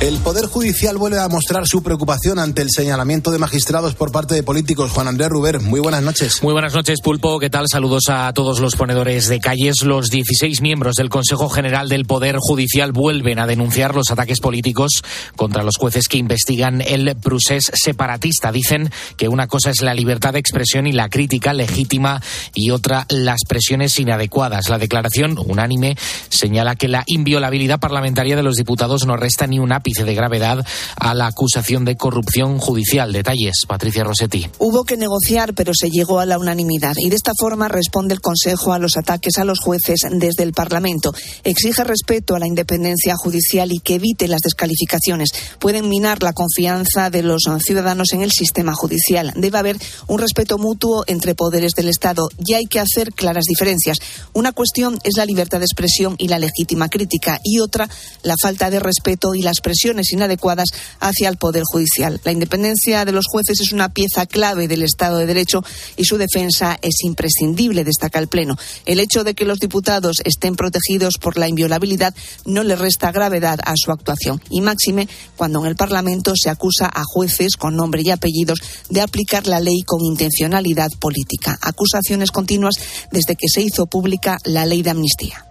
El 0.00 0.16
Poder 0.20 0.46
Judicial 0.46 0.96
vuelve 0.96 1.18
a 1.18 1.28
mostrar 1.28 1.66
su 1.66 1.82
preocupación 1.82 2.38
ante 2.38 2.62
el 2.62 2.70
señalamiento 2.70 3.30
de 3.30 3.38
magistrados 3.38 3.94
por 3.94 4.10
parte 4.10 4.34
de 4.34 4.42
políticos. 4.42 4.92
Juan 4.92 5.08
Andrés 5.08 5.28
Ruber, 5.28 5.60
muy 5.60 5.78
buenas 5.78 6.02
noches. 6.02 6.42
Muy 6.42 6.54
buenas 6.54 6.72
noches, 6.72 7.02
Pulpo. 7.02 7.38
¿Qué 7.38 7.50
tal? 7.50 7.66
Saludos 7.70 8.04
a 8.08 8.32
todos 8.32 8.60
los 8.60 8.76
ponedores 8.76 9.28
de 9.28 9.40
calles. 9.40 9.82
Los 9.82 10.08
16 10.08 10.62
miembros 10.62 10.94
del 10.94 11.10
Consejo 11.10 11.50
General 11.50 11.90
del 11.90 12.06
Poder 12.06 12.36
Judicial 12.38 12.92
vuelven 12.92 13.38
a 13.40 13.46
denunciar 13.46 13.94
los 13.94 14.10
ataques 14.10 14.40
políticos 14.40 15.02
contra 15.36 15.64
los 15.64 15.76
jueces 15.76 16.08
que 16.08 16.16
investigan 16.16 16.80
el 16.80 17.14
procés 17.16 17.70
separatista. 17.74 18.52
Dicen 18.52 18.90
que 19.18 19.28
una 19.28 19.48
cosa 19.48 19.68
es 19.68 19.82
la 19.82 19.92
libertad 19.92 20.32
de 20.32 20.38
expresión 20.38 20.86
y 20.86 20.92
la 20.92 21.10
crítica 21.10 21.52
legítima 21.52 22.22
y 22.54 22.70
otra 22.70 23.04
las 23.10 23.40
presiones 23.46 23.98
inadecuadas. 23.98 24.70
La 24.70 24.78
declaración 24.78 25.36
unánime 25.38 25.98
señala 26.30 26.74
que 26.74 26.88
la 26.88 27.04
inviolabilidad 27.06 27.80
parlamentaria 27.80 28.34
de 28.34 28.42
los 28.42 28.54
diputados 28.54 29.04
no 29.04 29.18
resta 29.18 29.46
ni 29.46 29.58
un 29.58 29.72
ápice 29.72 29.89
de 29.98 30.14
gravedad 30.14 30.64
a 30.96 31.14
la 31.14 31.26
acusación 31.26 31.84
de 31.84 31.96
corrupción 31.96 32.58
judicial. 32.58 33.12
Detalles, 33.12 33.64
Patricia 33.66 34.04
Rossetti. 34.04 34.48
Hubo 34.58 34.84
que 34.84 34.96
negociar, 34.96 35.54
pero 35.54 35.72
se 35.74 35.90
llegó 35.90 36.20
a 36.20 36.26
la 36.26 36.38
unanimidad. 36.38 36.94
Y 36.96 37.10
de 37.10 37.16
esta 37.16 37.32
forma 37.38 37.68
responde 37.68 38.14
el 38.14 38.20
Consejo 38.20 38.72
a 38.72 38.78
los 38.78 38.96
ataques 38.96 39.38
a 39.38 39.44
los 39.44 39.58
jueces 39.60 40.06
desde 40.10 40.42
el 40.42 40.52
Parlamento. 40.52 41.12
Exige 41.44 41.84
respeto 41.84 42.34
a 42.34 42.38
la 42.38 42.46
independencia 42.46 43.14
judicial 43.16 43.72
y 43.72 43.78
que 43.78 43.96
evite 43.96 44.28
las 44.28 44.42
descalificaciones. 44.42 45.30
Pueden 45.58 45.88
minar 45.88 46.22
la 46.22 46.32
confianza 46.32 47.10
de 47.10 47.22
los 47.22 47.42
ciudadanos 47.64 48.12
en 48.12 48.22
el 48.22 48.30
sistema 48.30 48.74
judicial. 48.74 49.32
Debe 49.36 49.58
haber 49.58 49.76
un 50.06 50.18
respeto 50.18 50.58
mutuo 50.58 51.04
entre 51.06 51.34
poderes 51.34 51.72
del 51.72 51.88
Estado 51.88 52.28
y 52.38 52.54
hay 52.54 52.66
que 52.66 52.80
hacer 52.80 53.12
claras 53.12 53.44
diferencias. 53.44 53.98
Una 54.32 54.52
cuestión 54.52 54.98
es 55.04 55.16
la 55.16 55.26
libertad 55.26 55.58
de 55.58 55.64
expresión 55.64 56.14
y 56.18 56.28
la 56.28 56.38
legítima 56.38 56.88
crítica 56.88 57.40
y 57.42 57.58
otra 57.60 57.88
la 58.22 58.34
falta 58.40 58.70
de 58.70 58.80
respeto 58.80 59.34
y 59.34 59.42
las 59.42 59.60
presiones 59.60 59.79
inadecuadas 59.84 60.68
hacia 61.00 61.28
el 61.28 61.36
Poder 61.36 61.62
Judicial. 61.64 62.20
La 62.24 62.32
independencia 62.32 63.04
de 63.04 63.12
los 63.12 63.26
jueces 63.26 63.60
es 63.60 63.72
una 63.72 63.88
pieza 63.88 64.26
clave 64.26 64.68
del 64.68 64.82
Estado 64.82 65.18
de 65.18 65.26
Derecho 65.26 65.62
y 65.96 66.04
su 66.04 66.18
defensa 66.18 66.78
es 66.82 67.02
imprescindible, 67.04 67.84
destaca 67.84 68.18
el 68.18 68.28
Pleno. 68.28 68.56
El 68.86 69.00
hecho 69.00 69.24
de 69.24 69.34
que 69.34 69.44
los 69.44 69.58
diputados 69.58 70.18
estén 70.24 70.56
protegidos 70.56 71.18
por 71.18 71.38
la 71.38 71.48
inviolabilidad 71.48 72.14
no 72.44 72.62
le 72.62 72.76
resta 72.76 73.12
gravedad 73.12 73.58
a 73.64 73.74
su 73.76 73.90
actuación. 73.90 74.40
Y 74.50 74.60
máxime 74.60 75.08
cuando 75.36 75.60
en 75.60 75.66
el 75.66 75.76
Parlamento 75.76 76.32
se 76.36 76.50
acusa 76.50 76.90
a 76.92 77.02
jueces 77.04 77.56
con 77.56 77.76
nombre 77.76 78.02
y 78.04 78.10
apellidos 78.10 78.58
de 78.88 79.00
aplicar 79.00 79.46
la 79.46 79.60
ley 79.60 79.82
con 79.86 80.04
intencionalidad 80.04 80.90
política. 80.98 81.58
Acusaciones 81.60 82.30
continuas 82.30 82.74
desde 83.10 83.36
que 83.36 83.48
se 83.48 83.62
hizo 83.62 83.86
pública 83.86 84.38
la 84.44 84.66
ley 84.66 84.82
de 84.82 84.90
amnistía. 84.90 85.49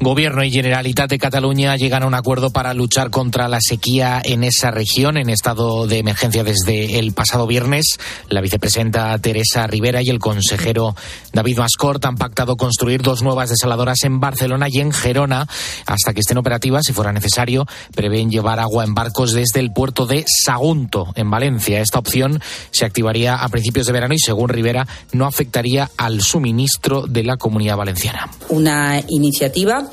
Gobierno 0.00 0.42
y 0.42 0.50
Generalitat 0.50 1.08
de 1.08 1.18
Cataluña 1.18 1.76
llegan 1.76 2.02
a 2.02 2.06
un 2.06 2.14
acuerdo 2.14 2.50
para 2.50 2.74
luchar 2.74 3.10
contra 3.10 3.48
la 3.48 3.58
sequía 3.60 4.20
en 4.22 4.44
esa 4.44 4.70
región 4.70 5.16
en 5.16 5.30
estado 5.30 5.86
de 5.86 5.98
emergencia 5.98 6.44
desde 6.44 6.98
el 6.98 7.12
pasado 7.12 7.46
viernes. 7.46 7.98
La 8.28 8.40
vicepresidenta 8.40 9.16
Teresa 9.18 9.66
Rivera 9.66 10.02
y 10.02 10.10
el 10.10 10.18
consejero 10.18 10.94
David 11.32 11.58
Mascort 11.58 12.04
han 12.04 12.16
pactado 12.16 12.56
construir 12.56 13.02
dos 13.02 13.22
nuevas 13.22 13.50
desaladoras 13.50 14.02
en 14.02 14.20
Barcelona 14.20 14.66
y 14.68 14.80
en 14.80 14.92
Gerona. 14.92 15.46
Hasta 15.86 16.12
que 16.12 16.20
estén 16.20 16.38
operativas, 16.38 16.84
si 16.86 16.92
fuera 16.92 17.12
necesario, 17.12 17.66
prevén 17.94 18.30
llevar 18.30 18.60
agua 18.60 18.84
en 18.84 18.94
barcos 18.94 19.32
desde 19.32 19.60
el 19.60 19.72
puerto 19.72 20.06
de 20.06 20.24
Sagunto, 20.26 21.12
en 21.14 21.30
Valencia. 21.30 21.80
Esta 21.80 22.00
opción 22.00 22.40
se 22.70 22.84
activaría 22.84 23.36
a 23.36 23.48
principios 23.48 23.86
de 23.86 23.92
verano 23.92 24.14
y, 24.14 24.18
según 24.18 24.48
Rivera, 24.48 24.86
no 25.12 25.26
afectaría 25.26 25.90
al 25.96 26.20
suministro 26.20 27.06
de 27.06 27.22
la 27.22 27.36
comunidad 27.36 27.76
valenciana. 27.76 28.28
Una 28.48 29.00
iniciativa 29.08 29.83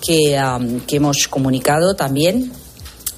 que, 0.00 0.40
que 0.86 0.96
hemos 0.96 1.28
comunicado 1.28 1.94
también 1.94 2.52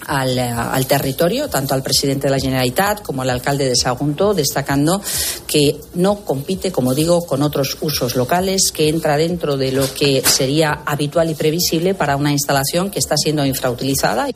al, 0.06 0.38
al, 0.38 0.86
territorio, 0.86 1.48
tanto 1.48 1.74
al 1.74 1.82
presidente 1.82 2.26
de 2.26 2.30
la 2.30 2.38
Generalitat 2.38 3.02
como 3.02 3.22
al 3.22 3.30
alcalde 3.30 3.68
de 3.68 3.76
Sagunto, 3.76 4.34
destacando 4.34 5.00
que 5.46 5.76
no 5.94 6.20
compite, 6.20 6.72
como 6.72 6.94
digo, 6.94 7.26
con 7.26 7.42
otros 7.42 7.76
usos 7.80 8.16
locales, 8.16 8.72
que 8.72 8.88
entra 8.88 9.16
dentro 9.16 9.56
de 9.56 9.72
lo 9.72 9.92
que 9.92 10.22
sería 10.22 10.82
habitual 10.86 11.30
y 11.30 11.34
previsible 11.34 11.94
para 11.94 12.16
una 12.16 12.32
instalación 12.32 12.90
que 12.90 12.98
está 12.98 13.16
siendo 13.16 13.44
infrautilizada. 13.44 14.28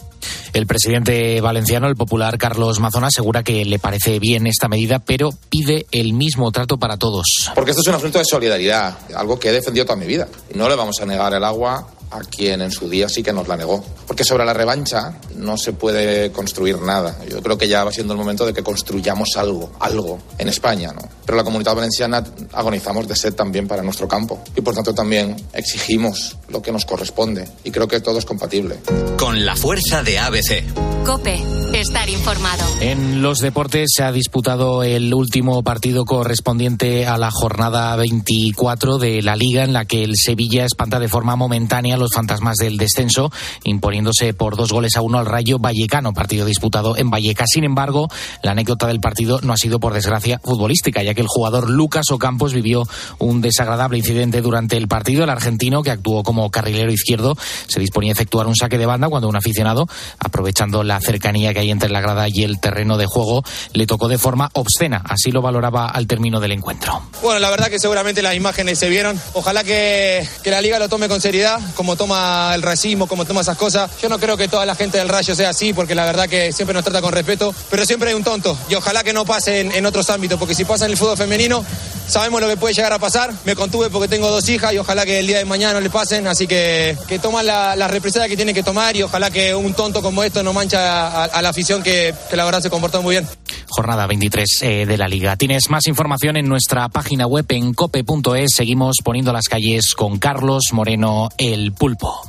El 0.53 0.67
presidente 0.67 1.41
valenciano, 1.41 1.89
el 1.89 1.97
popular 1.97 2.37
Carlos 2.37 2.81
Mazón, 2.81 3.05
asegura 3.05 3.43
que 3.43 3.65
le 3.65 3.79
parece 3.79 4.19
bien 4.19 4.47
esta 4.47 4.69
medida, 4.69 4.99
pero 4.99 5.31
pide 5.49 5.87
el 5.93 6.13
mismo 6.13 6.51
trato 6.53 6.79
para 6.79 6.97
todos. 6.97 7.51
Porque 7.55 7.71
esto 7.71 7.83
es 7.83 7.89
un 7.89 7.95
asunto 7.95 8.19
de 8.19 8.25
solidaridad, 8.25 8.99
algo 9.15 9.39
que 9.39 9.49
he 9.49 9.53
defendido 9.53 9.87
toda 9.87 9.97
mi 9.97 10.07
vida. 10.07 10.29
No 10.55 10.69
le 10.69 10.75
vamos 10.75 11.01
a 11.01 11.07
negar 11.07 11.33
el 11.35 11.45
agua 11.45 11.87
a 12.11 12.21
quien 12.21 12.61
en 12.61 12.71
su 12.71 12.89
día 12.89 13.09
sí 13.09 13.23
que 13.23 13.33
nos 13.33 13.49
la 13.49 13.57
negó. 13.57 13.85
Porque 14.07 14.25
sobre 14.25 14.45
la 14.45 14.53
revancha 14.53 15.21
no 15.37 15.57
se 15.57 15.73
puede 15.73 16.33
construir 16.33 16.81
nada. 16.81 17.17
Yo 17.29 17.43
creo 17.43 17.57
que 17.57 17.69
ya 17.69 17.85
va 17.85 17.93
siendo 17.93 18.15
el 18.15 18.19
momento 18.19 18.47
de 18.47 18.53
que 18.53 18.63
construyamos 18.63 19.31
algo, 19.37 19.73
algo 19.81 20.19
en 20.39 20.49
España, 20.49 20.93
¿no? 20.93 21.03
Pero 21.25 21.37
la 21.37 21.45
comunidad 21.45 21.75
valenciana 21.75 22.25
agonizamos 22.53 23.07
de 23.07 23.17
sed 23.17 23.35
también 23.35 23.69
para 23.69 23.83
nuestro 23.83 24.09
campo 24.09 24.43
y 24.57 24.61
por 24.61 24.75
tanto 24.75 24.95
también 24.95 25.37
exigimos 25.53 26.37
lo 26.49 26.61
que 26.61 26.73
nos 26.73 26.85
corresponde 26.85 27.49
y 27.65 27.71
creo 27.71 27.87
que 27.89 28.01
todo 28.01 28.19
es 28.19 28.25
compatible. 28.25 28.79
Con 29.17 29.45
la 29.45 29.57
fuerza 29.57 30.03
de 30.03 30.19
ABC. 30.19 30.65
Cope, 31.05 31.43
estar 31.73 32.09
informado. 32.11 32.65
En 32.81 33.23
los 33.23 33.39
deportes 33.39 33.89
se 33.95 34.03
ha 34.03 34.13
disputado 34.13 34.83
el 34.83 35.15
último 35.15 35.63
partido 35.63 36.05
correspondiente 36.05 37.07
a 37.07 37.17
la 37.17 37.31
jornada 37.31 37.97
24 37.97 38.99
de 38.99 39.23
la 39.23 39.35
liga 39.35 39.65
en 39.65 39.73
la 39.73 39.87
que 39.87 40.05
el 40.05 40.13
Sevilla 40.17 40.65
espanta 40.65 40.99
de 40.99 41.09
forma 41.09 41.37
momentánea 41.37 41.97
los 42.01 42.13
fantasmas 42.13 42.57
del 42.57 42.77
descenso, 42.77 43.31
imponiéndose 43.65 44.35
por 44.35 44.57
dos 44.57 44.73
goles 44.73 44.97
a 44.97 45.03
uno 45.03 45.19
al 45.19 45.27
Rayo 45.27 45.59
Vallecano, 45.59 46.13
partido 46.13 46.45
disputado 46.45 46.97
en 46.97 47.11
Vallecas. 47.11 47.51
Sin 47.53 47.65
embargo, 47.65 48.09
la 48.43 48.53
anécdota 48.53 48.87
del 48.87 49.01
partido 49.01 49.41
no 49.43 49.53
ha 49.53 49.57
sido 49.57 49.79
por 49.81 49.95
desgracia 49.95 50.41
futbolística, 50.43 51.03
ya 51.03 51.15
que 51.15 51.21
el 51.21 51.29
jugador 51.29 51.71
Lucas 51.71 52.11
Ocampos 52.11 52.53
vivió 52.53 52.89
un 53.19 53.41
desagradable 53.41 53.99
incidente 53.99 54.41
durante 54.41 54.77
el 54.77 54.89
partido. 54.89 55.25
El 55.25 55.31
argentino, 55.31 55.83
que 55.83 55.91
actuó 55.91 56.23
como 56.23 56.51
carrilero 56.51 56.91
izquierdo, 56.91 57.37
se 57.69 57.81
disponía 57.81 58.13
a 58.13 58.15
efectuar 58.15 58.47
un 58.47 58.57
saque 58.57 58.79
de 58.79 58.87
banda 58.87 59.09
cuando 59.09 59.29
un 59.29 59.37
aficionado, 59.37 59.87
aprovechando 60.19 60.83
la 60.83 61.01
cercanía 61.01 61.53
que 61.53 61.61
hay 61.61 61.71
entre 61.71 61.91
la 61.91 62.01
grada 62.01 62.27
y 62.29 62.43
el 62.43 62.61
terreno 62.61 62.97
de 62.97 63.07
juego, 63.07 63.43
le 63.73 63.87
tocó 63.87 64.09
de 64.09 64.19
forma 64.19 64.51
obscena. 64.55 65.03
Así 65.05 65.31
lo 65.31 65.43
valoraba 65.43 65.89
al 65.89 66.07
término 66.07 66.41
del 66.41 66.53
encuentro. 66.53 67.03
Bueno, 67.23 67.39
la 67.41 67.51
verdad 67.51 67.69
que 67.69 67.79
seguramente 67.79 68.23
las 68.23 68.35
imágenes 68.35 68.79
se 68.79 68.89
vieron. 68.89 69.21
Ojalá 69.35 69.65
que, 69.65 70.27
que 70.43 70.51
la 70.51 70.61
liga 70.61 70.79
lo 70.79 70.89
tome 70.89 71.09
con 71.09 71.21
seriedad, 71.21 71.61
como 71.75 71.90
toma 71.97 72.53
el 72.55 72.63
racismo, 72.63 73.07
como 73.07 73.25
toma 73.25 73.41
esas 73.41 73.57
cosas. 73.57 73.91
Yo 74.01 74.09
no 74.09 74.19
creo 74.19 74.37
que 74.37 74.49
toda 74.49 74.67
la 74.67 74.75
gente 74.75 74.99
del 74.99 75.09
Rayo 75.09 75.35
sea 75.35 75.51
así, 75.51 75.73
porque 75.73 75.95
la 75.95 76.05
verdad 76.05 76.29
que 76.29 76.53
siempre 76.53 76.75
nos 76.75 76.85
trata 76.85 77.01
con 77.01 77.13
respeto, 77.13 77.55
pero 77.71 77.85
siempre 77.87 78.11
hay 78.11 78.15
un 78.15 78.25
tonto. 78.25 78.57
Y 78.69 78.75
ojalá 78.75 79.03
que 79.05 79.13
no 79.13 79.25
pase 79.25 79.61
en, 79.61 79.87
otros 79.87 80.11
ámbitos, 80.11 80.39
porque 80.39 80.55
si 80.55 80.65
pasa 80.65 80.85
en 80.85 80.93
el 80.93 80.97
fútbol 80.97 81.17
femenino, 81.17 81.65
sabemos 82.07 82.41
lo 82.41 82.49
que 82.49 82.57
puede 82.57 82.75
llegar 82.75 82.93
a 82.93 82.99
pasar. 82.99 83.33
Me 83.45 83.57
contuve 83.57 83.91
porque 83.91 84.09
tengo 84.09 84.31
dos 84.31 84.49
hijas 84.49 84.73
y 84.73 84.79
ojalá 84.79 85.05
que 85.05 85.21
el 85.21 85.27
día 85.27 85.39
de 85.39 85.45
mañana 85.45 85.75
no 85.75 85.81
le 85.81 85.91
pasen, 85.91 86.27
así 86.27 86.47
que 86.47 86.97
que 87.09 87.19
toman 87.19 87.47
la, 87.47 87.77
la 87.77 87.89
represalia 87.89 88.29
que 88.29 88.37
tienen 88.37 88.55
que 88.55 88.63
tomar 88.63 88.97
y 88.97 89.03
ojalá 89.03 89.31
que 89.31 89.55
un 89.55 89.75
tonto 89.75 90.03
como 90.03 90.23
esto 90.23 90.43
no 90.43 90.53
mancha 90.53 91.09
a, 91.09 91.25
a 91.25 91.43
la 91.43 91.49
afición 91.49 91.83
que, 91.83 92.15
que, 92.29 92.37
la 92.37 92.45
verdad 92.45 92.61
se 92.61 92.71
comportó 92.71 93.03
muy 93.03 93.15
bien. 93.15 93.29
Jornada 93.71 94.07
23 94.07 94.63
eh, 94.63 94.87
de 94.87 94.99
la 94.99 95.09
Liga. 95.09 95.37
Tienes 95.37 95.71
más 95.71 95.87
información 95.87 96.37
en 96.37 96.49
nuestra 96.49 96.89
página 96.89 97.27
web 97.27 97.47
en 97.49 97.73
cope.es. 97.73 98.55
Seguimos 98.55 98.97
poniendo 99.03 99.33
las 99.33 99.49
calles 99.49 99.95
con 99.95 100.19
Carlos 100.19 100.73
Moreno, 100.73 101.29
el 101.39 101.73
pulpo. 101.73 102.21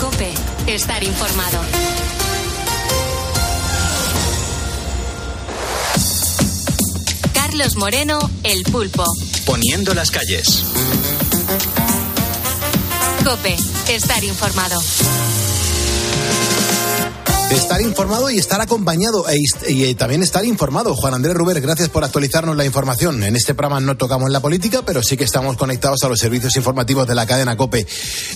Cope, 0.00 0.32
estar 0.66 1.02
informado. 1.02 1.60
Carlos 7.32 7.76
Moreno, 7.76 8.30
el 8.44 8.62
pulpo. 8.64 9.04
Poniendo 9.44 9.94
las 9.94 10.10
calles. 10.10 10.64
Cope, 13.24 13.56
estar 13.88 14.24
informado. 14.24 14.80
Estar 17.52 17.82
informado 17.82 18.30
y 18.30 18.38
estar 18.38 18.62
acompañado 18.62 19.28
e, 19.28 19.36
y, 19.68 19.84
y, 19.84 19.94
también 19.94 20.22
estar 20.22 20.42
informado. 20.42 20.96
Juan 20.96 21.12
Andrés 21.12 21.34
Ruber, 21.34 21.60
gracias 21.60 21.90
por 21.90 22.02
actualizarnos 22.02 22.56
la 22.56 22.64
información. 22.64 23.22
En 23.22 23.36
este 23.36 23.52
programa 23.52 23.78
no 23.78 23.94
tocamos 23.98 24.30
la 24.30 24.40
política, 24.40 24.80
pero 24.86 25.02
sí 25.02 25.18
que 25.18 25.24
estamos 25.24 25.58
conectados 25.58 26.02
a 26.02 26.08
los 26.08 26.18
servicios 26.18 26.56
informativos 26.56 27.06
de 27.06 27.14
la 27.14 27.26
cadena 27.26 27.54
COPE. 27.58 27.86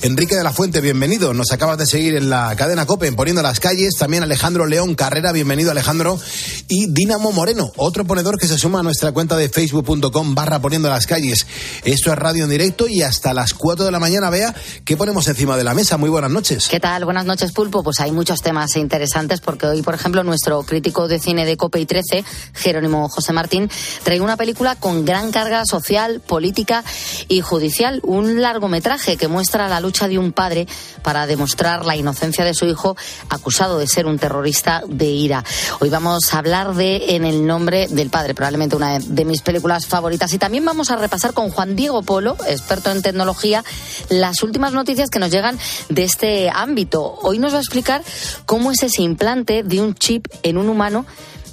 Enrique 0.02 0.36
de 0.36 0.42
la 0.42 0.52
Fuente, 0.52 0.82
bienvenido. 0.82 1.32
Nos 1.32 1.50
acabas 1.50 1.78
de 1.78 1.86
seguir 1.86 2.14
en 2.14 2.28
la 2.28 2.54
cadena 2.56 2.84
COPE, 2.84 3.06
en 3.06 3.16
Poniendo 3.16 3.40
las 3.40 3.58
Calles. 3.58 3.94
También 3.98 4.22
Alejandro 4.22 4.66
León 4.66 4.94
Carrera, 4.94 5.32
bienvenido 5.32 5.70
Alejandro. 5.70 6.20
Y 6.68 6.92
Dinamo 6.92 7.32
Moreno, 7.32 7.72
otro 7.76 8.04
ponedor 8.04 8.38
que 8.38 8.46
se 8.46 8.58
suma 8.58 8.80
a 8.80 8.82
nuestra 8.82 9.12
cuenta 9.12 9.34
de 9.38 9.48
facebook.com 9.48 10.34
barra 10.34 10.60
Poniendo 10.60 10.90
las 10.90 11.06
Calles. 11.06 11.46
Esto 11.84 12.12
es 12.12 12.18
radio 12.18 12.44
en 12.44 12.50
directo 12.50 12.86
y 12.86 13.00
hasta 13.00 13.32
las 13.32 13.54
4 13.54 13.86
de 13.86 13.92
la 13.92 13.98
mañana, 13.98 14.28
vea, 14.28 14.54
¿qué 14.84 14.94
ponemos 14.94 15.26
encima 15.26 15.56
de 15.56 15.64
la 15.64 15.72
mesa? 15.72 15.96
Muy 15.96 16.10
buenas 16.10 16.30
noches. 16.30 16.68
¿Qué 16.68 16.80
tal? 16.80 17.06
Buenas 17.06 17.24
noches, 17.24 17.52
Pulpo. 17.52 17.82
Pues 17.82 17.98
hay 18.00 18.12
muchos 18.12 18.42
temas 18.42 18.76
interesantes 18.76 19.05
interesantes 19.06 19.40
porque 19.40 19.66
hoy, 19.66 19.82
por 19.82 19.94
ejemplo, 19.94 20.24
nuestro 20.24 20.64
crítico 20.64 21.06
de 21.06 21.20
cine 21.20 21.44
de 21.44 21.56
Cope 21.56 21.78
y 21.78 21.86
13, 21.86 22.24
Jerónimo 22.54 23.08
José 23.08 23.32
Martín, 23.32 23.70
trae 24.02 24.20
una 24.20 24.36
película 24.36 24.74
con 24.74 25.04
gran 25.04 25.30
carga 25.30 25.64
social, 25.64 26.20
política 26.20 26.82
y 27.28 27.40
judicial, 27.40 28.00
un 28.02 28.42
largometraje 28.42 29.16
que 29.16 29.28
muestra 29.28 29.68
la 29.68 29.78
lucha 29.78 30.08
de 30.08 30.18
un 30.18 30.32
padre 30.32 30.66
para 31.04 31.28
demostrar 31.28 31.86
la 31.86 31.94
inocencia 31.94 32.44
de 32.44 32.52
su 32.52 32.66
hijo 32.66 32.96
acusado 33.28 33.78
de 33.78 33.86
ser 33.86 34.06
un 34.06 34.18
terrorista 34.18 34.82
de 34.88 35.06
ira. 35.06 35.44
Hoy 35.78 35.88
vamos 35.88 36.34
a 36.34 36.38
hablar 36.38 36.74
de 36.74 37.14
En 37.14 37.24
el 37.24 37.46
nombre 37.46 37.86
del 37.86 38.10
padre, 38.10 38.34
probablemente 38.34 38.74
una 38.74 38.98
de 38.98 39.24
mis 39.24 39.40
películas 39.40 39.86
favoritas 39.86 40.32
y 40.32 40.38
también 40.38 40.64
vamos 40.64 40.90
a 40.90 40.96
repasar 40.96 41.32
con 41.32 41.50
Juan 41.50 41.76
Diego 41.76 42.02
Polo, 42.02 42.36
experto 42.48 42.90
en 42.90 43.02
tecnología, 43.02 43.62
las 44.08 44.42
últimas 44.42 44.72
noticias 44.72 45.10
que 45.10 45.20
nos 45.20 45.30
llegan 45.30 45.56
de 45.88 46.02
este 46.02 46.50
ámbito. 46.52 47.14
Hoy 47.22 47.38
nos 47.38 47.52
va 47.52 47.58
a 47.58 47.60
explicar 47.60 48.02
cómo 48.46 48.72
es 48.72 48.82
ese 48.82 48.95
implante 49.02 49.62
de 49.62 49.80
un 49.80 49.94
chip 49.94 50.26
en 50.42 50.58
un 50.58 50.68
humano 50.68 51.06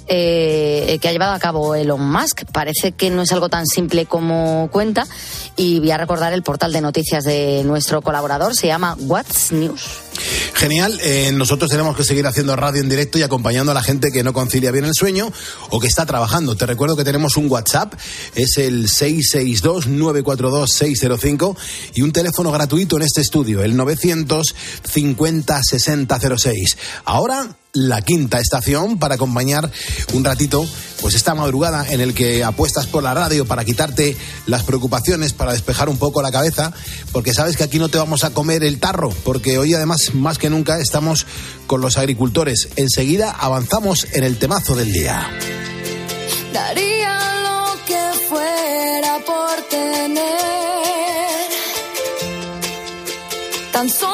eh, 0.06 0.98
que 1.00 1.08
ha 1.08 1.12
llevado 1.12 1.32
a 1.32 1.38
cabo 1.38 1.74
Elon 1.74 2.10
Musk. 2.10 2.44
Parece 2.52 2.92
que 2.92 3.10
no 3.10 3.22
es 3.22 3.32
algo 3.32 3.48
tan 3.48 3.66
simple 3.66 4.06
como 4.06 4.68
cuenta 4.70 5.06
y 5.56 5.78
voy 5.80 5.90
a 5.90 5.98
recordar 5.98 6.32
el 6.32 6.42
portal 6.42 6.72
de 6.72 6.80
noticias 6.80 7.24
de 7.24 7.62
nuestro 7.64 8.02
colaborador, 8.02 8.54
se 8.54 8.66
llama 8.66 8.96
What's 9.00 9.52
News. 9.52 10.13
Genial, 10.54 10.98
eh, 11.02 11.32
nosotros 11.32 11.70
tenemos 11.70 11.96
que 11.96 12.04
seguir 12.04 12.26
haciendo 12.26 12.54
radio 12.56 12.80
en 12.80 12.88
directo 12.88 13.18
y 13.18 13.22
acompañando 13.22 13.72
a 13.72 13.74
la 13.74 13.82
gente 13.82 14.12
que 14.12 14.22
no 14.22 14.32
concilia 14.32 14.70
bien 14.70 14.84
el 14.84 14.94
sueño 14.94 15.32
o 15.70 15.80
que 15.80 15.88
está 15.88 16.06
trabajando. 16.06 16.56
Te 16.56 16.66
recuerdo 16.66 16.96
que 16.96 17.02
tenemos 17.04 17.36
un 17.36 17.50
WhatsApp, 17.50 17.94
es 18.34 18.56
el 18.58 18.88
662-942-605 18.88 21.56
y 21.94 22.02
un 22.02 22.12
teléfono 22.12 22.52
gratuito 22.52 22.96
en 22.96 23.02
este 23.02 23.20
estudio, 23.20 23.62
el 23.62 23.76
950-6006. 23.76 26.76
Ahora 27.04 27.56
la 27.74 28.02
quinta 28.02 28.38
estación 28.38 28.98
para 28.98 29.16
acompañar 29.16 29.70
un 30.12 30.24
ratito 30.24 30.64
pues 31.00 31.14
esta 31.14 31.34
madrugada 31.34 31.86
en 31.90 32.00
el 32.00 32.14
que 32.14 32.44
apuestas 32.44 32.86
por 32.86 33.02
la 33.02 33.14
radio 33.14 33.44
para 33.44 33.64
quitarte 33.64 34.16
las 34.46 34.62
preocupaciones, 34.62 35.32
para 35.32 35.52
despejar 35.52 35.88
un 35.88 35.98
poco 35.98 36.22
la 36.22 36.32
cabeza, 36.32 36.72
porque 37.12 37.34
sabes 37.34 37.56
que 37.56 37.64
aquí 37.64 37.78
no 37.78 37.88
te 37.88 37.98
vamos 37.98 38.24
a 38.24 38.30
comer 38.30 38.64
el 38.64 38.78
tarro, 38.78 39.10
porque 39.24 39.58
hoy 39.58 39.74
además 39.74 40.14
más 40.14 40.38
que 40.38 40.50
nunca 40.50 40.78
estamos 40.78 41.26
con 41.66 41.80
los 41.80 41.98
agricultores. 41.98 42.68
Enseguida 42.76 43.30
avanzamos 43.30 44.06
en 44.12 44.24
el 44.24 44.38
temazo 44.38 44.74
del 44.74 44.92
día. 44.92 45.28
Daría 46.52 47.18
lo 47.42 47.84
que 47.86 48.26
fuera 48.28 49.18
por 49.26 49.62
tener 49.68 50.24
tan 53.72 53.90
solo 53.90 54.13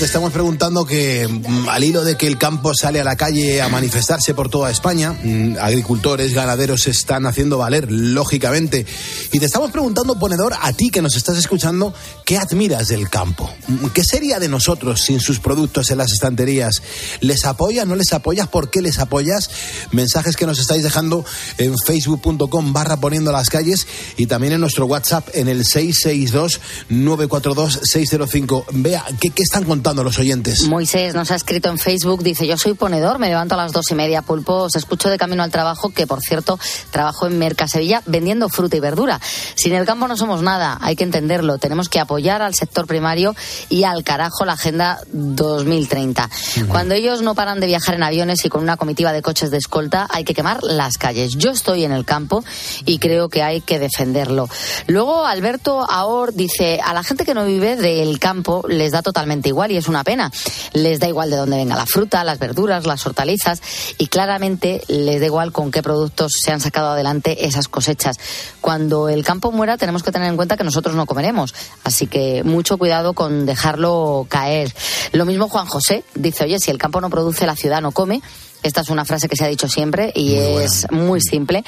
te 0.00 0.06
estamos 0.06 0.32
preguntando 0.32 0.86
que 0.86 1.28
mm, 1.28 1.68
al 1.68 1.84
hilo 1.84 2.02
de 2.04 2.16
que 2.16 2.26
el 2.26 2.38
campo 2.38 2.72
sale 2.74 3.02
a 3.02 3.04
la 3.04 3.16
calle 3.16 3.60
a 3.60 3.68
manifestarse 3.68 4.32
por 4.32 4.48
toda 4.48 4.70
España, 4.70 5.12
mm, 5.12 5.58
agricultores, 5.60 6.32
ganaderos 6.32 6.84
se 6.84 6.90
están 6.90 7.26
haciendo 7.26 7.58
valer, 7.58 7.92
lógicamente. 7.92 8.86
Y 9.30 9.38
te 9.38 9.44
estamos 9.44 9.70
preguntando, 9.70 10.18
ponedor, 10.18 10.54
a 10.58 10.72
ti 10.72 10.88
que 10.88 11.02
nos 11.02 11.16
estás 11.16 11.36
escuchando, 11.36 11.92
¿qué 12.24 12.38
admiras 12.38 12.88
del 12.88 13.10
campo? 13.10 13.52
Mm, 13.68 13.88
¿Qué 13.88 14.02
sería 14.02 14.38
de 14.38 14.48
nosotros 14.48 15.02
sin 15.02 15.20
sus 15.20 15.38
productos 15.38 15.90
en 15.90 15.98
las 15.98 16.12
estanterías? 16.12 16.80
¿Les 17.20 17.44
apoyas, 17.44 17.86
no 17.86 17.94
les 17.94 18.14
apoyas? 18.14 18.48
¿Por 18.48 18.70
qué 18.70 18.80
les 18.80 19.00
apoyas? 19.00 19.50
Mensajes 19.92 20.34
que 20.34 20.46
nos 20.46 20.58
estáis 20.58 20.82
dejando 20.82 21.26
en 21.58 21.76
facebook.com 21.76 22.72
barra 22.72 22.96
poniendo 22.96 23.32
las 23.32 23.50
calles 23.50 23.86
y 24.16 24.24
también 24.24 24.54
en 24.54 24.62
nuestro 24.62 24.86
WhatsApp 24.86 25.28
en 25.34 25.48
el 25.48 25.66
662-942-605. 25.66 28.64
Vea, 28.72 29.04
¿qué, 29.20 29.28
¿qué 29.28 29.42
están 29.42 29.64
contando 29.64 29.89
los 29.94 30.18
oyentes? 30.18 30.64
Moisés 30.64 31.14
nos 31.14 31.30
ha 31.30 31.36
escrito 31.36 31.68
en 31.68 31.78
Facebook, 31.78 32.22
dice, 32.22 32.46
yo 32.46 32.56
soy 32.56 32.74
ponedor, 32.74 33.18
me 33.18 33.28
levanto 33.28 33.54
a 33.54 33.58
las 33.58 33.72
dos 33.72 33.90
y 33.90 33.94
media, 33.94 34.22
pulpo, 34.22 34.54
os 34.54 34.76
escucho 34.76 35.08
de 35.08 35.18
camino 35.18 35.42
al 35.42 35.50
trabajo, 35.50 35.90
que 35.90 36.06
por 36.06 36.20
cierto, 36.20 36.58
trabajo 36.90 37.26
en 37.26 37.38
Mercasevilla 37.38 38.02
vendiendo 38.06 38.48
fruta 38.48 38.76
y 38.76 38.80
verdura. 38.80 39.20
Sin 39.54 39.74
el 39.74 39.86
campo 39.86 40.08
no 40.08 40.16
somos 40.16 40.42
nada, 40.42 40.78
hay 40.80 40.96
que 40.96 41.04
entenderlo, 41.04 41.58
tenemos 41.58 41.88
que 41.88 42.00
apoyar 42.00 42.42
al 42.42 42.54
sector 42.54 42.86
primario 42.86 43.34
y 43.68 43.84
al 43.84 44.04
carajo 44.04 44.44
la 44.44 44.52
Agenda 44.52 45.00
2030. 45.12 46.30
Cuando 46.68 46.94
ellos 46.94 47.22
no 47.22 47.34
paran 47.34 47.60
de 47.60 47.66
viajar 47.66 47.94
en 47.94 48.02
aviones 48.02 48.44
y 48.44 48.48
con 48.48 48.62
una 48.62 48.76
comitiva 48.76 49.12
de 49.12 49.22
coches 49.22 49.50
de 49.50 49.58
escolta, 49.58 50.06
hay 50.10 50.24
que 50.24 50.34
quemar 50.34 50.62
las 50.62 50.98
calles. 50.98 51.36
Yo 51.36 51.50
estoy 51.50 51.84
en 51.84 51.92
el 51.92 52.04
campo 52.04 52.44
y 52.84 52.98
creo 52.98 53.28
que 53.28 53.42
hay 53.42 53.60
que 53.60 53.78
defenderlo. 53.78 54.48
Luego, 54.86 55.24
Alberto 55.24 55.88
Ahor 55.88 56.34
dice, 56.34 56.80
a 56.84 56.94
la 56.94 57.02
gente 57.02 57.24
que 57.24 57.34
no 57.34 57.44
vive 57.44 57.76
del 57.76 58.18
campo 58.18 58.64
les 58.68 58.92
da 58.92 59.02
totalmente 59.02 59.48
igual 59.48 59.70
y 59.72 59.76
es 59.80 59.88
una 59.88 60.04
pena. 60.04 60.30
Les 60.72 61.00
da 61.00 61.08
igual 61.08 61.30
de 61.30 61.36
dónde 61.36 61.56
venga 61.56 61.76
la 61.76 61.86
fruta, 61.86 62.24
las 62.24 62.38
verduras, 62.38 62.86
las 62.86 63.04
hortalizas 63.06 63.60
y 63.98 64.06
claramente 64.06 64.82
les 64.88 65.20
da 65.20 65.26
igual 65.26 65.52
con 65.52 65.70
qué 65.70 65.82
productos 65.82 66.32
se 66.42 66.52
han 66.52 66.60
sacado 66.60 66.90
adelante 66.90 67.46
esas 67.46 67.68
cosechas. 67.68 68.16
Cuando 68.60 69.08
el 69.08 69.24
campo 69.24 69.52
muera 69.52 69.76
tenemos 69.76 70.02
que 70.02 70.12
tener 70.12 70.28
en 70.28 70.36
cuenta 70.36 70.56
que 70.56 70.64
nosotros 70.64 70.94
no 70.94 71.06
comeremos, 71.06 71.54
así 71.84 72.06
que 72.06 72.44
mucho 72.44 72.78
cuidado 72.78 73.14
con 73.14 73.46
dejarlo 73.46 74.26
caer. 74.28 74.72
Lo 75.12 75.24
mismo 75.26 75.48
Juan 75.48 75.66
José 75.66 76.04
dice, 76.14 76.44
oye, 76.44 76.58
si 76.58 76.70
el 76.70 76.78
campo 76.78 77.00
no 77.00 77.10
produce, 77.10 77.46
la 77.46 77.56
ciudad 77.56 77.80
no 77.82 77.92
come. 77.92 78.22
Esta 78.62 78.82
es 78.82 78.90
una 78.90 79.04
frase 79.04 79.28
que 79.28 79.36
se 79.36 79.44
ha 79.44 79.48
dicho 79.48 79.68
siempre 79.68 80.12
y 80.14 80.34
es 80.34 80.86
muy 80.90 81.20
simple. 81.20 81.64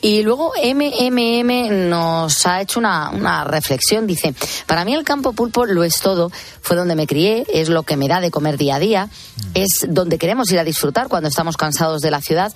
Y 0.00 0.22
luego 0.22 0.52
MMM 0.56 1.88
nos 1.88 2.46
ha 2.46 2.62
hecho 2.62 2.80
una, 2.80 3.10
una 3.10 3.44
reflexión. 3.44 4.06
Dice, 4.06 4.34
para 4.66 4.84
mí 4.84 4.94
el 4.94 5.04
campo 5.04 5.32
pulpo 5.32 5.66
lo 5.66 5.84
es 5.84 6.00
todo. 6.00 6.30
Fue 6.62 6.76
donde 6.76 6.94
me 6.94 7.06
crié, 7.06 7.46
es 7.52 7.68
lo 7.68 7.82
que 7.82 7.96
me 7.96 8.08
da 8.08 8.20
de 8.20 8.30
comer 8.30 8.56
día 8.56 8.76
a 8.76 8.78
día, 8.78 9.08
es 9.54 9.86
donde 9.88 10.18
queremos 10.18 10.50
ir 10.50 10.58
a 10.58 10.64
disfrutar 10.64 11.08
cuando 11.08 11.28
estamos 11.28 11.56
cansados 11.56 12.00
de 12.00 12.10
la 12.10 12.20
ciudad. 12.20 12.52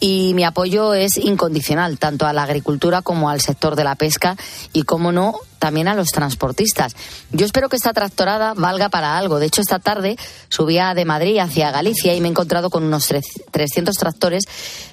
Y 0.00 0.32
mi 0.34 0.44
apoyo 0.44 0.94
es 0.94 1.18
incondicional, 1.18 1.98
tanto 1.98 2.26
a 2.26 2.32
la 2.32 2.42
agricultura 2.42 3.02
como 3.02 3.28
al 3.28 3.42
sector 3.42 3.76
de 3.76 3.84
la 3.84 3.96
pesca 3.96 4.36
y, 4.72 4.84
como 4.84 5.12
no, 5.12 5.34
también 5.60 5.86
a 5.86 5.94
los 5.94 6.08
transportistas. 6.08 6.96
Yo 7.30 7.46
espero 7.46 7.68
que 7.68 7.76
esta 7.76 7.92
tractorada 7.92 8.54
valga 8.54 8.88
para 8.88 9.16
algo. 9.16 9.38
De 9.38 9.46
hecho, 9.46 9.60
esta 9.60 9.78
tarde 9.78 10.16
subía 10.48 10.92
de 10.94 11.04
Madrid 11.04 11.38
hacia 11.38 11.70
Galicia 11.70 12.14
y 12.14 12.20
me 12.20 12.26
he 12.26 12.30
encontrado 12.32 12.70
con 12.70 12.82
unos 12.82 13.08
tre- 13.08 13.22
300 13.52 13.94
tractores 13.94 14.44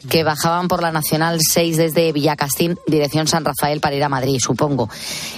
que 0.10 0.24
bajaban 0.24 0.68
por 0.68 0.82
la 0.84 0.92
Nacional 0.92 1.40
6 1.42 1.78
desde 1.78 2.12
Villacastín, 2.12 2.78
dirección 2.86 3.28
San 3.28 3.44
Rafael, 3.46 3.80
para 3.80 3.96
ir 3.96 4.04
a 4.04 4.10
Madrid, 4.10 4.38
supongo. 4.40 4.90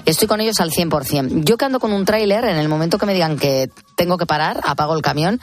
Estoy 0.05 0.27
con 0.27 0.41
ellos 0.41 0.59
al 0.59 0.71
100%. 0.71 1.43
Yo 1.45 1.55
que 1.57 1.65
ando 1.65 1.79
con 1.79 1.93
un 1.93 2.03
tráiler, 2.05 2.43
en 2.45 2.57
el 2.57 2.67
momento 2.67 2.97
que 2.97 3.05
me 3.05 3.13
digan 3.13 3.37
que 3.37 3.69
tengo 3.95 4.17
que 4.17 4.25
parar, 4.25 4.59
apago 4.63 4.95
el 4.95 5.01
camión 5.01 5.39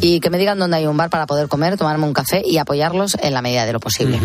y 0.00 0.20
que 0.20 0.30
me 0.30 0.38
digan 0.38 0.58
dónde 0.58 0.78
hay 0.78 0.86
un 0.86 0.96
bar 0.96 1.10
para 1.10 1.26
poder 1.26 1.46
comer, 1.48 1.76
tomarme 1.76 2.04
un 2.06 2.12
café 2.12 2.42
y 2.44 2.58
apoyarlos 2.58 3.16
en 3.22 3.34
la 3.34 3.42
medida 3.42 3.66
de 3.66 3.72
lo 3.72 3.80
posible. 3.80 4.18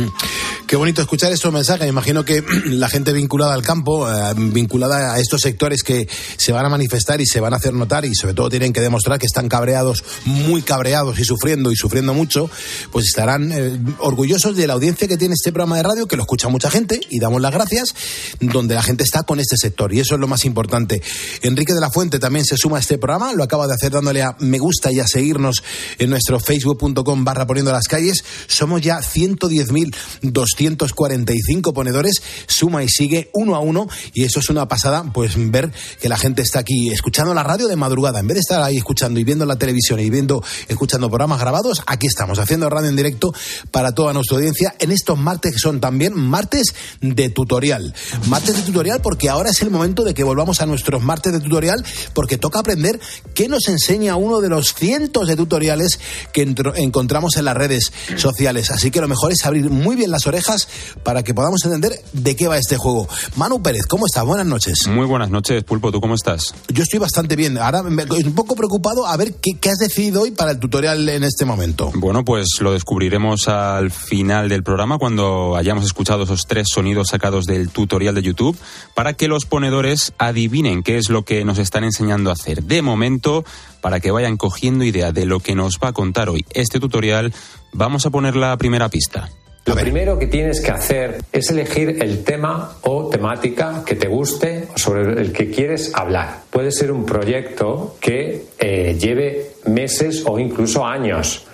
Qué 0.68 0.76
bonito 0.76 1.02
escuchar 1.02 1.32
estos 1.32 1.52
mensajes. 1.54 1.82
Me 1.82 1.90
imagino 1.90 2.26
que 2.26 2.44
la 2.66 2.88
gente 2.90 3.14
vinculada 3.14 3.54
al 3.54 3.62
campo, 3.62 4.10
eh, 4.10 4.34
vinculada 4.38 5.03
a 5.04 5.20
estos 5.20 5.42
sectores 5.42 5.84
que 5.84 6.08
se 6.38 6.52
van 6.52 6.66
a 6.66 6.70
manifestar 6.70 7.22
y 7.22 7.26
se 7.26 7.40
van 7.40 7.54
a 7.54 7.58
hacer 7.58 7.74
notar 7.74 8.06
y 8.06 8.16
sobre 8.16 8.34
todo 8.34 8.50
tienen 8.50 8.74
que 8.74 8.82
demostrar 8.82 9.20
que 9.20 9.26
están 9.26 9.50
cabreados, 9.50 10.04
muy 10.26 10.62
cabreados 10.62 11.20
y 11.20 11.26
sufriendo 11.26 11.72
y 11.72 11.76
sufriendo 11.76 12.14
mucho, 12.14 12.50
pues 12.92 13.06
estarán 13.06 13.52
eh, 13.52 13.80
orgullosos 14.00 14.56
de 14.56 14.68
la 14.68 14.74
audiencia 14.74 15.08
que 15.08 15.18
tiene 15.18 15.34
este 15.34 15.52
programa 15.52 15.78
de 15.78 15.84
radio, 15.84 16.08
que 16.08 16.16
lo 16.16 16.24
escucha 16.24 16.50
mucha 16.50 16.70
gente 16.70 17.00
y 17.10 17.20
damos 17.20 17.42
las 17.42 17.52
gracias, 17.52 17.94
donde 18.40 18.76
la 18.76 18.84
gente 18.84 19.04
está 19.04 19.24
con 19.24 19.40
este 19.40 19.58
sector 19.58 19.94
y 19.94 20.00
eso 20.00 20.16
es 20.16 20.22
lo 20.22 20.28
más 20.28 20.46
importante. 20.46 21.02
Enrique 21.42 21.74
de 21.74 21.82
la 21.82 21.90
Fuente 21.90 22.20
también 22.20 22.46
se 22.46 22.58
suma 22.58 22.78
a 22.78 22.80
este 22.80 22.98
programa, 22.98 23.34
lo 23.34 23.44
acaba 23.44 23.68
de 23.68 23.74
hacer 23.74 23.92
dándole 23.92 24.22
a 24.22 24.36
me 24.40 24.60
gusta 24.60 24.92
y 24.92 25.00
a 25.00 25.08
seguirnos 25.08 25.64
en 25.98 26.10
nuestro 26.10 26.40
facebook.com 26.40 27.24
barra 27.24 27.48
poniendo 27.48 27.72
las 27.72 27.88
calles. 27.88 28.24
Somos 28.48 28.82
ya 28.82 29.00
110.245 29.00 31.74
ponedores, 31.74 32.22
suma 32.48 32.84
y 32.84 32.90
sigue 32.90 33.30
uno 33.34 33.56
a 33.56 33.60
uno 33.60 33.88
y 34.14 34.24
eso 34.24 34.40
es 34.40 34.50
una 34.50 34.68
pasada, 34.68 34.93
pues 35.02 35.34
ver 35.52 35.72
que 36.00 36.10
la 36.10 36.18
gente 36.18 36.42
está 36.42 36.60
aquí 36.60 36.90
escuchando 36.92 37.34
la 37.34 37.44
radio 37.44 37.68
de 37.68 37.76
madrugada, 37.76 38.20
en 38.20 38.28
vez 38.28 38.36
de 38.36 38.42
estar 38.42 38.62
ahí 38.62 38.78
escuchando 38.78 39.20
y 39.20 39.24
viendo 39.24 39.46
la 39.46 39.56
televisión 39.56 40.00
y 40.00 40.10
viendo, 40.10 40.44
escuchando 40.68 41.10
programas 41.10 41.40
grabados, 41.40 41.82
aquí 41.88 42.08
estamos 42.08 42.38
haciendo 42.38 42.70
radio 42.70 42.90
en 42.90 42.96
directo 42.96 43.34
para 43.72 43.94
toda 43.94 44.14
nuestra 44.14 44.38
audiencia 44.38 44.76
en 44.80 44.92
estos 44.92 45.18
martes 45.18 45.54
que 45.54 45.60
son 45.60 45.80
también 45.80 46.14
martes 46.14 46.76
de 47.02 47.30
tutorial. 47.30 47.94
Martes 48.28 48.56
de 48.56 48.62
tutorial 48.62 49.02
porque 49.02 49.30
ahora 49.30 49.50
es 49.50 49.62
el 49.62 49.72
momento 49.72 50.04
de 50.04 50.14
que 50.14 50.24
volvamos 50.24 50.62
a 50.62 50.66
nuestros 50.66 51.02
martes 51.02 51.34
de 51.34 51.40
tutorial 51.40 51.84
porque 52.14 52.38
toca 52.38 52.60
aprender 52.60 53.00
qué 53.34 53.48
nos 53.48 53.68
enseña 53.68 54.16
uno 54.16 54.42
de 54.42 54.50
los 54.50 54.74
cientos 54.74 55.28
de 55.28 55.36
tutoriales 55.36 56.00
que 56.32 56.44
encontramos 56.76 57.38
en 57.38 57.46
las 57.46 57.56
redes 57.56 57.92
sociales. 58.18 58.70
Así 58.70 58.92
que 58.92 59.02
lo 59.02 59.08
mejor 59.08 59.32
es 59.32 59.46
abrir 59.46 59.70
muy 59.70 59.96
bien 59.96 60.12
las 60.12 60.28
orejas 60.28 60.68
para 61.04 61.24
que 61.24 61.34
podamos 61.34 61.64
entender 61.64 62.02
de 62.12 62.36
qué 62.36 62.48
va 62.48 62.58
este 62.58 62.78
juego. 62.78 63.08
Manu 63.36 63.62
Pérez, 63.62 63.86
¿cómo 63.86 64.06
estás? 64.06 64.26
Buenas 64.26 64.46
noches. 64.46 64.83
Muy 64.88 65.06
buenas 65.06 65.30
noches, 65.30 65.64
Pulpo. 65.64 65.92
¿Tú 65.92 66.00
cómo 66.02 66.16
estás? 66.16 66.54
Yo 66.70 66.84
estoy 66.84 67.00
bastante 67.00 67.36
bien. 67.36 67.58
Ahora 67.58 67.84
me- 67.84 68.04
estoy 68.04 68.24
un 68.24 68.36
poco 68.36 68.56
preocupado 68.56 69.06
a 69.08 69.16
ver 69.18 69.34
qué, 69.42 69.52
qué 69.60 69.70
has 69.70 69.78
decidido 69.78 70.22
hoy 70.22 70.32
para 70.32 70.52
el 70.52 70.60
tutorial 70.60 71.08
en 71.10 71.24
este 71.24 71.46
momento. 71.46 71.92
Bueno, 71.96 72.24
pues 72.26 72.48
lo 72.60 72.74
descubriremos 72.74 73.48
al 73.48 73.92
final 73.92 74.50
del 74.50 74.64
programa 74.64 74.98
cuando 74.98 75.56
hayamos 75.56 75.84
escuchado 75.86 76.24
esos 76.24 76.46
tres 76.48 76.68
sonidos 76.72 77.08
sacados 77.10 77.46
del 77.46 77.70
tutorial 77.70 78.16
de 78.16 78.22
YouTube 78.22 78.58
para 78.96 79.14
que 79.14 79.28
los 79.28 79.46
ponedores 79.46 80.14
adivinen 80.18 80.84
qué 80.84 80.98
es 80.98 81.10
lo 81.10 81.24
que 81.24 81.46
nos 81.46 81.58
están 81.60 81.84
enseñando 81.84 82.30
a 82.30 82.34
hacer. 82.34 82.64
De 82.64 82.82
momento, 82.82 83.44
para 83.82 84.00
que 84.00 84.12
vayan 84.12 84.38
cogiendo 84.38 84.84
idea 84.84 85.12
de 85.12 85.26
lo 85.26 85.40
que 85.40 85.56
nos 85.56 85.80
va 85.84 85.90
a 85.90 85.94
contar 85.94 86.30
hoy 86.30 86.46
este 86.54 86.80
tutorial, 86.80 87.34
vamos 87.74 88.06
a 88.06 88.10
poner 88.10 88.36
la 88.36 88.56
primera 88.58 88.90
pista. 88.90 89.30
Lo 89.66 89.76
primero 89.76 90.20
que 90.20 90.28
tienes 90.28 90.60
que 90.60 90.72
hacer 90.72 91.24
es 91.32 91.50
elegir 91.50 91.98
el 92.02 92.24
tema 92.26 92.76
o 92.82 93.08
temática 93.08 93.84
que 93.86 93.96
te 93.96 94.10
guste 94.10 94.68
o 94.76 94.78
sobre 94.78 95.22
el 95.22 95.32
que 95.32 95.50
quieres 95.50 95.92
hablar. 95.96 96.42
Puede 96.50 96.72
ser 96.72 96.92
un 96.92 97.06
proyecto 97.06 97.96
que 98.02 98.48
eh, 98.60 98.98
lleve 99.00 99.52
meses 99.66 100.24
o 100.26 100.38
incluso 100.38 100.86
años. 100.86 101.46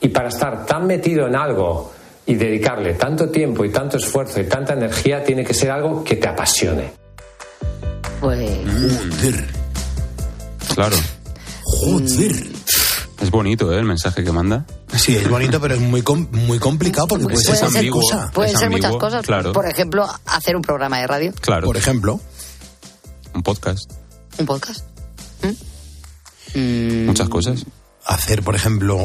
Y 0.00 0.08
para 0.08 0.28
estar 0.28 0.66
tan 0.66 0.86
metido 0.86 1.26
en 1.26 1.34
algo 1.34 1.92
y 2.26 2.36
dedicarle 2.36 2.94
tanto 2.94 3.28
tiempo 3.30 3.64
y 3.64 3.70
tanto 3.70 3.96
esfuerzo 3.96 4.40
y 4.40 4.44
tanta 4.44 4.74
energía, 4.74 5.24
tiene 5.24 5.44
que 5.44 5.54
ser 5.54 5.72
algo 5.72 6.04
que 6.04 6.16
te 6.16 6.28
apasione. 6.28 6.92
Pues 8.20 8.50
Joder, 8.50 9.44
Claro, 10.74 10.96
joder. 11.64 12.61
Es 13.22 13.30
bonito 13.30 13.72
¿eh? 13.72 13.78
el 13.78 13.84
mensaje 13.84 14.22
que 14.24 14.32
manda. 14.32 14.66
Sí, 14.96 15.16
es 15.16 15.28
bonito, 15.28 15.60
pero 15.60 15.74
es 15.74 15.80
muy, 15.80 16.02
com- 16.02 16.28
muy 16.32 16.58
complicado 16.58 17.06
porque 17.08 17.24
puede 17.24 17.38
ser 17.38 17.90
cosa. 17.90 18.30
pueden 18.32 18.56
ser 18.56 18.70
muchas 18.70 18.94
cosas. 18.96 19.24
claro. 19.24 19.52
Por 19.52 19.66
ejemplo, 19.66 20.06
hacer 20.26 20.56
un 20.56 20.62
programa 20.62 20.98
de 20.98 21.06
radio, 21.06 21.32
Claro, 21.40 21.66
Por 21.66 21.76
ejemplo, 21.76 22.20
un 23.34 23.42
podcast, 23.42 23.90
un 24.38 24.46
podcast. 24.46 24.84
¿Mm? 26.54 27.06
muchas 27.06 27.28
cosas. 27.28 27.64
hacer, 28.04 28.42
por 28.42 28.54
ejemplo, 28.54 28.96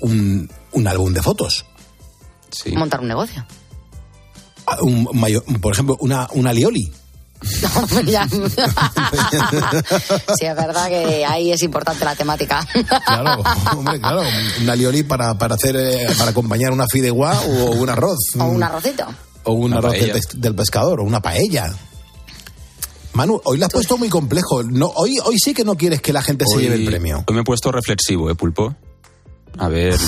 un, 0.00 0.50
un 0.72 0.88
álbum 0.88 1.12
de 1.12 1.22
fotos. 1.22 1.64
Sí. 2.50 2.72
Montar 2.76 3.00
un 3.00 3.08
negocio. 3.08 3.44
Ah, 4.66 4.78
Un 4.80 5.04
por 5.60 5.72
ejemplo, 5.72 5.96
una, 6.00 6.26
una 6.32 6.52
lioli. 6.52 6.92
Sí, 10.38 10.46
es 10.46 10.56
verdad 10.56 10.88
que 10.88 11.24
ahí 11.24 11.52
es 11.52 11.62
importante 11.62 12.04
la 12.04 12.14
temática. 12.14 12.66
Claro, 13.06 13.42
hombre, 13.76 14.00
claro. 14.00 14.22
Una 14.62 14.74
lioli 14.74 15.02
para, 15.02 15.36
para 15.38 15.54
hacer, 15.54 15.76
eh, 15.76 16.06
para 16.18 16.30
acompañar 16.30 16.72
una 16.72 16.86
fideuá 16.90 17.40
o 17.40 17.70
un 17.72 17.88
arroz. 17.88 18.18
o 18.38 18.44
un 18.44 18.62
arrocito. 18.62 19.06
O 19.44 19.52
un 19.52 19.72
Una 19.72 19.78
arroz 19.78 19.94
del, 20.34 20.54
pescador, 20.54 21.00
o 21.00 21.04
una 21.04 21.20
paella. 21.20 21.72
Manu, 23.12 23.40
hoy 23.44 23.58
lo 23.58 23.66
has 23.66 23.72
puesto 23.72 23.96
muy 23.96 24.08
complejo. 24.08 24.62
No, 24.62 24.86
hoy, 24.96 25.18
hoy 25.24 25.38
sí 25.38 25.54
que 25.54 25.64
no 25.64 25.76
quieres 25.76 26.02
que 26.02 26.12
la 26.12 26.22
gente 26.22 26.44
se 26.46 26.60
lleve 26.60 26.74
el 26.74 26.84
premio. 26.84 27.24
Hoy 27.26 27.34
me 27.34 27.42
he 27.42 27.44
puesto 27.44 27.72
reflexivo, 27.72 28.28
¿eh, 28.28 28.34
Pulpo? 28.34 28.74
A 29.58 29.68
ver, 29.68 29.98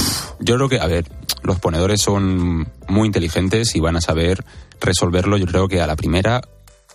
yo 0.41 0.57
creo 0.57 0.69
que, 0.69 0.79
a 0.79 0.87
ver, 0.87 1.11
los 1.43 1.59
ponedores 1.59 2.03
son 2.03 2.71
muy 2.89 3.07
inteligentes 3.07 3.75
y 3.75 3.81
van 3.81 3.97
a 3.97 4.01
saber 4.01 4.45
resolverlo, 4.81 5.39
yo 5.39 5.47
creo 5.47 5.69
que 5.69 5.81
a 5.81 5.87
la 5.87 5.97
primera, 5.97 6.43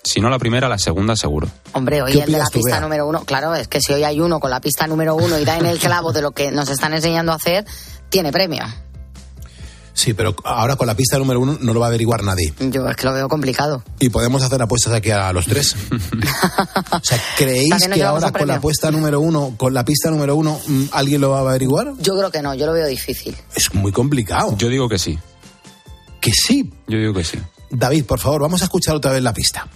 si 0.04 0.20
no 0.20 0.30
la 0.30 0.38
primera, 0.38 0.68
la 0.68 0.78
segunda 0.78 1.16
seguro. 1.16 1.48
Hombre, 1.72 2.02
hoy 2.02 2.12
¿Qué 2.12 2.24
el 2.24 2.32
de 2.32 2.38
la 2.38 2.48
pista 2.48 2.80
número 2.80 3.08
uno, 3.08 3.24
claro, 3.24 3.56
es 3.56 3.68
que 3.68 3.80
si 3.82 3.94
hoy 3.94 4.04
hay 4.04 4.20
uno 4.20 4.40
con 4.40 4.52
la 4.52 4.60
pista 4.60 4.86
número 4.86 5.16
uno 5.16 5.40
y 5.40 5.46
da 5.46 5.58
en 5.58 5.66
el 5.66 5.80
clavo 5.80 6.12
de 6.12 6.22
lo 6.22 6.32
que 6.32 6.52
nos 6.52 6.70
están 6.70 6.94
enseñando 6.94 7.32
a 7.32 7.36
hacer, 7.36 7.66
tiene 8.10 8.32
premio. 8.32 8.64
Sí, 9.94 10.14
pero 10.14 10.36
ahora 10.44 10.76
con 10.76 10.88
la 10.88 10.96
pista 10.96 11.18
número 11.20 11.40
uno 11.40 11.58
no 11.62 11.74
lo 11.74 11.80
va 11.80 11.86
a 11.86 11.90
averiguar 11.90 12.24
nadie. 12.24 12.54
Yo 12.60 12.88
es 12.88 12.96
que 12.96 13.06
lo 13.06 13.14
veo 13.14 13.30
complicado. 13.30 13.84
Y 14.00 14.10
podemos 14.10 14.42
hacer 14.42 14.62
apuestas 14.62 14.92
aquí 14.94 15.12
a 15.12 15.32
los 15.32 15.46
tres. 15.46 15.76
o 16.92 17.00
sea, 17.04 17.22
¿creéis 17.38 17.88
que 17.88 18.04
ahora 18.04 18.32
con 18.32 18.48
la 18.48 18.56
apuesta 18.56 18.90
número 18.92 19.22
uno, 19.22 19.54
con 19.56 19.74
la 19.74 19.86
pista 19.86 20.10
número 20.10 20.36
uno, 20.36 20.60
mm, 20.66 20.86
alguien 20.92 21.22
lo 21.22 21.30
va 21.30 21.38
a 21.38 21.42
averiguar? 21.42 21.94
Yo 22.00 22.18
creo 22.18 22.32
que 22.32 22.42
no, 22.42 22.56
yo 22.56 22.66
lo 22.66 22.74
veo 22.74 22.88
difícil. 22.88 23.38
Es 23.56 23.74
muy 23.74 23.92
complicado. 23.92 24.58
Yo 24.58 24.68
digo 24.68 24.90
que 24.90 24.98
sí, 24.98 25.18
Que 26.20 26.32
sí. 26.32 26.74
yo 26.88 26.98
digo 26.98 27.14
que 27.14 27.24
sí. 27.24 27.38
David, 27.70 28.06
por 28.06 28.20
favor, 28.20 28.42
vamos 28.42 28.62
a 28.62 28.66
escuchar 28.66 28.96
otra 28.96 29.12
vez 29.12 29.22
la 29.22 29.34
pista. 29.34 29.68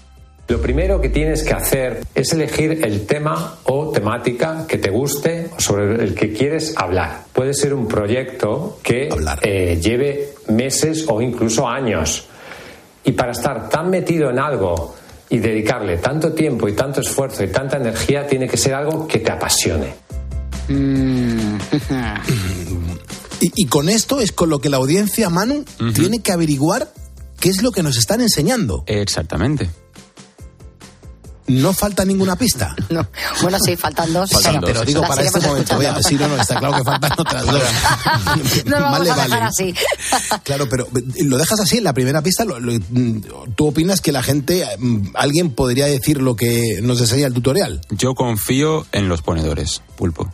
Lo 0.48 0.62
primero 0.62 1.02
que 1.02 1.10
tienes 1.10 1.44
que 1.44 1.54
hacer 1.54 2.06
es 2.16 2.32
elegir 2.32 2.86
el 2.86 3.06
tema 3.06 3.60
o 3.66 3.92
temática 3.92 4.66
que 4.66 4.78
te 4.78 4.90
guste 4.90 5.50
o 5.58 5.60
sobre 5.60 6.02
el 6.02 6.16
que 6.16 6.32
quieres 6.32 6.74
hablar. 6.78 7.26
Puede 7.34 7.54
ser 7.54 7.74
un 7.74 7.86
proyecto 7.86 8.80
que 8.82 9.10
eh, 9.42 9.78
lleve 9.82 10.36
meses 10.48 11.06
o 11.10 11.22
incluso 11.22 11.68
años. 11.68 12.28
Y 13.04 13.12
para 13.12 13.34
estar 13.34 13.68
tan 13.68 13.90
metido 13.90 14.30
en 14.30 14.40
algo 14.40 14.96
y 15.30 15.40
dedicarle 15.40 15.98
tanto 15.98 16.32
tiempo 16.32 16.70
y 16.70 16.74
tanto 16.74 17.02
esfuerzo 17.02 17.44
y 17.44 17.50
tanta 17.50 17.76
energía, 17.76 18.26
tiene 18.26 18.48
que 18.48 18.56
ser 18.56 18.74
algo 18.74 19.06
que 19.06 19.20
te 19.20 19.32
apasione. 19.32 19.96
Y, 23.40 23.52
y 23.56 23.66
con 23.68 23.88
esto 23.88 24.20
es 24.20 24.32
con 24.32 24.50
lo 24.50 24.58
que 24.58 24.68
la 24.68 24.78
audiencia, 24.78 25.30
Manu, 25.30 25.64
tiene 25.94 26.24
que 26.24 26.32
averiguar 26.32 26.92
qué 27.40 27.50
es 27.50 27.62
lo 27.62 27.72
que 27.72 27.84
nos 27.84 27.96
están 27.96 28.20
enseñando. 28.20 28.84
Exactamente. 28.88 29.70
No 31.48 31.72
falta 31.74 32.04
ninguna 32.06 32.36
pista. 32.36 32.76
No. 32.90 33.08
Bueno, 33.42 33.58
sí, 33.60 33.76
faltan 33.78 34.12
dos. 34.14 34.30
Faltan 34.32 34.62
pero 34.62 34.66
dos, 34.66 34.72
Pero 34.74 34.86
digo, 34.86 35.02
las 35.02 35.10
para 35.10 35.22
este 35.24 35.40
momento, 35.42 35.80
sí, 36.08 36.16
no, 36.16 36.28
no, 36.28 36.42
está 36.42 36.56
claro 36.60 36.76
que 36.78 36.84
faltan 36.84 37.12
otras 37.18 37.46
dos. 37.46 37.64
No 38.66 38.80
lo 38.80 38.90
Más 38.90 38.92
vamos 38.92 39.06
le 39.06 39.12
a 39.12 39.16
dejar 39.16 39.30
valen. 39.30 39.44
así. 39.48 39.74
Claro, 40.44 40.68
pero 40.70 40.88
lo 41.24 41.38
dejas 41.38 41.60
así 41.60 41.78
en 41.78 41.84
la 41.84 41.94
primera 41.94 42.22
pista. 42.22 42.44
lo- 42.46 42.60
lo- 42.60 42.80
¿Tú 43.56 43.68
opinas 43.68 44.02
que 44.02 44.12
la 44.12 44.24
gente, 44.24 44.66
mm, 44.78 45.10
alguien 45.16 45.52
podría 45.54 45.86
decir 45.88 46.22
lo 46.22 46.36
que 46.36 46.80
nos 46.82 47.00
enseña 47.02 47.28
el 47.28 47.34
tutorial? 47.34 47.82
Yo 47.90 48.14
confío 48.16 48.86
en 48.92 49.08
los 49.10 49.22
ponedores, 49.22 49.82
Pulpo. 49.96 50.32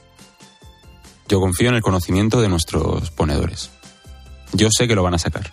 Yo 1.28 1.40
confío 1.40 1.70
en 1.70 1.76
el 1.76 1.82
conocimiento 1.82 2.42
de 2.42 2.50
nuestros 2.50 3.10
ponedores. 3.12 3.70
Yo 4.52 4.68
sé 4.76 4.88
que 4.88 4.96
lo 4.96 5.04
van 5.04 5.16
a 5.16 5.20
sacar. 5.20 5.52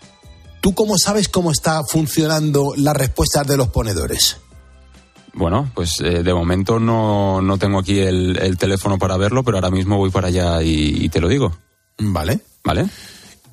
¿Tú 0.60 0.74
cómo 0.74 0.98
sabes 0.98 1.28
cómo 1.28 1.50
está 1.52 1.80
funcionando 1.88 2.74
las 2.76 2.94
respuestas 2.96 3.46
de 3.46 3.56
los 3.56 3.68
ponedores? 3.68 4.36
Bueno, 5.34 5.70
pues 5.74 6.00
eh, 6.00 6.22
de 6.22 6.34
momento 6.34 6.78
no, 6.80 7.40
no 7.40 7.58
tengo 7.58 7.78
aquí 7.78 7.98
el, 8.00 8.36
el 8.40 8.58
teléfono 8.58 8.98
para 8.98 9.16
verlo, 9.16 9.42
pero 9.44 9.56
ahora 9.56 9.70
mismo 9.70 9.96
voy 9.96 10.10
para 10.10 10.28
allá 10.28 10.62
y, 10.62 11.04
y 11.04 11.08
te 11.08 11.20
lo 11.20 11.28
digo, 11.28 11.56
Vale. 11.98 12.40
¿vale? 12.64 12.86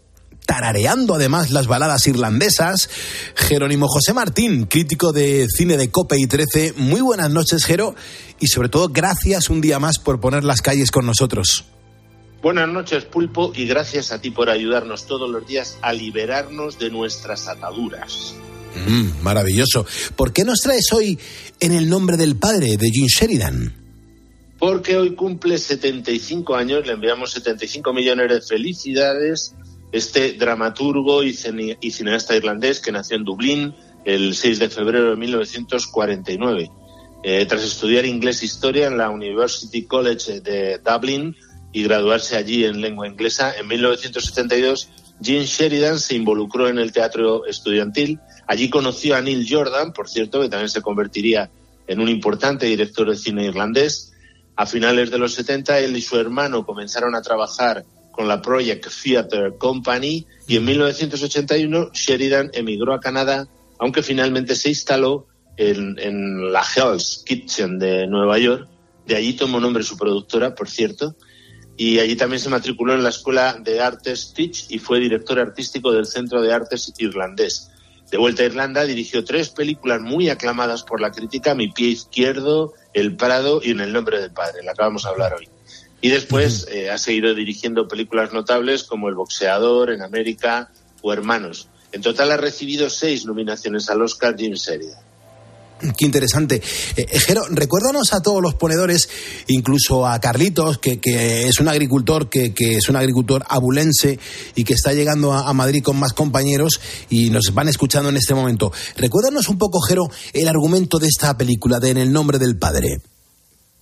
tarareando 0.51 1.15
además 1.15 1.53
las 1.53 1.69
baladas 1.69 2.09
irlandesas. 2.09 2.91
Jerónimo 3.37 3.87
José 3.87 4.13
Martín, 4.13 4.67
crítico 4.67 5.13
de 5.13 5.47
cine 5.49 5.77
de 5.77 5.93
Cope 5.93 6.19
y 6.19 6.27
13. 6.27 6.75
Muy 6.77 7.01
buenas 7.01 7.31
noches, 7.31 7.65
Jero, 7.65 7.95
y 8.41 8.49
sobre 8.49 8.69
todo 8.69 8.89
gracias 8.89 9.49
un 9.49 9.61
día 9.61 9.79
más 9.79 10.01
por 10.01 10.19
poner 10.19 10.43
las 10.43 10.61
calles 10.61 10.91
con 10.91 11.07
nosotros. 11.07 11.67
Buenas 12.43 12.69
noches, 12.69 13.05
Pulpo, 13.05 13.53
y 13.55 13.65
gracias 13.67 14.11
a 14.11 14.21
ti 14.21 14.33
por 14.33 14.51
ayudarnos 14.51 15.07
todos 15.07 15.31
los 15.31 15.47
días 15.47 15.79
a 15.83 15.93
liberarnos 15.93 16.81
de 16.81 16.91
nuestras 16.91 17.47
ataduras. 17.47 18.35
Mm, 18.89 19.23
maravilloso. 19.23 19.87
¿Por 20.17 20.33
qué 20.33 20.43
nos 20.43 20.63
traes 20.63 20.93
hoy 20.93 21.17
en 21.61 21.71
el 21.71 21.89
nombre 21.89 22.17
del 22.17 22.35
padre 22.35 22.77
de 22.77 22.91
Jim 22.91 23.07
Sheridan? 23.07 23.77
Porque 24.59 24.97
hoy 24.97 25.15
cumple 25.15 25.59
75 25.59 26.57
años, 26.57 26.85
le 26.89 26.95
enviamos 26.95 27.31
75 27.31 27.93
millones 27.93 28.29
de 28.29 28.43
felicidades. 28.43 29.55
Este 29.93 30.33
dramaturgo 30.35 31.23
y, 31.23 31.33
cine- 31.33 31.77
y 31.81 31.91
cineasta 31.91 32.37
irlandés 32.37 32.81
que 32.81 32.93
nació 32.93 33.17
en 33.17 33.25
Dublín 33.25 33.75
el 34.05 34.35
6 34.35 34.59
de 34.59 34.69
febrero 34.71 35.11
de 35.11 35.17
1949. 35.17 36.71
Eh, 37.23 37.45
tras 37.47 37.63
estudiar 37.63 38.07
inglés 38.07 38.41
e 38.43 38.47
historia 38.47 38.87
en 38.87 38.97
la 38.97 39.11
University 39.11 39.85
College 39.85 40.41
de 40.41 40.79
Dublin 40.79 41.37
y 41.73 41.83
graduarse 41.83 42.37
allí 42.37 42.65
en 42.65 42.81
lengua 42.81 43.07
inglesa, 43.07 43.53
en 43.59 43.69
1972 43.69 44.89
Jim 45.23 45.43
Sheridan 45.43 45.99
se 45.99 46.15
involucró 46.17 46.69
en 46.69 46.79
el 46.79 46.93
teatro 46.93 47.45
estudiantil. 47.45 48.19
Allí 48.47 48.71
conoció 48.71 49.17
a 49.17 49.21
Neil 49.21 49.47
Jordan, 49.49 49.93
por 49.93 50.09
cierto, 50.09 50.41
que 50.41 50.49
también 50.49 50.71
se 50.71 50.81
convertiría 50.81 51.51
en 51.87 52.01
un 52.01 52.09
importante 52.09 52.67
director 52.67 53.11
de 53.11 53.17
cine 53.17 53.45
irlandés. 53.45 54.13
A 54.57 54.65
finales 54.67 55.11
de 55.11 55.19
los 55.19 55.35
70, 55.35 55.79
él 55.81 55.97
y 55.97 56.01
su 56.01 56.17
hermano 56.19 56.65
comenzaron 56.65 57.15
a 57.15 57.23
trabajar 57.23 57.85
con 58.21 58.29
la 58.29 58.43
Project 58.43 58.87
Theatre 59.03 59.57
Company 59.57 60.27
y 60.47 60.59
en 60.59 60.65
1981 60.67 61.91
Sheridan 61.95 62.51
emigró 62.53 62.93
a 62.93 63.01
Canadá, 63.01 63.49
aunque 63.79 64.03
finalmente 64.03 64.57
se 64.57 64.69
instaló 64.69 65.27
en, 65.57 65.99
en 65.99 66.53
la 66.53 66.61
Hell's 66.63 67.23
Kitchen 67.25 67.79
de 67.79 68.07
Nueva 68.07 68.39
York. 68.39 68.69
De 69.07 69.17
allí 69.17 69.33
tomó 69.33 69.59
nombre 69.59 69.83
su 69.85 69.97
productora, 69.97 70.55
por 70.55 70.69
cierto, 70.69 71.17
y 71.79 71.99
allí 71.99 72.15
también 72.15 72.41
se 72.41 72.51
matriculó 72.51 72.93
en 72.93 73.05
la 73.05 73.09
Escuela 73.09 73.57
de 73.59 73.81
Artes 73.81 74.35
Teach 74.37 74.67
y 74.69 74.79
fue 74.79 75.01
director 75.01 75.39
artístico 75.39 75.91
del 75.91 76.05
Centro 76.05 76.43
de 76.43 76.53
Artes 76.53 76.93
Irlandés. 76.99 77.71
De 78.11 78.19
vuelta 78.19 78.43
a 78.43 78.47
Irlanda, 78.47 78.85
dirigió 78.85 79.25
tres 79.25 79.49
películas 79.49 80.03
muy 80.03 80.29
aclamadas 80.29 80.83
por 80.83 81.01
la 81.01 81.11
crítica, 81.11 81.55
Mi 81.55 81.69
pie 81.69 81.89
izquierdo, 81.89 82.75
El 82.93 83.17
Prado 83.17 83.63
y 83.65 83.71
En 83.71 83.81
el 83.81 83.95
nombre 83.95 84.21
del 84.21 84.31
padre, 84.31 84.63
la 84.63 84.75
que 84.75 84.83
vamos 84.83 85.07
a 85.07 85.09
hablar 85.09 85.33
hoy. 85.33 85.49
Y 86.01 86.09
después 86.09 86.67
eh, 86.71 86.91
ha 86.91 86.99
seguido 86.99 87.35
dirigiendo 87.35 87.87
películas 87.87 88.33
notables 88.33 88.85
como 88.85 89.09
El 89.09 89.15
boxeador, 89.15 89.91
En 89.91 90.03
América 90.03 90.71
o 91.03 91.13
Hermanos. 91.13 91.69
En 91.93 92.01
total 92.01 92.31
ha 92.33 92.37
recibido 92.37 92.89
seis 92.89 93.27
nominaciones 93.27 93.89
al 93.91 94.03
Oscar 94.03 94.37
Jim 94.37 94.55
Sheridan. 94.55 95.11
Qué 95.97 96.05
interesante. 96.05 96.57
Eh, 96.97 97.07
eh, 97.11 97.19
Jero, 97.19 97.43
recuérdanos 97.51 98.13
a 98.13 98.21
todos 98.21 98.43
los 98.43 98.55
ponedores, 98.55 99.09
incluso 99.47 100.07
a 100.07 100.21
Carlitos, 100.21 100.79
que, 100.79 101.01
que 101.01 101.49
es 101.49 101.59
un 101.59 101.69
agricultor, 101.69 102.29
que, 102.29 102.53
que 102.53 102.77
es 102.77 102.89
un 102.89 102.97
agricultor 102.97 103.45
abulense 103.49 104.19
y 104.55 104.65
que 104.65 104.75
está 104.75 104.93
llegando 104.93 105.33
a, 105.33 105.49
a 105.49 105.55
Madrid 105.55 105.83
con 105.83 105.99
más 105.99 106.13
compañeros 106.13 106.81
y 107.09 107.31
nos 107.31 107.55
van 107.55 107.69
escuchando 107.69 108.11
en 108.11 108.17
este 108.17 108.35
momento. 108.35 108.73
Recuérdanos 108.97 109.49
un 109.49 109.59
poco, 109.59 109.81
Jero, 109.81 110.11
el 110.35 110.49
argumento 110.49 110.99
de 110.99 111.09
esta 111.09 111.37
película, 111.37 111.79
de 111.81 111.91
En 111.91 111.97
el 111.97 112.13
nombre 112.13 112.39
del 112.39 112.59
padre. 112.59 113.01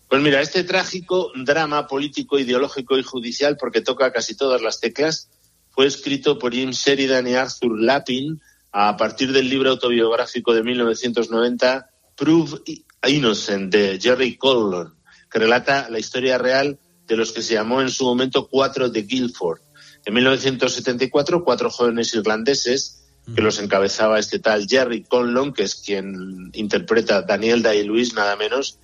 Pues 0.09 0.23
mira, 0.23 0.41
este 0.41 0.65
trágico 0.65 1.33
drama 1.35 1.87
político, 1.87 2.39
ideológico 2.39 2.97
y 2.97 3.03
judicial, 3.03 3.59
porque 3.59 3.83
toca 3.83 4.11
casi 4.11 4.35
todas 4.35 4.63
las 4.63 4.81
teclas, 4.81 5.29
fue 5.71 5.87
escrito 5.87 6.39
por 6.39 6.55
Jim 6.55 6.71
Sheridan 6.71 7.27
y 7.29 7.35
Arthur 7.35 7.79
Lapin 7.79 8.41
a 8.73 8.97
partir 8.97 9.33
del 9.33 9.49
libro 9.51 9.71
autobiográfico 9.71 10.55
de 10.55 10.63
1990, 10.63 11.91
Prove 12.17 12.63
Innocent, 13.07 13.71
de 13.71 13.99
Jerry 14.01 14.37
Colon, 14.37 14.95
que 15.31 15.39
relata 15.39 15.89
la 15.91 15.99
historia 15.99 16.39
real 16.39 16.79
de 17.07 17.17
los 17.17 17.33
que 17.33 17.43
se 17.43 17.55
llamó 17.55 17.83
en 17.83 17.91
su 17.91 18.05
momento 18.05 18.49
Cuatro 18.49 18.89
de 18.89 19.03
Guilford. 19.03 19.61
En 20.07 20.15
1974, 20.15 21.45
cuatro 21.45 21.71
jóvenes 21.71 22.15
irlandeses, 22.15 23.05
que 23.35 23.43
los 23.43 23.59
encabezaba 23.59 24.19
este 24.19 24.39
tal 24.39 24.67
Jerry 24.67 25.03
Conlon, 25.03 25.53
que 25.53 25.65
es 25.65 25.75
quien 25.75 26.51
interpreta 26.55 27.21
Daniel 27.23 27.63
Day-Lewis, 27.63 28.15
nada 28.15 28.37
menos, 28.37 28.79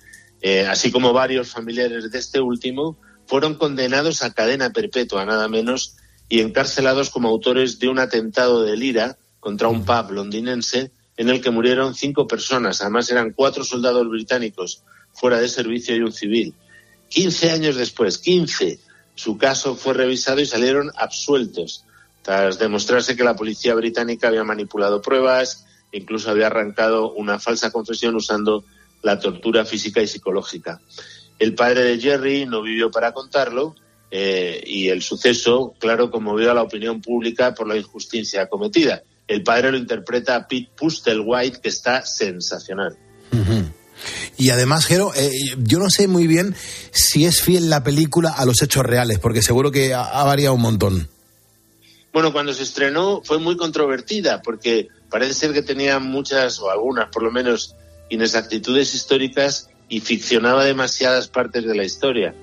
eh, 0.47 0.67
así 0.67 0.91
como 0.91 1.11
varios 1.11 1.49
familiares 1.49 2.11
de 2.11 2.19
este 2.19 2.39
último, 2.39 2.99
fueron 3.25 3.55
condenados 3.55 4.21
a 4.21 4.31
cadena 4.31 4.69
perpetua, 4.69 5.25
nada 5.25 5.47
menos, 5.47 5.95
y 6.29 6.41
encarcelados 6.41 7.09
como 7.09 7.29
autores 7.29 7.79
de 7.79 7.89
un 7.89 7.97
atentado 7.97 8.61
de 8.61 8.77
Lira 8.77 9.17
contra 9.39 9.69
un 9.69 9.83
pub 9.85 10.11
londinense 10.11 10.91
en 11.17 11.29
el 11.29 11.41
que 11.41 11.49
murieron 11.49 11.95
cinco 11.95 12.27
personas. 12.27 12.81
Además, 12.81 13.09
eran 13.09 13.31
cuatro 13.31 13.63
soldados 13.63 14.07
británicos 14.07 14.83
fuera 15.13 15.39
de 15.39 15.49
servicio 15.49 15.95
y 15.95 16.01
un 16.01 16.13
civil. 16.13 16.53
Quince 17.09 17.49
años 17.49 17.75
después, 17.75 18.19
quince, 18.19 18.77
su 19.15 19.39
caso 19.39 19.75
fue 19.75 19.95
revisado 19.95 20.41
y 20.41 20.45
salieron 20.45 20.91
absueltos, 20.95 21.85
tras 22.21 22.59
demostrarse 22.59 23.15
que 23.15 23.23
la 23.23 23.35
policía 23.35 23.73
británica 23.73 24.27
había 24.27 24.43
manipulado 24.43 25.01
pruebas, 25.01 25.65
incluso 25.91 26.29
había 26.29 26.45
arrancado 26.45 27.13
una 27.13 27.39
falsa 27.39 27.71
confesión 27.71 28.13
usando 28.13 28.63
la 29.05 29.19
tortura 29.19 29.65
física 29.65 30.01
y 30.01 30.07
psicológica. 30.07 30.81
El 31.37 31.53
padre 31.53 31.83
de 31.83 31.99
Jerry 31.99 32.45
no 32.47 32.63
vivió 32.63 32.89
para 32.89 33.13
contarlo 33.13 33.75
eh, 34.09 34.63
y 34.65 34.89
el 34.89 35.03
suceso, 35.03 35.75
claro, 35.79 36.09
conmovió 36.09 36.49
a 36.49 36.55
la 36.55 36.63
opinión 36.63 37.01
pública 37.01 37.53
por 37.53 37.67
la 37.67 37.77
injusticia 37.77 38.47
cometida. 38.47 39.03
El 39.27 39.43
padre 39.43 39.71
lo 39.71 39.77
interpreta 39.77 40.35
a 40.35 40.47
Pete 40.47 40.71
Pustelwhite, 40.75 41.61
que 41.61 41.69
está 41.69 42.03
sensacional. 42.03 42.97
Y 44.37 44.49
además, 44.49 44.85
Jero, 44.85 45.13
eh, 45.15 45.31
yo 45.57 45.77
no 45.77 45.89
sé 45.89 46.07
muy 46.07 46.25
bien 46.25 46.55
si 46.91 47.25
es 47.25 47.41
fiel 47.41 47.69
la 47.69 47.83
película 47.83 48.31
a 48.31 48.45
los 48.45 48.61
hechos 48.61 48.83
reales, 48.83 49.19
porque 49.19 49.41
seguro 49.41 49.71
que 49.71 49.93
ha, 49.93 50.03
ha 50.03 50.23
variado 50.23 50.55
un 50.55 50.61
montón. 50.61 51.09
Bueno, 52.11 52.33
cuando 52.33 52.53
se 52.53 52.63
estrenó 52.63 53.21
fue 53.23 53.37
muy 53.37 53.55
controvertida 53.55 54.41
porque 54.41 54.87
parece 55.11 55.33
ser 55.33 55.53
que 55.53 55.61
tenía 55.61 55.99
muchas, 55.99 56.59
o 56.59 56.71
algunas 56.71 57.09
por 57.09 57.23
lo 57.23 57.31
menos, 57.31 57.75
inexactitudes 58.09 58.93
históricas 58.93 59.69
y 59.89 59.99
ficcionaba 59.99 60.63
demasiadas 60.63 61.27
partes 61.27 61.65
de 61.65 61.75
la 61.75 61.83
historia. 61.83 62.33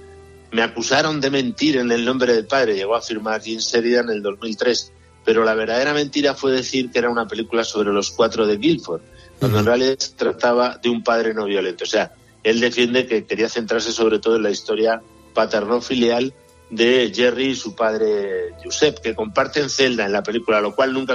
Me 0.50 0.62
acusaron 0.62 1.20
de 1.20 1.30
mentir 1.30 1.76
en 1.76 1.90
el 1.92 2.04
nombre 2.04 2.34
del 2.34 2.46
padre, 2.46 2.74
llegó 2.74 2.94
a 2.94 2.98
afirmar 2.98 3.42
Jim 3.42 3.58
Sheridan 3.58 4.10
en 4.10 4.16
el 4.16 4.22
2003, 4.22 4.92
pero 5.24 5.44
la 5.44 5.54
verdadera 5.54 5.94
mentira 5.94 6.34
fue 6.34 6.52
decir 6.52 6.90
que 6.90 6.98
era 6.98 7.10
una 7.10 7.26
película 7.26 7.64
sobre 7.64 7.92
los 7.92 8.10
cuatro 8.10 8.46
de 8.46 8.56
Guilford. 8.56 9.00
cuando 9.38 9.58
en 9.58 9.66
realidad 9.66 9.96
se 9.98 10.14
trataba 10.14 10.78
de 10.80 10.88
un 10.88 11.02
padre 11.02 11.34
no 11.34 11.46
violento. 11.46 11.84
O 11.84 11.86
sea, 11.86 12.12
él 12.44 12.60
defiende 12.60 13.06
que 13.06 13.24
quería 13.24 13.48
centrarse 13.48 13.92
sobre 13.92 14.18
todo 14.18 14.36
en 14.36 14.42
la 14.42 14.50
historia 14.50 15.02
paterno-filial 15.34 16.34
de 16.72 17.12
Jerry 17.14 17.48
y 17.48 17.54
su 17.54 17.74
padre 17.74 18.54
Josep, 18.64 18.98
que 19.00 19.14
comparten 19.14 19.68
celda 19.68 20.06
en 20.06 20.12
la 20.12 20.22
película, 20.22 20.58
lo 20.62 20.74
cual 20.74 20.94
nunca, 20.94 21.12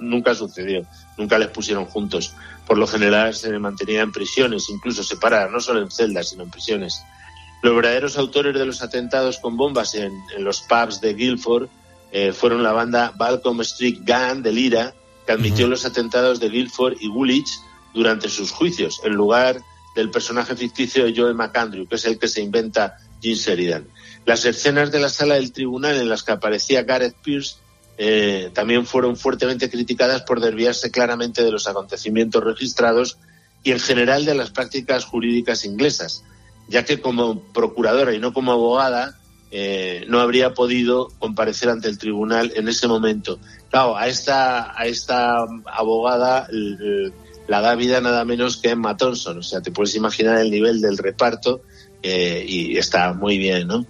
nunca 0.00 0.34
sucedió, 0.34 0.84
nunca 1.16 1.38
les 1.38 1.48
pusieron 1.48 1.84
juntos. 1.86 2.34
Por 2.66 2.76
lo 2.76 2.88
general 2.88 3.32
se 3.32 3.56
mantenían 3.60 4.08
en 4.08 4.12
prisiones, 4.12 4.68
incluso 4.68 5.04
separadas, 5.04 5.52
no 5.52 5.60
solo 5.60 5.80
en 5.80 5.92
celdas, 5.92 6.30
sino 6.30 6.42
en 6.42 6.50
prisiones. 6.50 7.02
Los 7.62 7.76
verdaderos 7.76 8.18
autores 8.18 8.52
de 8.52 8.66
los 8.66 8.82
atentados 8.82 9.38
con 9.38 9.56
bombas 9.56 9.94
en, 9.94 10.12
en 10.36 10.42
los 10.42 10.62
pubs 10.62 11.00
de 11.00 11.14
Guildford 11.14 11.68
eh, 12.10 12.32
fueron 12.32 12.64
la 12.64 12.72
banda 12.72 13.12
Balcom 13.16 13.60
Street 13.60 13.98
Gang 14.02 14.42
de 14.42 14.50
Lira, 14.50 14.92
que 15.24 15.32
admitió 15.32 15.68
los 15.68 15.86
atentados 15.86 16.40
de 16.40 16.48
Guildford 16.48 16.96
y 16.98 17.06
Woolwich 17.08 17.60
durante 17.94 18.28
sus 18.28 18.50
juicios, 18.50 19.00
en 19.04 19.12
lugar 19.12 19.60
del 19.94 20.10
personaje 20.10 20.56
ficticio 20.56 21.04
de 21.04 21.14
Joe 21.16 21.32
McAndrew, 21.32 21.86
que 21.86 21.94
es 21.94 22.04
el 22.06 22.18
que 22.18 22.26
se 22.26 22.42
inventa 22.42 22.98
Jim. 23.20 23.84
Las 24.24 24.44
escenas 24.44 24.90
de 24.90 25.00
la 25.00 25.08
sala 25.08 25.34
del 25.34 25.52
tribunal 25.52 25.96
en 25.96 26.08
las 26.08 26.22
que 26.22 26.32
aparecía 26.32 26.82
Gareth 26.82 27.16
Pierce 27.22 27.56
eh, 27.98 28.50
también 28.52 28.86
fueron 28.86 29.16
fuertemente 29.16 29.70
criticadas 29.70 30.22
por 30.22 30.40
desviarse 30.40 30.90
claramente 30.90 31.42
de 31.42 31.50
los 31.50 31.66
acontecimientos 31.66 32.42
registrados 32.44 33.18
y 33.62 33.72
en 33.72 33.80
general 33.80 34.24
de 34.24 34.34
las 34.34 34.50
prácticas 34.50 35.04
jurídicas 35.04 35.64
inglesas, 35.64 36.22
ya 36.68 36.84
que 36.84 37.00
como 37.00 37.40
procuradora 37.52 38.14
y 38.14 38.18
no 38.18 38.32
como 38.32 38.52
abogada 38.52 39.18
eh, 39.50 40.04
no 40.08 40.20
habría 40.20 40.54
podido 40.54 41.08
comparecer 41.18 41.70
ante 41.70 41.88
el 41.88 41.98
tribunal 41.98 42.52
en 42.56 42.68
ese 42.68 42.88
momento. 42.88 43.38
Claro, 43.70 43.96
a 43.96 44.08
esta, 44.08 44.78
a 44.78 44.86
esta 44.86 45.46
abogada 45.66 46.48
la 47.48 47.60
da 47.60 47.74
vida 47.76 48.00
nada 48.00 48.24
menos 48.24 48.56
que 48.56 48.70
Emma 48.70 48.96
Thompson, 48.96 49.38
o 49.38 49.42
sea, 49.42 49.62
te 49.62 49.70
puedes 49.70 49.94
imaginar 49.94 50.38
el 50.38 50.50
nivel 50.50 50.80
del 50.80 50.98
reparto 50.98 51.62
eh, 52.08 52.44
y 52.46 52.76
está 52.76 53.12
muy 53.12 53.36
bien, 53.36 53.66
¿no? 53.66 53.84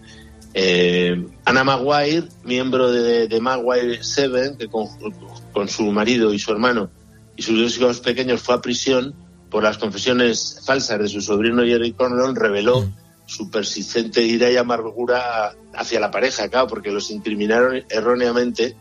Eh, 0.54 1.26
Anna 1.44 1.64
Maguire, 1.64 2.28
miembro 2.44 2.90
de, 2.90 3.28
de 3.28 3.40
Maguire 3.40 4.02
Seven, 4.02 4.56
que 4.56 4.68
con, 4.68 4.86
con 5.52 5.68
su 5.68 5.84
marido 5.92 6.32
y 6.32 6.38
su 6.38 6.50
hermano 6.50 6.90
y 7.36 7.42
sus 7.42 7.60
dos 7.60 7.76
hijos 7.76 8.00
pequeños 8.00 8.40
fue 8.40 8.54
a 8.54 8.62
prisión 8.62 9.14
por 9.50 9.62
las 9.62 9.76
confesiones 9.76 10.62
falsas 10.64 10.98
de 10.98 11.08
su 11.08 11.20
sobrino 11.20 11.62
Jerry 11.62 11.92
Conlon, 11.92 12.34
reveló 12.34 12.90
su 13.26 13.50
persistente 13.50 14.22
ira 14.22 14.50
y 14.50 14.56
amargura 14.56 15.54
hacia 15.74 16.00
la 16.00 16.10
pareja, 16.10 16.48
claro, 16.48 16.68
porque 16.68 16.90
los 16.90 17.10
incriminaron 17.10 17.84
erróneamente 17.90 18.76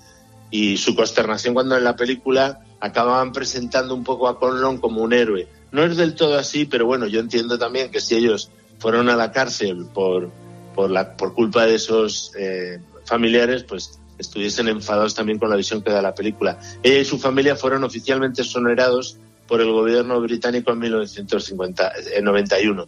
y 0.52 0.78
su 0.78 0.96
consternación 0.96 1.54
cuando 1.54 1.76
en 1.76 1.84
la 1.84 1.96
película 1.96 2.62
acababan 2.80 3.34
presentando 3.34 3.94
un 3.94 4.04
poco 4.04 4.28
a 4.28 4.40
Conlon 4.40 4.78
como 4.78 5.02
un 5.02 5.12
héroe. 5.12 5.48
No 5.72 5.84
es 5.84 5.98
del 5.98 6.16
todo 6.16 6.38
así, 6.38 6.66
pero 6.66 6.86
bueno, 6.86 7.08
yo 7.08 7.20
entiendo 7.20 7.58
también 7.58 7.92
que 7.92 8.00
si 8.00 8.16
ellos 8.16 8.50
fueron 8.80 9.10
a 9.10 9.16
la 9.16 9.32
cárcel 9.32 9.86
por, 9.94 10.32
por, 10.74 10.92
la, 10.92 11.16
por 11.16 11.34
culpa 11.34 11.66
de 11.66 11.76
esos 11.76 12.32
eh, 12.38 12.80
familiares, 13.06 13.64
pues 13.64 14.00
estuviesen 14.18 14.68
enfadados 14.68 15.16
también 15.16 15.40
con 15.40 15.50
la 15.50 15.56
visión 15.56 15.82
que 15.82 15.92
da 15.92 16.02
la 16.02 16.16
película. 16.16 16.60
Ella 16.84 17.00
y 17.00 17.06
su 17.06 17.20
familia 17.20 17.56
fueron 17.56 17.84
oficialmente 17.84 18.42
exonerados 18.42 19.18
por 19.48 19.62
el 19.62 19.72
gobierno 19.72 20.20
británico 20.22 20.72
en 20.72 20.80
1991. 20.80 22.88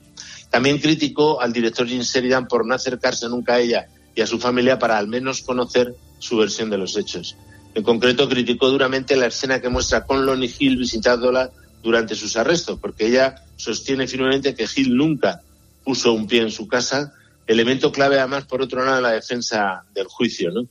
También 0.49 0.79
criticó 0.79 1.41
al 1.41 1.53
director 1.53 1.87
Jim 1.87 2.01
Sheridan 2.01 2.47
por 2.47 2.65
no 2.65 2.73
acercarse 2.73 3.27
nunca 3.29 3.55
a 3.55 3.59
ella 3.59 3.87
y 4.15 4.21
a 4.21 4.27
su 4.27 4.39
familia 4.39 4.79
para 4.79 4.97
al 4.97 5.07
menos 5.07 5.41
conocer 5.41 5.93
su 6.19 6.37
versión 6.37 6.69
de 6.69 6.77
los 6.77 6.97
hechos. 6.97 7.35
En 7.75 7.83
concreto, 7.83 8.27
criticó 8.27 8.69
duramente 8.69 9.15
la 9.15 9.27
escena 9.27 9.61
que 9.61 9.69
muestra 9.69 9.99
a 9.99 10.05
Conlon 10.05 10.43
y 10.43 10.51
Hill 10.57 10.77
visitándola 10.77 11.51
durante 11.83 12.15
sus 12.15 12.35
arrestos, 12.35 12.79
porque 12.79 13.05
ella 13.05 13.35
sostiene 13.55 14.07
firmemente 14.07 14.55
que 14.55 14.65
Hill 14.75 14.95
nunca 14.95 15.43
puso 15.87 16.11
un 16.11 16.27
pie 16.27 16.41
en 16.41 16.51
su 16.51 16.67
casa, 16.67 17.13
elemento 17.47 17.93
clave 17.93 18.19
además, 18.19 18.43
por 18.43 18.61
otro 18.61 18.83
lado, 18.83 18.97
en 18.97 19.03
la 19.03 19.13
defensa 19.13 19.85
del 19.93 20.07
juicio. 20.07 20.51
¿no? 20.51 20.67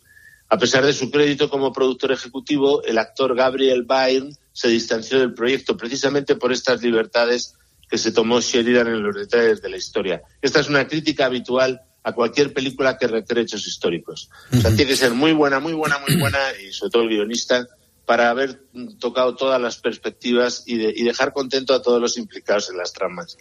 A 0.51 0.59
pesar 0.59 0.85
de 0.85 0.93
su 0.93 1.11
crédito 1.11 1.49
como 1.49 1.73
productor 1.73 2.13
ejecutivo, 2.13 2.83
el 2.85 2.99
actor 2.99 3.35
Gabriel 3.35 3.85
Byrne 3.85 4.37
se 4.53 4.69
distanció 4.69 5.19
del 5.19 5.33
proyecto 5.33 5.75
precisamente 5.75 6.37
por 6.37 6.53
estas 6.53 6.83
libertades 6.83 7.55
que 7.89 7.97
se 7.97 8.13
tomó 8.13 8.43
Sheridan 8.43 8.89
en 8.89 9.03
los 9.03 9.17
detalles 9.17 9.63
de 9.63 9.71
la 9.71 9.79
historia. 9.79 10.21
Esta 10.43 10.61
es 10.61 10.69
una 10.69 10.87
crítica 10.87 11.25
habitual 11.25 11.81
a 12.03 12.13
cualquier 12.13 12.53
película 12.53 12.99
que 12.99 13.07
recree 13.07 13.45
hechos 13.45 13.67
históricos. 13.67 14.29
O 14.53 14.61
sea, 14.61 14.77
tiene 14.77 14.91
que 14.91 14.97
ser 14.97 15.15
muy 15.15 15.33
buena, 15.33 15.61
muy 15.61 15.73
buena, 15.73 15.99
muy 16.07 16.21
buena, 16.21 16.39
y 16.63 16.75
sobre 16.75 16.91
todo 16.91 17.03
el 17.05 17.09
guionista, 17.09 17.67
para 18.07 18.31
haber 18.31 18.61
tocado 19.01 19.35
todas 19.35 19.61
las 19.61 19.79
perspectivas 19.79 20.63
y, 20.65 20.77
de- 20.79 20.93
y 20.97 21.03
dejar 21.03 21.33
contento 21.33 21.75
a 21.75 21.83
todos 21.83 22.01
los 22.01 22.17
implicados 22.17 22.71
en 22.71 22.77
las 22.79 22.93
tramas. 22.93 23.37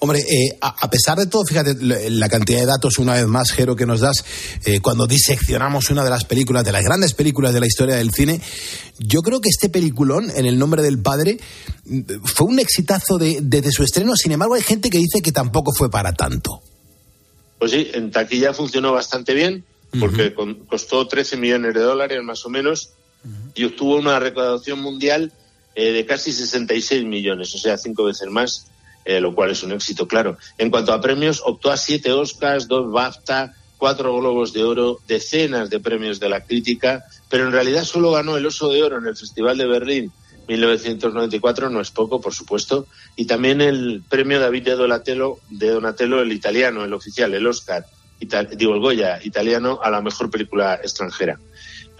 Hombre, 0.00 0.18
eh, 0.20 0.58
a, 0.60 0.74
a 0.86 0.90
pesar 0.90 1.16
de 1.18 1.26
todo, 1.26 1.44
fíjate 1.44 1.76
la 2.10 2.28
cantidad 2.28 2.58
de 2.58 2.66
datos, 2.66 2.98
una 2.98 3.14
vez 3.14 3.26
más, 3.26 3.52
Jero, 3.52 3.76
que 3.76 3.86
nos 3.86 4.00
das 4.00 4.24
eh, 4.64 4.80
cuando 4.80 5.06
diseccionamos 5.06 5.88
una 5.90 6.02
de 6.02 6.10
las 6.10 6.24
películas, 6.24 6.64
de 6.64 6.72
las 6.72 6.82
grandes 6.82 7.14
películas 7.14 7.54
de 7.54 7.60
la 7.60 7.66
historia 7.68 7.94
del 7.94 8.10
cine. 8.10 8.40
Yo 8.98 9.20
creo 9.22 9.40
que 9.40 9.48
este 9.50 9.68
peliculón, 9.68 10.30
en 10.34 10.46
el 10.46 10.58
nombre 10.58 10.82
del 10.82 11.00
padre, 11.00 11.38
fue 12.24 12.48
un 12.48 12.58
exitazo 12.58 13.18
de- 13.18 13.38
desde 13.40 13.70
su 13.70 13.84
estreno. 13.84 14.16
Sin 14.16 14.32
embargo, 14.32 14.54
hay 14.54 14.62
gente 14.62 14.90
que 14.90 14.98
dice 14.98 15.22
que 15.22 15.30
tampoco 15.32 15.72
fue 15.72 15.88
para 15.90 16.12
tanto. 16.12 16.60
Pues 17.60 17.70
sí, 17.70 17.88
en 17.94 18.10
taquilla 18.10 18.52
funcionó 18.52 18.92
bastante 18.92 19.32
bien, 19.32 19.64
porque 20.00 20.34
con- 20.34 20.64
costó 20.66 21.06
13 21.06 21.36
millones 21.36 21.72
de 21.74 21.80
dólares 21.80 22.18
más 22.24 22.44
o 22.46 22.48
menos 22.48 22.90
y 23.54 23.64
obtuvo 23.64 23.96
una 23.96 24.18
recaudación 24.18 24.80
mundial 24.80 25.32
eh, 25.74 25.92
de 25.92 26.06
casi 26.06 26.32
66 26.32 27.04
millones, 27.04 27.54
o 27.54 27.58
sea, 27.58 27.76
cinco 27.76 28.04
veces 28.04 28.28
más, 28.30 28.66
eh, 29.04 29.20
lo 29.20 29.34
cual 29.34 29.50
es 29.50 29.62
un 29.62 29.72
éxito, 29.72 30.06
claro. 30.08 30.36
En 30.58 30.70
cuanto 30.70 30.92
a 30.92 31.00
premios, 31.00 31.42
optó 31.44 31.70
a 31.70 31.76
siete 31.76 32.12
Oscars, 32.12 32.68
dos 32.68 32.90
BAFTA, 32.92 33.54
cuatro 33.78 34.16
Globos 34.18 34.52
de 34.52 34.64
Oro, 34.64 34.98
decenas 35.08 35.70
de 35.70 35.80
premios 35.80 36.20
de 36.20 36.28
la 36.28 36.44
crítica, 36.44 37.04
pero 37.28 37.44
en 37.46 37.52
realidad 37.52 37.84
solo 37.84 38.10
ganó 38.12 38.36
el 38.36 38.44
Oso 38.46 38.68
de 38.70 38.82
Oro 38.82 38.98
en 38.98 39.06
el 39.06 39.16
Festival 39.16 39.56
de 39.58 39.66
Berlín 39.66 40.12
1994, 40.48 41.70
no 41.70 41.80
es 41.80 41.90
poco, 41.90 42.20
por 42.20 42.34
supuesto, 42.34 42.86
y 43.16 43.24
también 43.26 43.60
el 43.60 44.02
premio 44.08 44.40
David 44.40 44.64
de 44.64 44.76
Donatello, 44.76 45.38
de 45.48 45.70
Donatello 45.70 46.20
el 46.20 46.32
italiano, 46.32 46.84
el 46.84 46.92
oficial, 46.92 47.32
el 47.34 47.46
Oscar, 47.46 47.86
ita- 48.20 48.44
digo 48.44 48.74
el 48.74 49.00
italiano, 49.24 49.78
a 49.82 49.90
la 49.90 50.00
mejor 50.00 50.30
película 50.30 50.74
extranjera. 50.82 51.38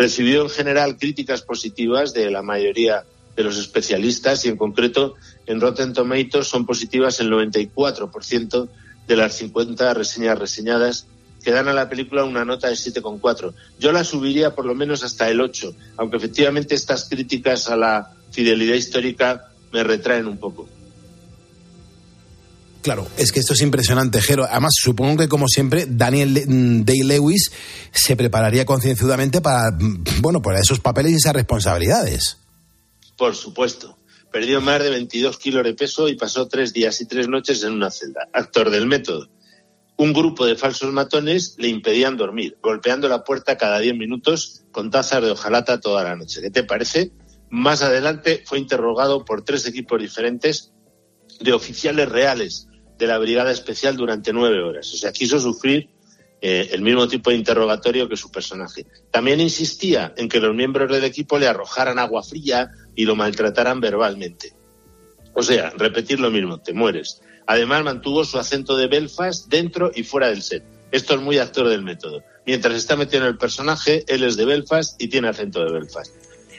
Recibió 0.01 0.41
en 0.45 0.49
general 0.49 0.97
críticas 0.97 1.43
positivas 1.43 2.15
de 2.15 2.31
la 2.31 2.41
mayoría 2.41 3.05
de 3.37 3.45
los 3.45 3.59
especialistas 3.59 4.47
y 4.47 4.49
en 4.49 4.57
concreto 4.57 5.17
en 5.45 5.61
Rotten 5.61 5.93
Tomatoes 5.93 6.47
son 6.47 6.65
positivas 6.65 7.21
el 7.21 7.31
94% 7.31 8.69
de 9.07 9.17
las 9.17 9.35
50 9.35 9.93
reseñas 9.93 10.39
reseñadas 10.39 11.07
que 11.45 11.51
dan 11.51 11.69
a 11.69 11.75
la 11.75 11.91
película 11.91 12.25
una 12.25 12.47
nota 12.47 12.69
de 12.69 12.77
7,4. 12.77 13.53
Yo 13.79 13.93
la 13.93 14.03
subiría 14.03 14.55
por 14.55 14.65
lo 14.65 14.75
menos 14.75 15.05
hasta 15.05 15.29
el 15.29 15.39
8, 15.39 15.75
aunque 15.99 16.17
efectivamente 16.17 16.75
estas 16.75 17.07
críticas 17.07 17.69
a 17.69 17.77
la 17.77 18.11
fidelidad 18.31 18.77
histórica 18.77 19.51
me 19.71 19.85
retraen 19.85 20.29
un 20.29 20.39
poco. 20.39 20.67
Claro, 22.83 23.07
es 23.19 23.31
que 23.31 23.41
esto 23.41 23.53
es 23.53 23.61
impresionante, 23.61 24.23
Jero. 24.23 24.47
Además, 24.49 24.73
supongo 24.75 25.19
que, 25.19 25.29
como 25.29 25.47
siempre, 25.49 25.87
Daniel 25.87 26.45
mm, 26.47 26.85
Day-Lewis 26.85 27.51
se 27.93 28.17
prepararía 28.17 28.65
concienzudamente 28.65 29.41
para, 29.43 29.71
mm, 29.71 30.05
bueno, 30.21 30.41
para 30.41 30.61
esos 30.61 30.81
papeles 30.81 31.13
y 31.13 31.17
esas 31.17 31.35
responsabilidades. 31.35 32.39
Por 33.17 33.37
supuesto. 33.37 33.97
Perdió 34.33 34.61
más 34.61 34.81
de 34.83 34.91
22 34.91 35.39
kilos 35.39 35.65
de 35.65 35.75
peso 35.75 36.09
y 36.09 36.15
pasó 36.15 36.47
tres 36.47 36.73
días 36.73 37.01
y 37.01 37.07
tres 37.07 37.29
noches 37.29 37.63
en 37.65 37.73
una 37.73 37.91
celda. 37.91 38.29
Actor 38.33 38.71
del 38.71 38.87
método. 38.87 39.29
Un 39.97 40.13
grupo 40.15 40.47
de 40.47 40.57
falsos 40.57 40.93
matones 40.93 41.57
le 41.59 41.69
impedían 41.69 42.17
dormir, 42.17 42.57
golpeando 42.63 43.09
la 43.09 43.25
puerta 43.25 43.59
cada 43.59 43.81
10 43.81 43.97
minutos 43.97 44.63
con 44.71 44.91
tazas 44.91 45.23
de 45.23 45.33
hojalata 45.33 45.81
toda 45.81 46.05
la 46.05 46.17
noche. 46.17 46.41
¿Qué 46.41 46.51
te 46.51 46.63
parece? 46.63 47.11
Más 47.51 47.83
adelante 47.83 48.43
fue 48.47 48.59
interrogado 48.59 49.25
por 49.25 49.43
tres 49.43 49.67
equipos 49.67 50.01
diferentes 50.01 50.73
de 51.41 51.53
oficiales 51.53 52.09
reales 52.09 52.69
de 53.01 53.07
la 53.07 53.19
Brigada 53.19 53.51
Especial 53.51 53.97
durante 53.97 54.33
nueve 54.33 54.63
horas. 54.63 54.93
O 54.93 54.97
sea, 54.97 55.11
quiso 55.11 55.41
sufrir 55.41 55.89
eh, 56.43 56.69
el 56.73 56.83
mismo 56.83 57.09
tipo 57.09 57.31
de 57.31 57.37
interrogatorio 57.37 58.09
que 58.09 58.17
su 58.17 58.31
personaje. 58.31 58.87
También 59.11 59.41
insistía 59.41 60.13
en 60.17 60.29
que 60.29 60.39
los 60.39 60.55
miembros 60.55 60.93
del 60.93 61.05
equipo 61.05 61.39
le 61.39 61.49
arrojaran 61.49 61.99
agua 61.99 62.23
fría 62.23 62.71
y 62.95 63.07
lo 63.07 63.17
maltrataran 63.17 63.81
verbalmente. 63.81 64.53
O 65.33 65.43
sea, 65.43 65.71
repetir 65.71 66.21
lo 66.21 66.31
mismo, 66.31 66.61
te 66.61 66.75
mueres. 66.75 67.23
Además, 67.47 67.85
mantuvo 67.85 68.25
su 68.25 68.39
acento 68.39 68.77
de 68.77 68.87
Belfast 68.87 69.49
dentro 69.49 69.91
y 69.95 70.05
fuera 70.05 70.29
del 70.29 70.43
set. 70.43 70.63
Esto 70.93 71.15
es 71.15 71.21
muy 71.21 71.39
actor 71.39 71.69
del 71.69 71.83
método. 71.83 72.23
Mientras 72.47 72.75
está 72.75 72.97
metido 72.97 73.23
en 73.23 73.29
el 73.29 73.39
personaje, 73.39 74.05
él 74.09 74.25
es 74.25 74.37
de 74.37 74.45
Belfast 74.45 75.01
y 75.01 75.09
tiene 75.09 75.29
acento 75.29 75.65
de 75.65 75.73
Belfast. 75.73 76.15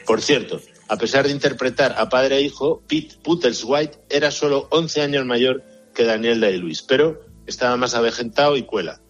Por 0.06 0.20
cierto, 0.20 0.60
a 0.88 0.96
pesar 0.96 1.26
de 1.26 1.32
interpretar 1.32 1.94
a 1.96 2.08
padre 2.08 2.38
e 2.38 2.42
hijo, 2.42 2.82
Pete 2.88 3.16
White 3.64 3.98
era 4.10 4.30
solo 4.30 4.66
11 4.70 5.02
años 5.02 5.24
mayor 5.24 5.62
que 5.92 6.04
Daniel 6.04 6.40
Day-Lewis, 6.40 6.82
pero 6.82 7.20
estaba 7.46 7.76
más 7.76 7.94
avejentado 7.94 8.56
y 8.56 8.62
cuela. 8.62 9.00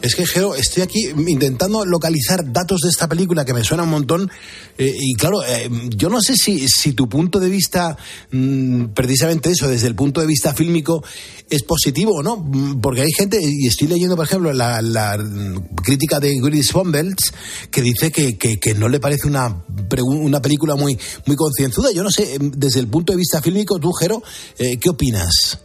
Es 0.00 0.14
que, 0.14 0.26
Gero, 0.26 0.54
estoy 0.54 0.84
aquí 0.84 1.08
intentando 1.26 1.84
localizar 1.84 2.52
datos 2.52 2.82
de 2.82 2.88
esta 2.88 3.08
película 3.08 3.44
que 3.44 3.52
me 3.52 3.64
suena 3.64 3.82
un 3.82 3.90
montón. 3.90 4.30
eh, 4.78 4.94
y 4.96 5.14
claro, 5.14 5.42
eh, 5.44 5.68
yo 5.96 6.08
no 6.08 6.20
sé 6.20 6.36
si, 6.36 6.68
si 6.68 6.92
tu 6.92 7.08
punto 7.08 7.40
de 7.40 7.48
vista, 7.48 7.96
mm, 8.30 8.86
precisamente 8.94 9.50
eso, 9.50 9.66
desde 9.66 9.88
el 9.88 9.96
punto 9.96 10.20
de 10.20 10.28
vista 10.28 10.54
fílmico, 10.54 11.02
es 11.50 11.64
positivo 11.64 12.12
o 12.14 12.22
no. 12.22 12.36
Mm, 12.36 12.80
Porque 12.80 13.02
hay 13.02 13.12
gente, 13.12 13.40
y 13.42 13.66
estoy 13.66 13.88
leyendo, 13.88 14.14
por 14.14 14.26
ejemplo, 14.26 14.52
la, 14.52 15.18
mm, 15.18 15.74
crítica 15.82 16.20
de 16.20 16.38
Gris 16.40 16.72
Bombelts, 16.72 17.32
que 17.70 17.82
dice 17.82 18.12
que, 18.12 18.36
que, 18.38 18.74
no 18.74 18.88
le 18.88 19.00
parece 19.00 19.26
una, 19.26 19.64
una 20.04 20.40
película 20.40 20.76
muy, 20.76 20.96
muy 21.26 21.36
concienzuda. 21.36 21.90
Yo 21.92 22.04
no 22.04 22.10
sé, 22.10 22.38
desde 22.40 22.78
el 22.78 22.86
punto 22.86 23.12
de 23.12 23.16
vista 23.16 23.42
fílmico, 23.42 23.80
tú, 23.80 23.92
Gero, 23.92 24.22
eh, 24.58 24.78
¿qué 24.78 24.90
opinas? 24.90 25.58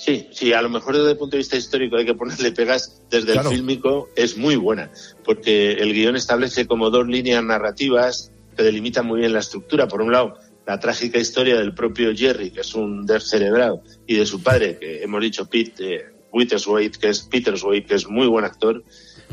Sí, 0.00 0.28
sí, 0.32 0.54
a 0.54 0.62
lo 0.62 0.70
mejor 0.70 0.96
desde 0.96 1.10
el 1.10 1.18
punto 1.18 1.32
de 1.36 1.40
vista 1.40 1.58
histórico 1.58 1.96
hay 1.96 2.06
que 2.06 2.14
ponerle 2.14 2.52
pegas, 2.52 3.02
desde 3.10 3.32
Claro. 3.32 3.50
el 3.50 3.56
fílmico 3.56 4.08
es 4.16 4.38
muy 4.38 4.56
buena, 4.56 4.90
porque 5.22 5.72
el 5.74 5.92
guion 5.92 6.16
establece 6.16 6.66
como 6.66 6.88
dos 6.88 7.06
líneas 7.06 7.44
narrativas 7.44 8.32
que 8.56 8.62
delimitan 8.62 9.04
muy 9.04 9.20
bien 9.20 9.34
la 9.34 9.40
estructura. 9.40 9.88
Por 9.88 10.00
un 10.00 10.10
lado, 10.10 10.38
la 10.66 10.80
trágica 10.80 11.18
historia 11.18 11.58
del 11.58 11.74
propio 11.74 12.16
Jerry, 12.16 12.50
que 12.50 12.62
es 12.62 12.74
un 12.74 13.04
descerebrado, 13.04 13.82
y 14.06 14.16
de 14.16 14.24
su 14.24 14.42
padre, 14.42 14.78
que 14.78 15.02
hemos 15.02 15.20
dicho 15.20 15.44
Pete 15.50 15.94
eh, 15.94 16.04
Witterswaite, 16.32 16.98
que 16.98 17.10
es 17.10 17.20
Peterswaite, 17.20 17.86
que 17.86 17.96
es 17.96 18.08
muy 18.08 18.26
buen 18.26 18.46
actor. 18.46 18.82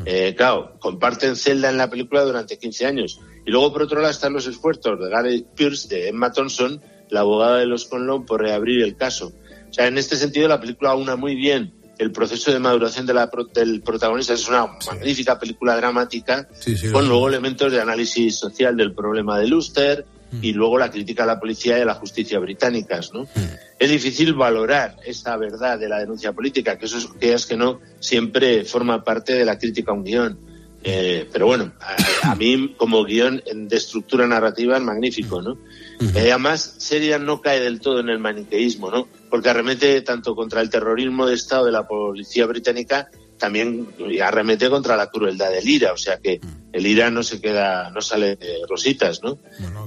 Eh, 0.03 0.33
claro, 0.35 0.73
comparten 0.79 1.37
celda 1.37 1.69
en 1.69 1.77
la 1.77 1.89
película 1.89 2.23
durante 2.23 2.57
15 2.57 2.85
años. 2.85 3.21
Y 3.45 3.51
luego, 3.51 3.71
por 3.71 3.83
otro 3.83 4.01
lado, 4.01 4.11
están 4.11 4.33
los 4.33 4.47
esfuerzos 4.47 4.99
de 4.99 5.09
Gareth 5.09 5.45
Pierce, 5.55 5.87
de 5.87 6.09
Emma 6.09 6.33
Thompson, 6.33 6.81
la 7.09 7.21
abogada 7.21 7.59
de 7.59 7.67
los 7.67 7.85
Conlon, 7.85 8.25
por 8.25 8.41
reabrir 8.41 8.81
el 8.83 8.97
caso. 8.97 9.31
Sea, 9.77 9.87
en 9.87 9.97
este 9.97 10.15
sentido, 10.17 10.47
la 10.47 10.59
película 10.59 10.89
aúna 10.91 11.15
muy 11.15 11.35
bien 11.35 11.73
el 11.99 12.11
proceso 12.11 12.51
de 12.51 12.59
maduración 12.59 13.05
de 13.05 13.13
la 13.13 13.29
pro- 13.29 13.45
del 13.45 13.81
protagonista. 13.81 14.33
Es 14.33 14.47
una 14.47 14.67
magnífica 14.85 15.39
película 15.39 15.75
dramática 15.77 16.47
con 16.91 17.07
luego 17.07 17.27
elementos 17.29 17.71
de 17.71 17.79
análisis 17.81 18.37
social 18.37 18.75
del 18.77 18.93
problema 18.93 19.39
de 19.39 19.47
Luster 19.47 20.05
y 20.41 20.51
luego 20.51 20.77
la 20.77 20.91
crítica 20.91 21.23
a 21.23 21.25
la 21.25 21.39
policía 21.39 21.77
y 21.79 21.81
a 21.81 21.85
la 21.85 21.93
justicia 21.95 22.37
británicas, 22.39 23.13
¿no? 23.13 23.25
Es 23.79 23.89
difícil 23.89 24.33
valorar 24.33 24.97
esa 25.05 25.37
verdad 25.37 25.79
de 25.79 25.87
la 25.87 25.99
denuncia 25.99 26.33
política, 26.33 26.77
que 26.77 26.85
eso 26.85 26.97
es 26.97 27.07
que 27.19 27.33
es 27.33 27.45
que 27.45 27.55
no 27.55 27.79
siempre 27.99 28.65
forma 28.65 29.03
parte 29.03 29.33
de 29.33 29.45
la 29.45 29.57
crítica 29.57 29.91
a 29.91 29.93
un 29.95 30.03
guion. 30.03 30.37
Eh, 30.83 31.27
pero 31.31 31.47
bueno, 31.47 31.73
a, 31.79 32.31
a 32.31 32.35
mí 32.35 32.75
como 32.77 33.03
guion 33.03 33.41
de 33.53 33.75
estructura 33.75 34.27
narrativa 34.27 34.77
es 34.77 34.83
magnífico, 34.83 35.41
¿no? 35.41 35.57
Eh, 35.99 36.31
además, 36.31 36.77
Sheridan 36.79 37.25
no 37.25 37.41
cae 37.41 37.59
del 37.59 37.81
todo 37.81 37.99
en 37.99 38.09
el 38.09 38.19
maniqueísmo, 38.19 38.91
¿no? 38.91 39.07
Porque 39.29 39.49
arremete 39.49 40.01
tanto 40.01 40.35
contra 40.35 40.61
el 40.61 40.69
terrorismo 40.69 41.25
de 41.25 41.35
Estado 41.35 41.65
de 41.65 41.71
la 41.71 41.87
policía 41.87 42.45
británica, 42.45 43.09
también 43.37 43.87
arremete 44.23 44.69
contra 44.69 44.95
la 44.95 45.09
crueldad 45.09 45.51
del 45.51 45.67
IRA, 45.67 45.93
o 45.93 45.97
sea 45.97 46.17
que 46.17 46.39
el 46.71 46.85
IRA 46.85 47.09
no 47.09 47.23
se 47.23 47.41
queda, 47.41 47.89
no 47.91 48.01
sale 48.01 48.35
de 48.35 48.59
rositas, 48.69 49.21
¿no? 49.23 49.39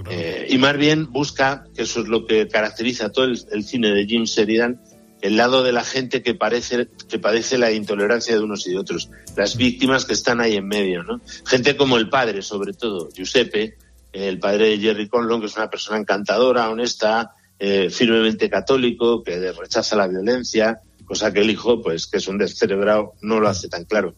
Eh, 0.09 0.49
y 0.51 0.59
más 0.59 0.77
bien 0.77 1.11
busca, 1.11 1.65
que 1.75 1.83
eso 1.83 2.01
es 2.01 2.09
lo 2.09 2.27
que 2.27 2.49
caracteriza 2.49 3.11
todo 3.11 3.27
el, 3.27 3.41
el 3.53 3.65
cine 3.65 3.91
de 3.91 4.07
Jim 4.07 4.25
Sheridan, 4.25 4.81
el 5.21 5.37
lado 5.37 5.63
de 5.63 5.73
la 5.73 5.85
gente 5.85 6.23
que 6.23 6.35
parece 6.35 6.89
que 7.09 7.19
padece 7.19 7.59
la 7.59 7.73
intolerancia 7.73 8.35
de 8.35 8.41
unos 8.43 8.67
y 8.67 8.71
de 8.71 8.79
otros, 8.79 9.11
las 9.37 9.57
víctimas 9.57 10.05
que 10.05 10.15
están 10.15 10.41
ahí 10.41 10.57
en 10.57 10.67
medio, 10.67 11.03
¿no? 11.03 11.21
Gente 11.47 11.77
como 11.77 11.97
el 11.97 12.09
padre, 12.09 12.43
sobre 12.43 12.73
todo, 12.73 13.11
Giuseppe, 13.13 13.77
el 14.13 14.39
padre 14.39 14.71
de 14.71 14.79
Jerry 14.79 15.09
Conlon, 15.09 15.41
que 15.41 15.47
es 15.47 15.57
una 15.57 15.71
persona 15.71 15.99
encantadora, 15.99 16.71
honesta, 16.71 17.33
eh, 17.59 17.91
firmemente 17.91 18.49
católico, 18.49 19.23
que 19.23 19.53
rechaza 19.53 19.95
la 19.97 20.09
violencia, 20.09 20.81
cosa 21.05 21.33
que 21.33 21.41
el 21.41 21.51
hijo, 21.51 21.83
pues, 21.83 22.07
que 22.07 22.17
es 22.17 22.27
un 22.29 22.39
descerebrado, 22.39 23.13
no 23.21 23.41
lo 23.41 23.49
hace 23.49 23.69
tan 23.69 23.85
claro. 23.85 24.15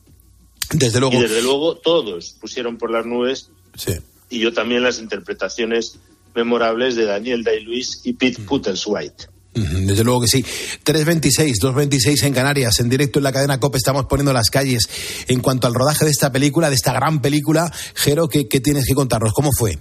Desde 0.72 1.00
luego. 1.00 1.16
Y 1.16 1.22
desde 1.22 1.42
luego 1.42 1.76
todos 1.76 2.36
pusieron 2.40 2.78
por 2.78 2.90
las 2.90 3.04
nubes, 3.04 3.50
Sí. 3.76 3.92
y 4.30 4.38
yo 4.38 4.52
también 4.52 4.82
las 4.82 4.98
interpretaciones 5.00 5.98
memorables 6.34 6.94
de 6.96 7.04
Daniel 7.04 7.42
Day-Lewis 7.44 8.00
y 8.04 8.14
Pete 8.14 8.42
Putterswhite. 8.42 9.24
Ujú, 9.26 9.31
Desde 9.54 10.02
luego 10.02 10.22
que 10.22 10.28
sí. 10.28 10.42
3.26, 10.42 11.60
2.26 11.60 12.24
en 12.24 12.32
Canarias, 12.32 12.80
en 12.80 12.88
directo 12.88 13.18
en 13.18 13.24
la 13.24 13.32
cadena 13.32 13.60
COPE 13.60 13.78
estamos 13.78 14.06
poniendo 14.06 14.32
las 14.32 14.48
calles. 14.48 14.88
En 15.28 15.40
cuanto 15.40 15.66
al 15.66 15.74
rodaje 15.74 16.06
de 16.06 16.10
esta 16.10 16.32
película, 16.32 16.70
de 16.70 16.76
esta 16.76 16.92
gran 16.94 17.20
película, 17.20 17.70
Jero, 17.94 18.28
¿qué, 18.28 18.44
tienes 18.44 18.86
que 18.86 18.94
contarnos? 18.94 19.32
¿Cómo 19.34 19.50
fue? 19.52 19.78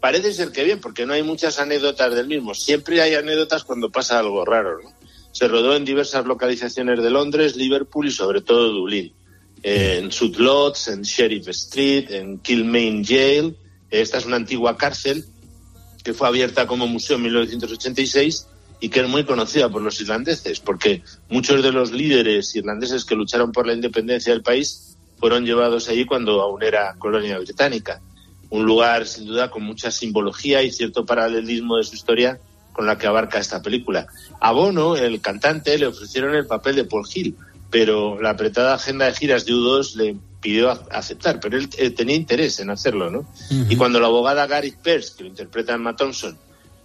Parece 0.00 0.34
ser 0.34 0.52
que 0.52 0.64
bien, 0.64 0.80
porque 0.80 1.06
no 1.06 1.14
hay 1.14 1.22
muchas 1.22 1.58
anécdotas 1.58 2.14
del 2.14 2.26
mismo. 2.26 2.54
Siempre 2.54 3.00
hay 3.00 3.14
anécdotas 3.14 3.64
cuando 3.64 3.90
pasa 3.90 4.18
algo 4.18 4.44
raro. 4.44 4.78
¿no? 4.82 4.90
Se 5.32 5.48
rodó 5.48 5.74
en 5.74 5.86
diversas 5.86 6.26
localizaciones 6.26 7.02
de 7.02 7.08
Londres, 7.08 7.56
Liverpool 7.56 8.08
y 8.08 8.10
sobre 8.10 8.42
todo 8.42 8.70
Dublín. 8.70 9.14
En 9.62 10.12
Sudlots, 10.12 10.88
en 10.88 11.00
Sheriff 11.00 11.48
Street, 11.48 12.10
en 12.10 12.38
Kilmaine 12.40 13.02
Jail. 13.02 13.56
Esta 13.90 14.18
es 14.18 14.26
una 14.26 14.36
antigua 14.36 14.76
cárcel 14.76 15.24
que 16.04 16.14
fue 16.14 16.28
abierta 16.28 16.66
como 16.66 16.86
museo 16.86 17.16
en 17.16 17.22
1986 17.22 18.46
y 18.78 18.90
que 18.90 19.00
es 19.00 19.08
muy 19.08 19.24
conocida 19.24 19.70
por 19.70 19.82
los 19.82 20.00
irlandeses, 20.00 20.60
porque 20.60 21.02
muchos 21.30 21.62
de 21.62 21.72
los 21.72 21.90
líderes 21.90 22.54
irlandeses 22.54 23.04
que 23.04 23.14
lucharon 23.14 23.50
por 23.50 23.66
la 23.66 23.72
independencia 23.72 24.32
del 24.32 24.42
país 24.42 24.96
fueron 25.18 25.46
llevados 25.46 25.88
allí 25.88 26.04
cuando 26.04 26.42
aún 26.42 26.62
era 26.62 26.94
colonia 26.98 27.38
británica. 27.38 28.02
Un 28.50 28.66
lugar, 28.66 29.06
sin 29.06 29.26
duda, 29.26 29.50
con 29.50 29.62
mucha 29.64 29.90
simbología 29.90 30.62
y 30.62 30.70
cierto 30.70 31.06
paralelismo 31.06 31.78
de 31.78 31.84
su 31.84 31.94
historia 31.94 32.38
con 32.72 32.86
la 32.86 32.98
que 32.98 33.06
abarca 33.06 33.38
esta 33.38 33.62
película. 33.62 34.06
A 34.40 34.52
Bono, 34.52 34.96
el 34.96 35.20
cantante, 35.22 35.78
le 35.78 35.86
ofrecieron 35.86 36.34
el 36.34 36.46
papel 36.46 36.76
de 36.76 36.84
Paul 36.84 37.06
Hill, 37.12 37.36
pero 37.70 38.20
la 38.20 38.30
apretada 38.30 38.74
agenda 38.74 39.06
de 39.06 39.14
giras 39.14 39.46
de 39.46 39.54
U2 39.54 39.94
le 39.94 40.16
pidió 40.44 40.70
a- 40.70 40.84
aceptar, 40.92 41.40
pero 41.40 41.56
él 41.56 41.68
eh, 41.78 41.88
tenía 41.90 42.14
interés 42.14 42.60
en 42.60 42.68
hacerlo, 42.68 43.10
¿no? 43.10 43.26
Y 43.70 43.76
cuando 43.76 43.98
la 43.98 44.08
abogada 44.08 44.46
Gary 44.46 44.74
Pearce, 44.82 45.14
que 45.16 45.22
lo 45.24 45.30
interpreta 45.30 45.72
Emma 45.72 45.96
Thompson, 45.96 46.36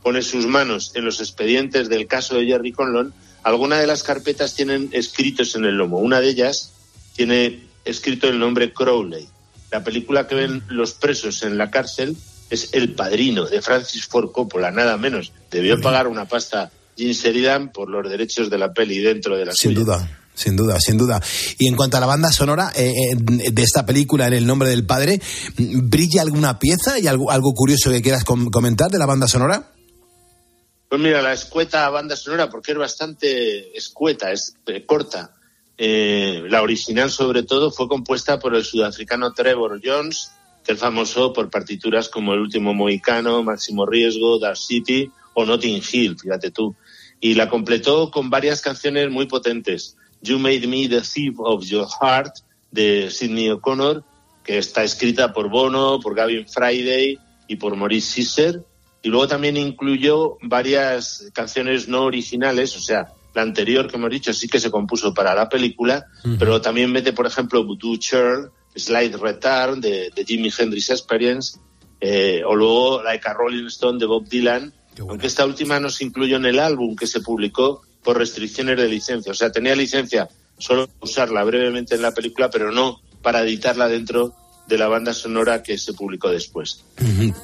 pone 0.02 0.22
sus 0.22 0.48
manos 0.48 0.94
en 0.96 1.04
los 1.04 1.20
expedientes 1.20 1.90
del 1.90 2.08
caso 2.08 2.36
de 2.36 2.46
Jerry 2.46 2.72
Conlon, 2.72 3.14
algunas 3.44 3.80
de 3.82 3.88
las 3.88 4.04
carpetas 4.04 4.56
tienen 4.56 4.90
escritos 4.94 5.56
en 5.56 5.66
el 5.66 5.76
lomo. 5.76 5.98
Una 6.00 6.22
de 6.22 6.30
ellas 6.30 6.72
tiene 7.18 7.66
escrito 7.84 8.28
el 8.30 8.40
nombre 8.40 8.72
Crowley. 8.74 9.28
La 9.72 9.84
película 9.84 10.26
que 10.26 10.36
ven 10.36 10.64
los 10.70 10.94
presos 10.94 11.44
en 11.44 11.58
la 11.58 11.70
cárcel 11.70 12.16
es 12.50 12.70
El 12.74 12.94
Padrino, 12.96 13.46
de 13.46 13.62
Francis 13.62 14.06
Ford 14.08 14.32
Coppola, 14.32 14.72
nada 14.72 14.96
menos. 14.98 15.34
Debió 15.52 15.80
pagar 15.82 16.08
una 16.08 16.26
pasta 16.26 16.72
Jim 16.98 17.12
Sheridan 17.12 17.72
por 17.72 17.90
los 17.90 18.10
derechos 18.10 18.50
de 18.50 18.58
la 18.58 18.74
peli 18.74 19.00
dentro 19.00 19.38
de 19.38 19.46
la 19.46 19.52
Sin 19.54 19.72
suya. 19.74 19.80
duda. 19.86 20.19
Sin 20.40 20.56
duda, 20.56 20.80
sin 20.80 20.98
duda. 20.98 21.22
Y 21.58 21.68
en 21.68 21.76
cuanto 21.76 21.98
a 21.98 22.00
la 22.00 22.06
banda 22.06 22.32
sonora 22.32 22.72
eh, 22.74 22.94
eh, 23.12 23.16
de 23.52 23.62
esta 23.62 23.86
película, 23.86 24.26
en 24.28 24.34
el 24.34 24.48
nombre 24.48 24.70
del 24.70 24.86
padre, 24.86 25.20
¿brilla 25.58 26.22
alguna 26.22 26.58
pieza 26.60 26.98
y 26.98 27.08
algo, 27.08 27.30
algo 27.30 27.54
curioso 27.54 27.92
que 27.92 28.02
quieras 28.02 28.24
com- 28.24 28.50
comentar 28.50 28.90
de 28.90 29.00
la 29.00 29.06
banda 29.06 29.28
sonora? 29.28 29.74
Pues 30.88 31.02
mira, 31.02 31.22
la 31.22 31.34
escueta 31.34 31.90
banda 31.90 32.16
sonora, 32.16 32.50
porque 32.50 32.72
es 32.72 32.78
bastante 32.78 33.78
escueta, 33.78 34.32
es 34.32 34.54
eh, 34.68 34.86
corta. 34.86 35.36
Eh, 35.78 36.44
la 36.50 36.62
original, 36.62 37.12
sobre 37.12 37.44
todo, 37.44 37.70
fue 37.70 37.90
compuesta 37.90 38.40
por 38.40 38.56
el 38.56 38.64
sudafricano 38.64 39.34
Trevor 39.34 39.82
Jones, 39.84 40.32
que 40.64 40.72
es 40.72 40.80
famoso 40.80 41.34
por 41.34 41.50
partituras 41.50 42.08
como 42.08 42.34
El 42.34 42.40
último 42.40 42.74
Mohicano, 42.74 43.44
Máximo 43.44 43.86
Riesgo, 43.86 44.40
Dark 44.40 44.58
City 44.58 45.12
o 45.36 45.46
Notting 45.46 45.82
Hill, 45.92 46.18
fíjate 46.18 46.52
tú. 46.52 46.76
Y 47.22 47.34
la 47.34 47.50
completó 47.50 48.12
con 48.12 48.30
varias 48.30 48.62
canciones 48.62 49.10
muy 49.10 49.26
potentes. 49.26 49.98
You 50.22 50.40
Made 50.40 50.68
Me 50.68 50.88
the 50.88 51.02
Thief 51.02 51.36
of 51.40 51.64
Your 51.66 51.88
Heart, 51.88 52.40
de 52.72 53.10
Sidney 53.10 53.50
O'Connor, 53.50 54.04
que 54.44 54.58
está 54.58 54.84
escrita 54.84 55.34
por 55.34 55.50
Bono, 55.50 56.00
por 56.00 56.16
Gavin 56.16 56.48
Friday 56.48 57.18
y 57.48 57.56
por 57.56 57.76
Maurice 57.76 58.16
Caesar. 58.16 58.64
Y 59.02 59.10
luego 59.10 59.28
también 59.28 59.58
incluyó 59.58 60.38
varias 60.42 61.30
canciones 61.34 61.88
no 61.88 62.04
originales, 62.04 62.76
o 62.76 62.80
sea, 62.80 63.14
la 63.34 63.44
anterior 63.44 63.88
que 63.88 63.96
hemos 63.96 64.10
dicho 64.10 64.34
sí 64.34 64.48
que 64.48 64.60
se 64.60 64.72
compuso 64.72 65.14
para 65.14 65.36
la 65.36 65.48
película, 65.48 66.06
pero 66.38 66.60
también 66.60 66.92
mete, 66.92 67.14
por 67.14 67.26
ejemplo, 67.26 67.64
Voodoo 67.64 67.98
Churl, 67.98 68.52
Slide 68.76 69.18
Return 69.18 69.80
de, 69.80 70.12
de 70.14 70.26
Jimi 70.26 70.52
Hendrix 70.58 70.90
Experience, 70.90 71.60
eh, 72.02 72.42
o 72.46 72.56
luego 72.56 73.02
Like 73.04 73.28
a 73.28 73.34
Rolling 73.34 73.68
Stone 73.68 74.00
de 74.00 74.06
Bob 74.06 74.28
Dylan, 74.28 74.74
aunque 75.00 75.28
esta 75.28 75.46
última 75.46 75.80
no 75.80 75.90
se 75.90 76.04
incluyó 76.04 76.38
en 76.38 76.46
el 76.46 76.60
álbum 76.60 76.96
que 76.96 77.08
se 77.08 77.22
publicó 77.22 77.84
por 78.04 78.18
restricciones 78.18 78.78
de 78.78 78.88
licencia. 78.88 79.32
O 79.32 79.36
sea, 79.36 79.52
tenía 79.52 79.76
licencia 79.76 80.30
solo 80.58 80.88
para 80.88 81.00
usarla 81.02 81.44
brevemente 81.44 81.96
en 81.96 82.02
la 82.02 82.14
película, 82.14 82.50
pero 82.50 82.72
no 82.72 83.02
para 83.22 83.42
editarla 83.42 83.88
dentro 83.88 84.34
de 84.70 84.78
la 84.78 84.88
banda 84.88 85.14
sonora 85.14 85.64
que 85.64 85.78
se 85.78 85.94
publicó 85.94 86.30
después. 86.30 86.82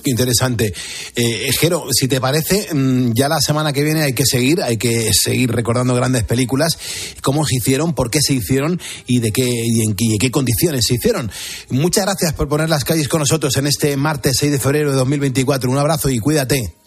Interesante. 0.05 0.71
Eh, 1.15 1.49
Jero, 1.59 1.87
si 1.91 2.07
te 2.07 2.21
parece, 2.21 2.67
mm, 2.71 3.13
ya 3.13 3.27
la 3.27 3.39
semana 3.39 3.73
que 3.73 3.83
viene 3.83 4.03
hay 4.03 4.13
que 4.13 4.25
seguir, 4.25 4.61
hay 4.61 4.77
que 4.77 5.09
seguir 5.11 5.51
recordando 5.51 5.95
grandes 5.95 6.23
películas, 6.23 6.77
cómo 7.21 7.45
se 7.45 7.55
hicieron, 7.55 7.95
por 7.95 8.11
qué 8.11 8.19
se 8.21 8.33
hicieron 8.33 8.79
y 9.07 9.19
de 9.19 9.31
qué 9.31 9.43
y 9.43 9.81
en 9.81 9.95
y 9.97 10.13
en 10.13 10.19
qué 10.19 10.29
condiciones 10.29 10.85
se 10.87 10.95
hicieron. 10.95 11.31
Muchas 11.69 12.05
gracias 12.05 12.33
por 12.33 12.47
poner 12.47 12.69
las 12.69 12.85
calles 12.85 13.07
con 13.07 13.19
nosotros 13.19 13.57
en 13.57 13.65
este 13.65 13.97
martes 13.97 14.37
6 14.39 14.51
de 14.51 14.59
febrero 14.59 14.91
de 14.91 14.97
2024. 14.97 15.69
Un 15.69 15.79
abrazo 15.79 16.09
y 16.11 16.19
cuídate. 16.19 16.84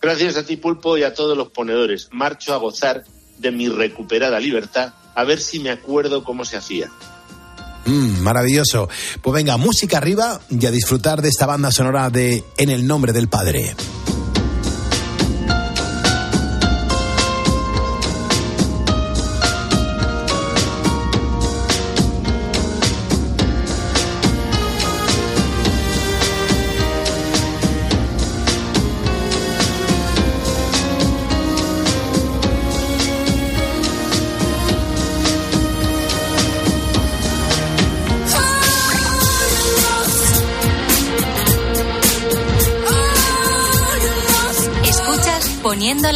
Gracias 0.00 0.36
a 0.36 0.44
ti, 0.44 0.56
Pulpo, 0.56 0.96
y 0.96 1.02
a 1.02 1.14
todos 1.14 1.36
los 1.36 1.48
ponedores. 1.48 2.08
Marcho 2.12 2.54
a 2.54 2.58
gozar 2.58 3.04
de 3.38 3.50
mi 3.50 3.68
recuperada 3.68 4.38
libertad 4.40 4.92
a 5.14 5.24
ver 5.24 5.40
si 5.40 5.58
me 5.58 5.70
acuerdo 5.70 6.22
cómo 6.22 6.44
se 6.44 6.56
hacía. 6.56 6.88
Mm, 7.86 8.20
maravilloso. 8.20 8.88
Pues 9.20 9.34
venga, 9.34 9.56
música 9.56 9.98
arriba 9.98 10.40
y 10.48 10.64
a 10.64 10.70
disfrutar 10.70 11.22
de 11.22 11.28
esta 11.28 11.46
banda 11.46 11.72
sonora 11.72 12.08
de 12.10 12.44
En 12.56 12.70
el 12.70 12.86
nombre 12.86 13.12
del 13.12 13.28
Padre. 13.28 13.74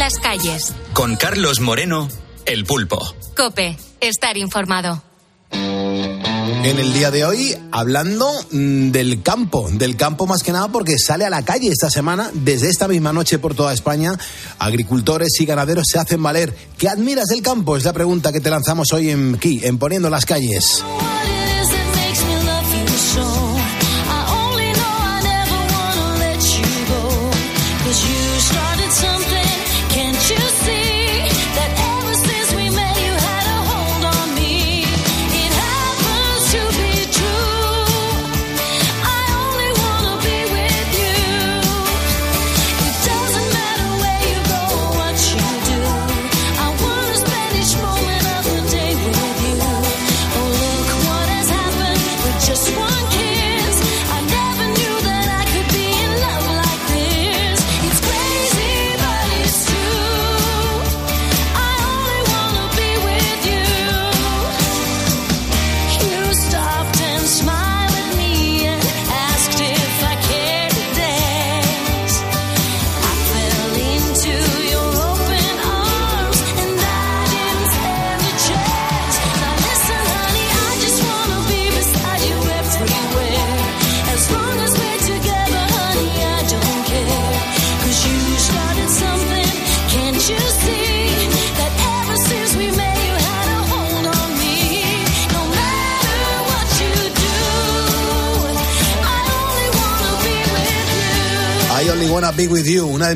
Las 0.03 0.19
calles. 0.19 0.73
Con 0.91 1.15
Carlos 1.15 1.61
Moreno, 1.61 2.09
El 2.45 2.65
Pulpo. 2.65 2.99
Cope, 3.37 3.77
estar 4.01 4.35
informado. 4.35 5.01
En 5.49 6.77
el 6.77 6.93
día 6.93 7.09
de 7.09 7.23
hoy, 7.23 7.55
hablando 7.71 8.29
mm, 8.51 8.91
del 8.91 9.23
campo, 9.23 9.69
del 9.71 9.95
campo 9.95 10.27
más 10.27 10.43
que 10.43 10.51
nada 10.51 10.67
porque 10.67 10.97
sale 10.97 11.23
a 11.23 11.29
la 11.29 11.45
calle 11.45 11.69
esta 11.69 11.89
semana, 11.89 12.29
desde 12.33 12.67
esta 12.67 12.89
misma 12.89 13.13
noche 13.13 13.39
por 13.39 13.55
toda 13.55 13.71
España, 13.73 14.11
agricultores 14.59 15.39
y 15.39 15.45
ganaderos 15.45 15.85
se 15.89 15.99
hacen 15.99 16.21
valer. 16.21 16.53
¿Qué 16.77 16.89
admiras 16.89 17.27
del 17.27 17.41
campo? 17.41 17.77
Es 17.77 17.85
la 17.85 17.93
pregunta 17.93 18.33
que 18.33 18.41
te 18.41 18.49
lanzamos 18.49 18.91
hoy 18.91 19.09
en, 19.09 19.35
aquí, 19.35 19.61
en 19.63 19.77
Poniendo 19.77 20.09
las 20.09 20.25
calles. 20.25 20.83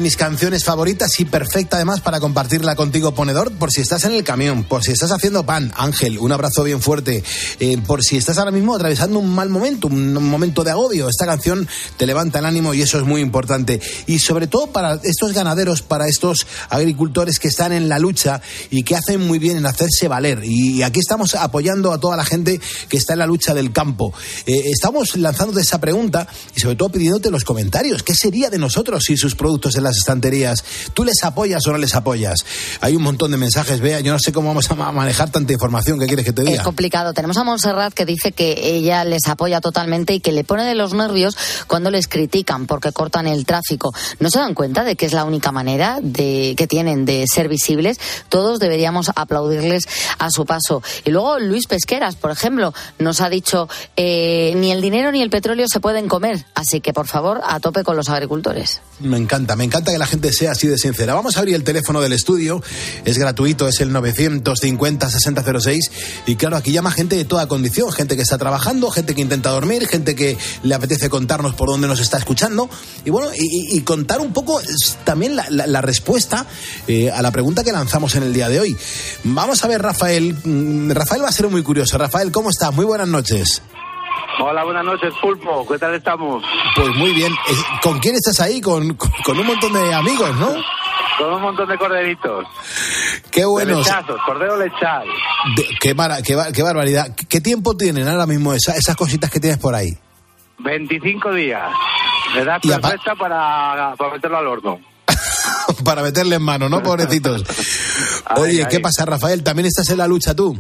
Mis 0.08 0.16
canciones 0.16 0.64
favoritas 0.64 1.20
y 1.20 1.26
perfecta 1.26 1.76
además 1.76 2.00
para 2.00 2.22
compartirla 2.22 2.78
contigo, 2.78 3.14
ponedor, 3.14 3.52
por 3.52 3.72
si 3.74 3.82
estás 3.82 4.06
en 4.06 4.14
el 4.14 4.24
camión, 4.24 4.64
por 4.64 4.82
si 4.82 4.94
estás 4.94 5.12
haciendo 5.12 5.46
pan. 5.46 5.74
Ángel, 5.76 6.18
un 6.18 6.32
abrazo 6.32 6.64
bien 6.64 6.82
fuerte. 6.82 7.26
Eh, 7.60 7.78
por 7.86 8.02
si 8.02 8.16
estás 8.16 8.38
ahora 8.38 8.52
mismo 8.52 8.74
atravesando 8.74 9.20
un 9.20 9.36
mal 9.36 9.50
momento, 9.50 9.88
un 9.88 10.14
momento 10.14 10.64
de 10.64 10.72
agobio. 10.72 11.10
Esta 11.10 11.26
canción 11.26 11.68
te 11.98 12.06
levanta 12.06 12.40
el 12.40 12.46
ánimo 12.46 12.74
y 12.74 12.84
eso 12.84 12.98
es 12.98 13.04
muy 13.04 13.20
importante. 13.20 13.82
Y 14.06 14.20
sobre 14.20 14.48
todo 14.48 14.68
para 14.68 14.98
estos 15.04 15.34
ganaderos, 15.34 15.82
para 15.82 16.08
estos 16.08 16.48
agricultores 16.70 17.38
que 17.38 17.50
están 17.50 17.74
en 17.74 17.90
la 17.90 18.00
lucha 18.00 18.40
y 18.70 18.84
que 18.84 18.96
hacen 18.96 19.20
muy 19.28 19.40
bien 19.40 19.58
en 19.58 19.66
hacerse 19.66 20.08
valer. 20.08 20.40
Y 20.46 20.84
aquí 20.84 21.02
estamos 21.02 21.36
apoyando 21.36 21.92
a 21.92 22.00
toda 22.00 22.16
la 22.16 22.24
gente 22.24 22.62
que 22.88 22.96
está 22.96 23.12
en 23.12 23.20
la 23.20 23.28
lucha 23.28 23.54
del 23.54 23.74
campo. 23.74 24.14
Eh, 24.46 24.70
estamos 24.72 25.18
lanzándote 25.18 25.60
esa 25.60 25.82
pregunta 25.82 26.30
y 26.56 26.62
sobre 26.62 26.78
todo 26.78 26.94
pidiéndote 26.94 27.30
los 27.30 27.44
comentarios. 27.44 28.04
¿Qué 28.04 28.14
sería 28.14 28.50
de 28.50 28.58
nosotros 28.58 29.04
sin 29.04 29.18
sus 29.18 29.36
productos 29.36 29.76
en 29.76 29.84
las 29.84 29.97
estanterías? 29.98 30.64
¿Tú 30.94 31.04
les 31.04 31.24
apoyas 31.24 31.66
o 31.68 31.72
no 31.72 31.78
les 31.78 31.96
apoyas? 31.96 32.46
Hay 32.82 32.96
un 32.96 33.04
montón 33.04 33.32
de 33.32 33.38
mensajes, 33.38 33.80
vea, 33.80 34.00
yo 34.00 34.12
no 34.14 34.20
sé 34.20 34.32
cómo 34.32 34.48
vamos 34.50 34.70
a 34.72 34.76
ma- 34.76 34.92
manejar 34.92 35.30
tanta 35.30 35.54
información. 35.54 36.00
¿Qué 36.00 36.08
quieres 36.08 36.26
que 36.26 36.34
te 36.34 36.42
Es 36.44 36.48
diga? 36.50 36.64
complicado. 36.64 37.14
Tenemos 37.14 37.38
a 37.38 37.44
Montserrat 37.44 37.94
que 37.94 38.06
dice 38.06 38.32
que 38.32 38.76
ella 38.76 39.04
les 39.04 39.28
apoya 39.28 39.62
totalmente 39.62 40.14
y 40.14 40.20
que 40.20 40.32
le 40.32 40.44
pone 40.44 40.64
de 40.64 40.76
los 40.76 40.94
nervios 40.94 41.38
cuando 41.68 41.90
les 41.92 42.08
critican 42.08 42.66
porque 42.68 42.92
cortan 42.92 43.28
el 43.28 43.46
tráfico. 43.46 43.94
¿No 44.20 44.30
se 44.30 44.40
dan 44.40 44.54
cuenta 44.54 44.84
de 44.84 44.96
que 44.96 45.06
es 45.06 45.14
la 45.14 45.24
única 45.26 45.52
manera 45.52 46.00
de, 46.02 46.54
que 46.58 46.68
tienen 46.68 47.06
de 47.06 47.26
ser 47.32 47.48
visibles? 47.50 48.00
Todos 48.30 48.60
deberíamos 48.60 49.12
aplaudirles 49.16 49.84
a 50.20 50.30
su 50.30 50.46
paso. 50.46 50.82
Y 51.06 51.12
luego 51.12 51.40
Luis 51.40 51.68
Pesqueras, 51.68 52.16
por 52.16 52.32
ejemplo, 52.32 52.74
nos 53.00 53.22
ha 53.22 53.30
dicho 53.30 53.68
eh, 53.96 54.54
ni 54.56 54.72
el 54.72 54.82
dinero 54.82 55.12
ni 55.12 55.22
el 55.22 55.30
petróleo 55.30 55.66
se 55.68 55.80
pueden 55.80 56.08
comer. 56.08 56.46
Así 56.56 56.82
que, 56.82 56.94
por 56.94 57.08
favor, 57.08 57.42
a 57.46 57.60
tope 57.60 57.84
con 57.84 57.96
los 57.96 58.10
agricultores. 58.10 58.82
Me 59.00 59.18
encanta, 59.18 59.56
me 59.56 59.64
encanta 59.64 59.87
que 59.92 59.98
la 59.98 60.08
gente 60.08 60.32
sea 60.32 60.52
así 60.52 60.68
de 60.68 60.78
sincera. 60.78 61.14
Vamos 61.14 61.38
a 61.38 61.40
abrir 61.40 61.56
el 61.56 61.64
teléfono 61.64 62.02
del 62.02 62.14
estudio, 62.14 62.62
es 63.06 63.18
gratuito, 63.18 63.68
es 63.68 63.80
el 63.82 63.92
950-6006. 63.92 65.80
Y 66.26 66.36
claro, 66.36 66.58
aquí 66.58 66.72
llama 66.72 66.92
gente 66.92 67.16
de 67.16 67.26
toda 67.26 67.48
condición, 67.48 67.92
gente 67.92 68.16
que 68.16 68.22
está 68.22 68.38
trabajando, 68.38 68.92
gente 68.92 69.16
que 69.16 69.22
intenta 69.22 69.50
dormir, 69.50 69.88
gente 69.88 70.16
que 70.16 70.38
le 70.64 70.76
apetece 70.76 71.10
contarnos 71.10 71.56
por 71.56 71.70
dónde 71.70 71.88
nos 71.88 72.00
está 72.00 72.18
escuchando. 72.18 72.70
Y 73.06 73.10
bueno, 73.10 73.30
y, 73.36 73.82
contar 73.82 74.20
un 74.20 74.34
poco 74.34 74.60
también 75.06 75.36
la 75.36 75.82
respuesta 75.82 76.46
eh, 76.88 77.12
a 77.12 77.22
la 77.22 77.32
pregunta 77.32 77.64
que 77.64 77.72
lanzamos 77.72 78.16
en 78.16 78.24
el 78.24 78.34
día 78.34 78.50
de 78.50 78.60
hoy. 78.60 78.78
Vamos 79.24 79.64
a 79.64 79.68
ver, 79.68 79.82
Rafael. 79.82 80.36
Mm, 80.44 80.92
Rafael 80.92 81.24
va 81.24 81.30
a 81.30 81.32
ser 81.32 81.48
muy 81.48 81.64
curioso. 81.64 81.98
Rafael, 81.98 82.32
¿cómo 82.32 82.50
estás? 82.50 82.74
Muy 82.74 82.86
buenas 82.86 83.08
noches. 83.08 83.62
Hola, 84.40 84.64
buenas 84.64 84.86
noches, 84.86 85.14
Pulpo. 85.22 85.68
¿Qué 85.68 85.78
tal 85.80 85.96
estamos? 85.96 86.44
Pues 86.76 86.90
muy 86.96 87.12
bien. 87.14 87.34
Es- 87.50 87.64
¿Con 87.82 88.00
quién 88.00 88.16
estás 88.16 88.40
ahí? 88.40 88.62
Con, 88.62 88.96
con- 88.96 89.38
un 89.40 89.46
montón 89.48 89.74
de 89.74 89.94
amigos, 89.94 90.36
¿no? 90.38 90.50
Con 91.18 91.34
un 91.34 91.42
montón 91.42 91.68
de 91.68 91.78
corderitos. 91.78 92.46
Qué 93.32 93.42
De 93.42 93.46
buenos. 93.48 93.80
lechazos, 93.80 94.18
cordero 94.26 94.58
lechal. 94.58 95.08
De- 95.56 95.68
qué, 95.80 95.94
mara- 95.96 96.22
qué, 96.22 96.38
qué 96.54 96.62
barbaridad. 96.64 97.16
¿Qué 97.28 97.42
tiempo 97.42 97.76
tienen 97.76 98.08
ahora 98.08 98.26
mismo 98.28 98.54
esa- 98.54 98.76
esas 98.76 98.96
cositas 98.96 99.30
que 99.32 99.40
tienes 99.40 99.58
por 99.60 99.74
ahí? 99.74 99.98
25 100.60 101.34
días. 101.34 101.70
Edad 102.36 102.60
perfecta 102.62 103.16
para, 103.16 103.96
para 103.98 104.14
meterlo 104.14 104.38
al 104.38 104.48
horno. 104.48 104.80
Para 105.84 106.02
meterle 106.02 106.36
en 106.38 106.42
mano, 106.44 106.70
¿no, 106.70 106.82
pobrecitos? 106.84 107.44
Oye. 108.36 108.68
¿qué 108.70 108.80
pasa, 108.80 109.06
Rafael? 109.06 109.44
¿También 109.44 109.68
estás 109.68 109.90
en 109.90 109.98
la 109.98 110.08
lucha 110.08 110.34
tú? 110.36 110.58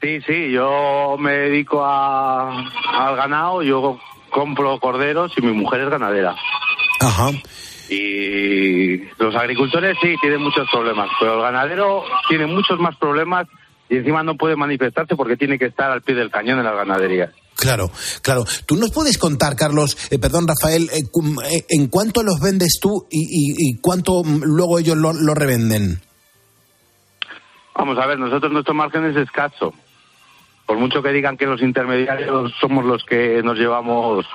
Sí, 0.00 0.20
sí, 0.26 0.50
yo 0.52 1.16
me 1.18 1.32
dedico 1.32 1.82
a, 1.84 2.50
al 2.60 3.16
ganado, 3.16 3.62
yo 3.62 3.98
compro 4.30 4.78
corderos 4.78 5.32
y 5.36 5.42
mi 5.42 5.52
mujer 5.52 5.80
es 5.82 5.90
ganadera. 5.90 6.34
Ajá. 7.00 7.30
Y 7.88 8.98
los 9.18 9.34
agricultores 9.34 9.96
sí 10.02 10.14
tienen 10.20 10.42
muchos 10.42 10.68
problemas, 10.70 11.08
pero 11.20 11.36
el 11.36 11.42
ganadero 11.42 12.02
tiene 12.28 12.46
muchos 12.46 12.78
más 12.78 12.96
problemas 12.96 13.46
y 13.88 13.96
encima 13.96 14.22
no 14.22 14.36
puede 14.36 14.56
manifestarse 14.56 15.14
porque 15.16 15.36
tiene 15.36 15.58
que 15.58 15.66
estar 15.66 15.90
al 15.90 16.02
pie 16.02 16.14
del 16.16 16.30
cañón 16.30 16.58
en 16.58 16.64
las 16.64 16.74
ganaderías. 16.76 17.30
Claro, 17.54 17.90
claro. 18.22 18.44
¿Tú 18.66 18.76
nos 18.76 18.90
puedes 18.90 19.16
contar, 19.16 19.56
Carlos, 19.56 19.96
eh, 20.10 20.18
perdón, 20.18 20.46
Rafael, 20.46 20.90
eh, 20.92 21.04
eh, 21.50 21.64
en 21.70 21.86
cuánto 21.86 22.22
los 22.22 22.38
vendes 22.40 22.78
tú 22.82 23.06
y, 23.10 23.20
y- 23.22 23.70
y 23.70 23.80
cuánto 23.80 24.22
mm, 24.22 24.42
luego 24.44 24.78
ellos 24.78 24.96
lo, 24.96 25.12
lo 25.14 25.34
revenden? 25.34 26.00
Vamos 27.74 27.96
a 27.98 28.06
ver, 28.06 28.18
nosotros 28.18 28.52
nuestro 28.52 28.74
margen 28.74 29.04
es 29.06 29.16
escaso. 29.16 29.72
Por 30.66 30.78
mucho 30.78 31.02
que 31.02 31.12
digan 31.12 31.36
que 31.36 31.46
los 31.46 31.62
intermediarios 31.62 32.52
somos 32.60 32.84
los 32.84 33.04
que 33.04 33.40
nos 33.42 33.56
llevamos 33.56 34.26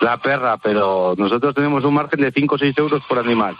la 0.00 0.18
perra, 0.18 0.58
pero 0.58 1.14
nosotros 1.16 1.54
tenemos 1.54 1.82
un 1.84 1.94
margen 1.94 2.20
de 2.20 2.30
5 2.30 2.54
o 2.54 2.58
6 2.58 2.78
euros 2.78 3.02
por 3.08 3.18
animal. 3.18 3.56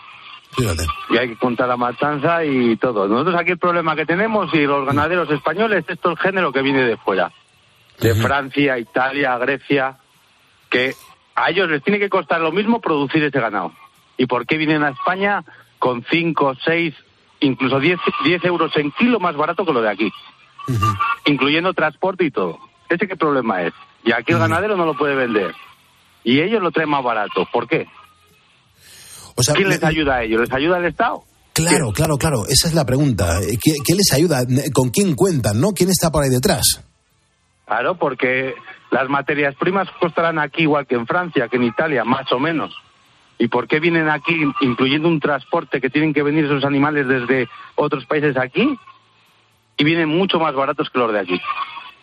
Fíjate. 0.56 0.84
y 1.10 1.16
hay 1.16 1.28
que 1.28 1.36
contar 1.36 1.68
la 1.68 1.76
matanza 1.76 2.44
y 2.44 2.76
todo. 2.76 3.06
Nosotros 3.06 3.36
aquí 3.36 3.52
el 3.52 3.58
problema 3.58 3.94
que 3.94 4.06
tenemos 4.06 4.52
y 4.54 4.62
los 4.62 4.86
ganaderos 4.86 5.30
españoles 5.30 5.84
es 5.88 5.98
todo 5.98 6.12
el 6.14 6.18
género 6.18 6.52
que 6.52 6.62
viene 6.62 6.84
de 6.84 6.96
fuera, 6.96 7.32
de 8.00 8.14
Francia, 8.14 8.78
Italia, 8.78 9.36
Grecia, 9.38 9.98
que 10.70 10.94
a 11.34 11.50
ellos 11.50 11.68
les 11.68 11.82
tiene 11.82 11.98
que 11.98 12.08
costar 12.08 12.40
lo 12.40 12.50
mismo 12.50 12.80
producir 12.80 13.22
ese 13.22 13.40
ganado. 13.40 13.72
¿Y 14.16 14.26
por 14.26 14.46
qué 14.46 14.56
vienen 14.56 14.82
a 14.84 14.90
España 14.90 15.44
con 15.78 16.04
5, 16.10 16.56
6, 16.64 16.94
incluso 17.40 17.78
10, 17.78 18.00
10 18.24 18.44
euros 18.44 18.76
en 18.76 18.90
kilo 18.92 19.20
más 19.20 19.36
barato 19.36 19.64
que 19.64 19.72
lo 19.72 19.82
de 19.82 19.90
aquí? 19.90 20.12
Incluyendo 21.26 21.72
transporte 21.74 22.24
y 22.24 22.30
todo. 22.30 22.58
¿Ese 22.88 23.06
qué 23.06 23.16
problema 23.16 23.62
es? 23.62 23.72
Y 24.04 24.12
aquí 24.12 24.32
el 24.32 24.38
ganadero 24.38 24.76
no 24.76 24.84
lo 24.84 24.96
puede 24.96 25.14
vender. 25.14 25.54
Y 26.24 26.40
ellos 26.40 26.62
lo 26.62 26.70
traen 26.70 26.90
más 26.90 27.02
barato. 27.02 27.46
¿Por 27.52 27.68
qué? 27.68 27.86
O 29.34 29.42
sea, 29.42 29.54
¿Quién 29.54 29.68
les 29.68 29.82
ayuda 29.82 30.16
a 30.16 30.22
ellos? 30.22 30.40
¿Les 30.40 30.52
ayuda 30.52 30.78
el 30.78 30.86
Estado? 30.86 31.22
Claro, 31.52 31.92
claro, 31.92 32.16
claro. 32.16 32.44
Esa 32.48 32.68
es 32.68 32.74
la 32.74 32.84
pregunta. 32.84 33.40
Eh, 33.40 33.58
¿Qué, 33.62 33.72
qué 33.84 33.94
les 33.94 34.12
ayuda? 34.12 34.44
¿Con 34.72 34.90
quién 34.90 35.14
cuentan? 35.14 35.60
¿No? 35.60 35.72
¿Quién 35.72 35.90
está 35.90 36.10
por 36.10 36.22
ahí 36.22 36.30
detrás? 36.30 36.84
Claro, 37.66 37.96
porque 37.96 38.54
las 38.90 39.08
materias 39.08 39.54
primas 39.56 39.88
costarán 40.00 40.38
aquí 40.38 40.62
igual 40.62 40.86
que 40.86 40.94
en 40.94 41.06
Francia, 41.06 41.48
que 41.48 41.56
en 41.56 41.64
Italia, 41.64 42.04
más 42.04 42.30
o 42.32 42.38
menos. 42.38 42.74
¿Y 43.38 43.48
por 43.48 43.68
qué 43.68 43.78
vienen 43.78 44.08
aquí, 44.08 44.34
incluyendo 44.62 45.08
un 45.08 45.20
transporte 45.20 45.80
que 45.80 45.90
tienen 45.90 46.12
que 46.12 46.22
venir 46.22 46.46
esos 46.46 46.64
animales 46.64 47.06
desde 47.06 47.48
otros 47.76 48.04
países 48.06 48.36
aquí? 48.36 48.78
Y 49.78 49.84
vienen 49.84 50.08
mucho 50.08 50.38
más 50.38 50.54
baratos 50.54 50.90
que 50.90 50.98
los 50.98 51.12
de 51.12 51.20
aquí. 51.20 51.40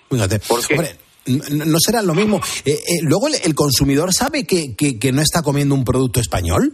Fíjate. 0.10 0.40
Hombre, 0.50 0.96
n- 1.26 1.66
¿no 1.66 1.78
será 1.80 2.02
lo 2.02 2.14
mismo? 2.16 2.40
Eh, 2.66 2.72
eh, 2.72 2.80
Luego, 3.04 3.28
el, 3.28 3.36
el 3.44 3.54
consumidor 3.54 4.14
sabe 4.14 4.46
que, 4.48 4.76
que- 4.76 4.98
que 4.98 5.12
no 5.12 5.22
está 5.22 5.42
comiendo 5.44 5.76
un 5.76 5.84
producto 5.84 6.20
español. 6.20 6.74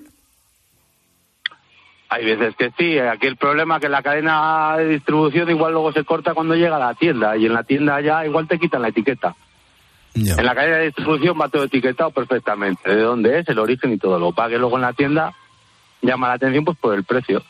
Hay 2.10 2.26
veces 2.26 2.54
que 2.58 2.72
sí, 2.78 3.00
aquí 3.00 3.26
el 3.28 3.38
problema 3.38 3.76
es 3.78 3.82
que 3.82 3.88
la 3.90 4.04
cadena 4.04 4.76
de 4.78 4.90
distribución 4.90 5.50
igual 5.50 5.72
luego 5.72 5.94
se 5.94 6.04
corta 6.04 6.34
cuando 6.34 6.56
llega 6.56 6.76
a 6.76 6.80
la 6.80 6.94
tienda 6.94 7.38
y 7.38 7.46
en 7.46 7.54
la 7.54 7.64
tienda 7.64 8.02
ya 8.02 8.26
igual 8.26 8.48
te 8.50 8.60
quitan 8.60 8.82
la 8.82 8.90
etiqueta. 8.90 9.34
En 10.14 10.46
la 10.46 10.54
cadena 10.54 10.78
de 10.80 10.86
distribución 10.88 11.40
va 11.40 11.48
todo 11.48 11.64
etiquetado 11.64 12.12
perfectamente, 12.12 12.94
de 12.94 13.02
dónde 13.02 13.40
es, 13.40 13.48
el 13.48 13.60
origen 13.60 13.94
y 13.94 13.98
todo. 13.98 14.20
Lo 14.20 14.34
pague 14.34 14.58
luego 14.58 14.76
en 14.76 14.82
la 14.82 14.92
tienda 14.92 15.34
llama 16.02 16.28
la 16.28 16.34
atención 16.34 16.66
pues 16.66 16.78
por 16.78 16.94
el 16.96 17.06
precio. 17.06 17.42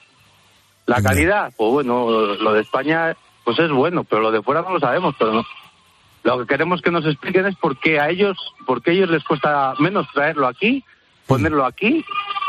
La 0.86 1.02
calidad, 1.02 1.52
pues 1.58 1.72
bueno, 1.72 2.36
lo 2.36 2.54
de 2.54 2.62
España 2.62 3.16
pues 3.44 3.60
es 3.60 3.72
bueno, 3.72 4.04
pero 4.04 4.22
lo 4.22 4.32
de 4.32 4.42
fuera 4.42 4.62
no 4.62 4.72
lo 4.72 4.80
sabemos, 4.80 5.16
pero 5.18 5.34
no. 5.34 5.46
Lo 6.24 6.40
que 6.40 6.46
queremos 6.46 6.82
que 6.82 6.92
nos 6.92 7.06
expliquen 7.06 7.48
es 7.48 7.56
por 7.56 7.80
qué 7.80 8.00
a 8.00 8.10
ellos, 8.10 8.38
por 8.66 8.82
qué 8.82 8.92
a 8.92 8.94
ellos 8.94 9.10
les 9.10 9.24
cuesta 9.24 9.74
menos 9.80 10.08
traerlo 10.14 10.48
aquí, 10.48 10.84
ponerlo 11.26 11.66
aquí 11.66 12.06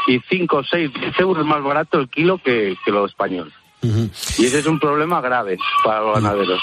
y 0.07 0.21
5, 0.29 0.63
6, 0.71 0.91
10 0.93 1.21
euros 1.21 1.47
más 1.47 1.63
barato 1.63 1.99
el 1.99 2.09
kilo 2.09 2.39
que, 2.39 2.77
que 2.85 2.91
lo 2.91 3.07
español. 3.07 3.53
Y 3.83 4.47
ese 4.47 4.61
es 4.61 4.67
un 4.67 4.79
problema 4.79 5.21
grave 5.21 5.59
para 5.85 6.01
los 6.01 6.15
ganaderos. 6.15 6.61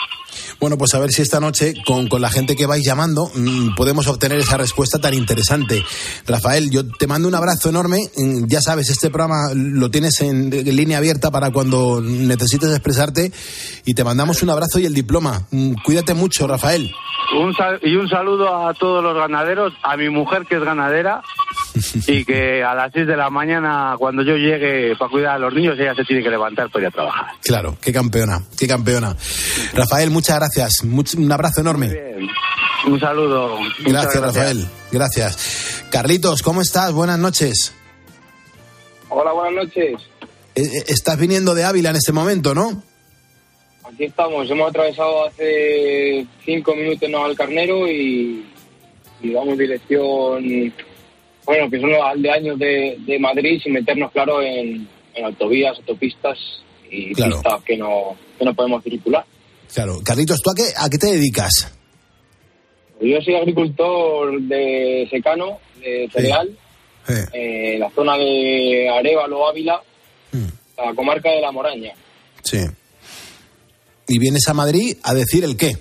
Bueno, 0.59 0.77
pues 0.77 0.93
a 0.93 0.99
ver 0.99 1.09
si 1.09 1.21
esta 1.21 1.39
noche, 1.39 1.73
con, 1.85 2.07
con 2.09 2.21
la 2.21 2.29
gente 2.29 2.55
que 2.55 2.65
vais 2.65 2.83
llamando, 2.85 3.31
mm, 3.33 3.75
podemos 3.75 4.07
obtener 4.07 4.39
esa 4.39 4.57
respuesta 4.57 4.99
tan 4.99 5.13
interesante. 5.13 5.85
Rafael, 6.27 6.69
yo 6.69 6.85
te 6.85 7.07
mando 7.07 7.27
un 7.29 7.35
abrazo 7.35 7.69
enorme. 7.69 7.99
Mm, 8.17 8.45
Ya 8.47 8.61
sabes, 8.61 8.89
este 8.89 9.09
programa 9.09 9.53
lo 9.53 9.89
tienes 9.89 10.19
en, 10.21 10.49
línea 10.49 10.97
abierta 10.97 11.31
para 11.31 11.51
cuando 11.51 12.01
necesites 12.01 12.69
expresarte. 12.71 13.31
Y 13.85 13.93
te 13.93 14.03
mandamos 14.03 14.43
un 14.43 14.49
abrazo 14.49 14.79
y 14.79 14.85
el 14.85 14.93
diploma. 14.93 15.47
Mm, 15.51 15.75
Cuídate 15.85 16.13
mucho, 16.13 16.45
Rafael. 16.45 16.91
Un 17.37 17.55
y 17.83 17.95
un 17.95 18.09
saludo 18.09 18.67
a 18.67 18.73
todos 18.73 19.03
los 19.03 19.15
ganaderos, 19.15 19.71
a 19.83 19.95
mi 19.95 20.09
mujer 20.09 20.45
que 20.45 20.55
es 20.55 20.63
ganadera 20.63 21.21
y 22.07 22.25
que 22.25 22.63
a 22.63 22.73
las 22.73 22.91
6 22.93 23.07
de 23.07 23.17
la 23.17 23.29
mañana 23.29 23.95
cuando 23.97 24.23
yo 24.23 24.35
llegue 24.35 24.95
para 24.97 25.11
cuidar 25.11 25.35
a 25.35 25.39
los 25.39 25.53
niños 25.53 25.77
ella 25.79 25.93
se 25.95 26.03
tiene 26.03 26.23
que 26.23 26.29
levantar 26.29 26.69
para 26.69 26.83
ir 26.83 26.87
a 26.87 26.91
trabajar. 26.91 27.25
Claro, 27.43 27.77
qué 27.81 27.91
campeona, 27.93 28.41
qué 28.57 28.67
campeona. 28.67 29.15
Rafael, 29.73 30.09
muchas 30.11 30.37
gracias. 30.37 30.83
Much- 30.83 31.15
un 31.17 31.31
abrazo 31.31 31.61
enorme. 31.61 31.91
Un 32.87 32.99
saludo. 32.99 33.59
Muchas 33.59 33.83
Gracias, 33.83 34.21
Rafael. 34.23 34.65
Gracias. 34.91 35.83
Carlitos, 35.91 36.41
¿cómo 36.41 36.61
estás? 36.61 36.91
Buenas 36.93 37.19
noches. 37.19 37.73
Hola, 39.09 39.31
buenas 39.33 39.65
noches. 39.65 40.01
Eh, 40.55 40.61
eh, 40.63 40.83
Estás 40.87 41.17
viniendo 41.17 41.53
de 41.55 41.63
Ávila 41.63 41.89
en 41.89 41.95
este 41.97 42.11
momento, 42.11 42.53
¿no? 42.55 42.83
Aquí 43.91 44.05
estamos. 44.05 44.49
Hemos 44.49 44.69
atravesado 44.69 45.27
hace 45.27 46.25
cinco 46.45 46.75
minutos 46.75 47.09
¿no? 47.09 47.25
al 47.25 47.35
Carnero 47.35 47.87
y, 47.87 48.45
y 49.21 49.33
vamos 49.33 49.57
dirección, 49.57 50.43
bueno, 51.49 51.67
que 51.67 51.79
son 51.79 51.89
los 51.89 52.01
aldeaños 52.03 52.59
de, 52.59 52.95
de 53.07 53.17
Madrid 53.17 53.59
sin 53.63 53.73
meternos, 53.73 54.11
claro, 54.11 54.39
en, 54.43 54.87
en 55.15 55.25
autovías, 55.25 55.75
autopistas 55.79 56.37
y 56.91 57.11
Claro. 57.15 57.37
pistas 57.41 57.63
que 57.63 57.75
no, 57.75 58.15
que 58.37 58.45
no 58.45 58.53
podemos 58.53 58.83
circular. 58.83 59.25
Claro. 59.73 59.99
Carlitos, 60.05 60.39
¿tú 60.43 60.51
a 60.51 60.53
qué, 60.55 60.63
a 60.77 60.87
qué 60.89 60.97
te 60.99 61.07
dedicas? 61.07 61.73
Yo 63.01 63.19
soy 63.21 63.33
agricultor 63.33 64.39
de 64.41 65.07
secano, 65.09 65.57
de 65.81 66.07
cereal, 66.13 66.55
eh, 67.07 67.73
en 67.73 67.79
la 67.79 67.89
zona 67.91 68.15
de 68.15 68.87
Arevalo, 68.87 69.47
Ávila, 69.47 69.81
la 70.77 70.93
comarca 70.93 71.31
de 71.31 71.41
La 71.41 71.51
Moraña. 71.51 71.93
Sí. 72.43 72.59
Y 74.07 74.19
vienes 74.19 74.47
a 74.47 74.53
Madrid 74.53 74.97
a 75.03 75.15
decir 75.15 75.43
el 75.43 75.57
qué. 75.57 75.71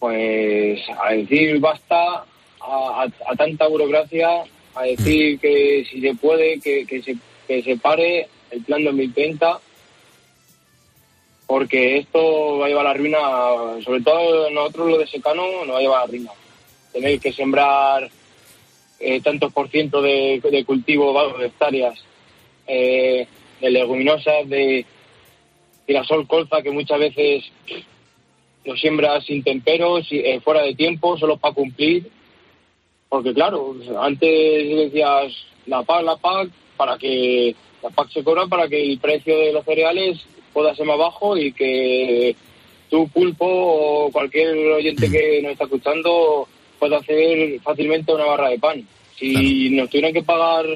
pues 0.00 0.80
a 1.04 1.12
decir 1.12 1.60
basta 1.60 2.24
a, 2.66 3.02
a- 3.04 3.32
a 3.32 3.36
tanta 3.36 3.66
burocracia, 3.68 4.28
a 4.74 4.82
decir 4.82 5.38
que 5.38 5.86
si 5.90 6.00
se 6.00 6.14
puede, 6.14 6.60
que, 6.60 6.84
que 6.86 7.02
se, 7.02 7.16
que 7.46 7.62
se 7.62 7.76
pare 7.76 8.28
el 8.50 8.62
plan 8.62 8.84
2030, 8.84 9.60
porque 11.46 11.98
esto 11.98 12.58
va 12.58 12.66
a 12.66 12.68
llevar 12.68 12.86
a 12.86 12.90
la 12.90 12.96
ruina, 12.96 13.18
sobre 13.84 14.00
todo 14.02 14.50
nosotros 14.50 14.90
lo 14.90 14.98
de 14.98 15.06
secano 15.06 15.64
nos 15.64 15.74
va 15.74 15.78
a 15.78 15.82
llevar 15.82 15.98
a 16.02 16.06
la 16.06 16.10
ruina. 16.10 16.30
Tenéis 16.92 17.20
que 17.20 17.32
sembrar 17.32 18.10
eh, 18.98 19.20
tantos 19.20 19.52
por 19.52 19.68
ciento 19.70 20.02
de, 20.02 20.40
de 20.42 20.64
cultivo, 20.64 21.12
vamos, 21.12 21.38
de 21.38 21.46
hectáreas, 21.46 21.94
eh, 22.66 23.26
de 23.60 23.70
leguminosas, 23.70 24.48
de 24.48 24.84
girasol, 25.86 26.26
colza, 26.26 26.62
que 26.62 26.70
muchas 26.72 26.98
veces 26.98 27.44
lo 28.64 28.76
siembras 28.76 29.24
sin 29.24 29.44
temperos, 29.44 30.08
eh, 30.10 30.40
fuera 30.42 30.62
de 30.62 30.74
tiempo, 30.74 31.16
solo 31.16 31.36
para 31.36 31.54
cumplir. 31.54 32.10
Porque 33.08 33.32
claro, 33.32 33.74
antes 34.00 34.76
decías 34.76 35.32
la 35.66 35.82
PAC, 35.82 36.04
la 36.04 36.16
PAC, 36.16 36.48
para 36.76 36.98
que 36.98 37.54
la 37.82 37.90
PAC 37.90 38.10
se 38.10 38.24
cobra 38.24 38.46
para 38.46 38.68
que 38.68 38.82
el 38.82 38.98
precio 38.98 39.38
de 39.38 39.52
los 39.52 39.64
cereales 39.64 40.18
pueda 40.52 40.74
ser 40.74 40.86
más 40.86 40.98
bajo 40.98 41.36
y 41.36 41.52
que 41.52 42.34
tú, 42.90 43.08
Pulpo, 43.08 43.46
o 43.46 44.10
cualquier 44.10 44.56
oyente 44.56 45.10
que 45.10 45.40
nos 45.42 45.52
está 45.52 45.64
escuchando 45.64 46.48
pueda 46.78 46.98
hacer 46.98 47.60
fácilmente 47.60 48.12
una 48.12 48.24
barra 48.24 48.50
de 48.50 48.58
pan. 48.58 48.86
Si 49.18 49.70
nos 49.70 49.88
tuvieran 49.88 50.12
que 50.12 50.22
pagar 50.22 50.66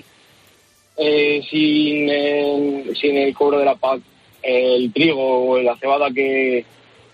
eh, 0.96 1.42
sin, 1.50 2.08
el, 2.08 2.96
sin 2.96 3.16
el 3.16 3.34
cobro 3.34 3.58
de 3.58 3.64
la 3.64 3.74
PAC 3.74 4.00
el 4.42 4.92
trigo 4.92 5.50
o 5.50 5.60
la 5.60 5.76
cebada 5.76 6.10
que, 6.10 6.64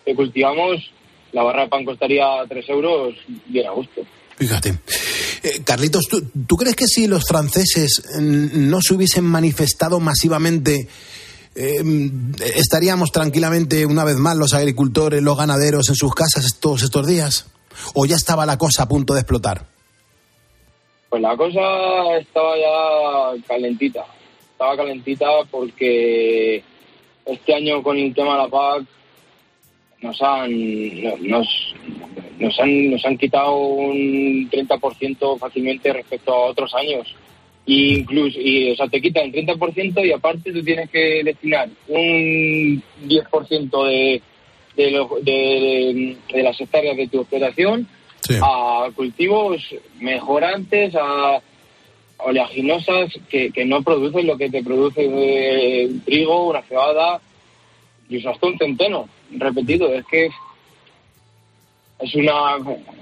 que 0.05 0.15
cultivamos, 0.15 0.91
la 1.33 1.43
barra 1.43 1.63
de 1.63 1.69
pan 1.69 1.85
costaría 1.85 2.27
3 2.49 2.69
euros 2.69 3.15
bien 3.47 3.67
a 3.67 3.73
gusto. 3.73 4.03
Fíjate. 4.37 4.75
Eh, 5.47 5.63
Carlitos, 5.65 6.07
¿tú, 6.09 6.57
crees 6.57 6.75
que 6.75 6.87
si 6.89 7.07
los 7.07 7.25
franceses 7.25 8.03
mm, 8.19 8.69
no 8.69 8.81
se 8.83 8.95
hubiesen 8.95 9.23
manifestado 9.25 10.01
masivamente, 10.01 10.89
mm, 11.85 12.33
estaríamos 12.57 13.13
tranquilamente 13.13 13.87
una 13.87 14.03
vez 14.03 14.17
más 14.17 14.37
los 14.37 14.55
agricultores, 14.55 15.23
los 15.23 15.37
ganaderos 15.39 15.89
en 15.89 15.95
sus 15.95 16.13
casas 16.15 16.59
todos 16.59 16.83
estos 16.83 17.07
días? 17.07 17.47
¿O 17.95 18.07
ya 18.07 18.17
estaba 18.17 18.45
la 18.45 18.59
cosa 18.59 18.83
a 18.85 18.89
punto 18.89 19.15
de 19.15 19.21
explotar? 19.21 19.67
Pues 21.11 21.23
la 21.23 21.37
cosa 21.37 21.61
estaba 22.19 22.57
ya 22.57 23.47
calentita. 23.47 24.05
Estaba 24.51 24.77
calentita 24.77 25.27
porque 25.51 26.65
este 27.25 27.55
año 27.55 27.83
con 27.85 27.97
el 27.99 28.13
tema 28.15 28.33
de 28.33 28.43
la 28.43 28.49
PAC 28.49 28.85
nos 30.03 30.21
han, 30.23 30.51
no- 31.03 31.17
nos, 31.21 31.47
nos 32.39 32.59
han, 32.61 32.91
nos 32.91 33.05
han 33.05 33.17
quitado 33.19 33.57
un 33.57 34.49
30% 34.51 35.39
fácilmente 35.39 35.93
respecto 35.93 36.33
a 36.35 36.47
otros 36.47 36.75
años. 36.75 37.15
Y 37.69 37.99
incluso, 37.99 38.39
y, 38.41 38.71
o 38.71 38.77
sea, 38.77 38.87
te 38.89 39.01
quitan 39.01 39.25
el 39.27 39.47
30% 39.47 40.07
y 40.07 40.13
aparte 40.13 40.53
tú 40.53 40.63
tienes 40.63 40.89
que 40.91 41.23
destinar 41.25 41.69
un 41.89 42.81
10% 43.07 43.87
de, 43.89 44.23
de, 44.77 44.91
lo- 44.93 45.19
de, 45.21 46.17
de 46.33 46.43
las 46.43 46.61
hectáreas 46.61 46.97
de 46.97 47.09
tu 47.09 47.21
explotación 47.23 47.89
a 48.43 48.89
cultivos 48.95 49.63
mejorantes, 50.01 50.95
a 50.95 51.41
oleaginosas 52.19 53.13
que, 53.29 53.51
que 53.51 53.65
no 53.65 53.83
producen 53.83 54.27
lo 54.27 54.37
que 54.37 54.49
te 54.51 54.63
produce 54.63 55.05
eh, 55.05 55.87
un 55.87 56.01
trigo, 56.01 56.49
una 56.49 56.63
cebada, 56.63 57.21
incluso 58.09 58.31
hasta 58.31 58.47
un 58.47 58.59
centeno, 58.59 59.09
repetido. 59.33 59.93
Es 59.93 60.05
que 60.07 60.29
es 61.99 62.15
una 62.15 62.57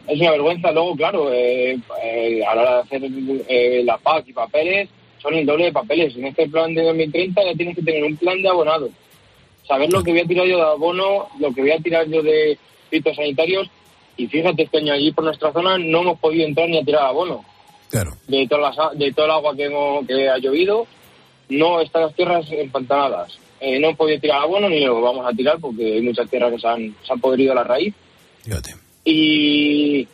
es 0.06 0.20
una 0.20 0.30
vergüenza. 0.32 0.70
Luego, 0.72 0.94
claro, 0.96 1.32
eh, 1.32 1.78
eh, 2.02 2.42
a 2.46 2.54
la 2.54 2.62
hora 2.62 2.74
de 2.76 2.80
hacer 2.82 3.02
eh, 3.48 3.82
la 3.84 3.98
PAC 3.98 4.28
y 4.28 4.32
papeles, 4.32 4.88
son 5.22 5.34
el 5.34 5.46
doble 5.46 5.64
de 5.66 5.72
papeles. 5.72 6.14
En 6.16 6.26
este 6.26 6.48
plan 6.48 6.74
de 6.74 6.82
2030 6.82 7.42
ya 7.44 7.54
tienes 7.54 7.76
que 7.76 7.82
tener 7.82 8.04
un 8.04 8.16
plan 8.16 8.40
de 8.42 8.48
abonado. 8.48 8.88
Saber 9.66 9.90
lo 9.90 10.02
que 10.02 10.10
voy 10.12 10.20
a 10.20 10.26
tirar 10.26 10.46
yo 10.46 10.56
de 10.58 10.62
abono, 10.62 11.28
lo 11.40 11.52
que 11.54 11.62
voy 11.62 11.70
a 11.70 11.78
tirar 11.78 12.06
yo 12.08 12.22
de 12.22 12.58
fitosanitarios. 12.90 13.68
Y 14.16 14.26
fíjate, 14.28 14.62
este 14.64 14.78
año 14.78 14.92
allí 14.92 15.10
por 15.12 15.24
nuestra 15.24 15.52
zona 15.52 15.78
no 15.78 16.02
hemos 16.02 16.18
podido 16.20 16.46
entrar 16.46 16.68
ni 16.68 16.78
a 16.78 16.84
tirar 16.84 17.06
abono. 17.06 17.44
Claro. 17.90 18.12
De, 18.28 18.46
todas 18.46 18.76
las, 18.76 18.98
de 18.98 19.12
todo 19.12 19.24
el 19.26 19.30
agua 19.32 19.56
que, 19.56 19.64
hemos- 19.64 20.06
que 20.06 20.28
ha 20.28 20.38
llovido, 20.38 20.86
no 21.48 21.80
están 21.80 22.02
las 22.02 22.14
tierras 22.14 22.46
empantanadas. 22.52 23.38
Eh, 23.60 23.78
no 23.80 23.86
hemos 23.88 23.98
podido 23.98 24.20
tirar 24.20 24.42
abono 24.42 24.68
ni 24.68 24.80
lo 24.80 25.00
vamos 25.00 25.26
a 25.26 25.34
tirar 25.34 25.58
porque 25.60 25.94
hay 25.94 26.02
muchas 26.02 26.28
tierras 26.28 26.52
que 26.52 26.58
se 26.60 26.68
han, 26.68 26.94
se 27.04 27.12
han 27.12 27.20
podrido 27.20 27.52
a 27.52 27.56
la 27.56 27.64
raíz. 27.64 27.94
Y, 29.04 30.06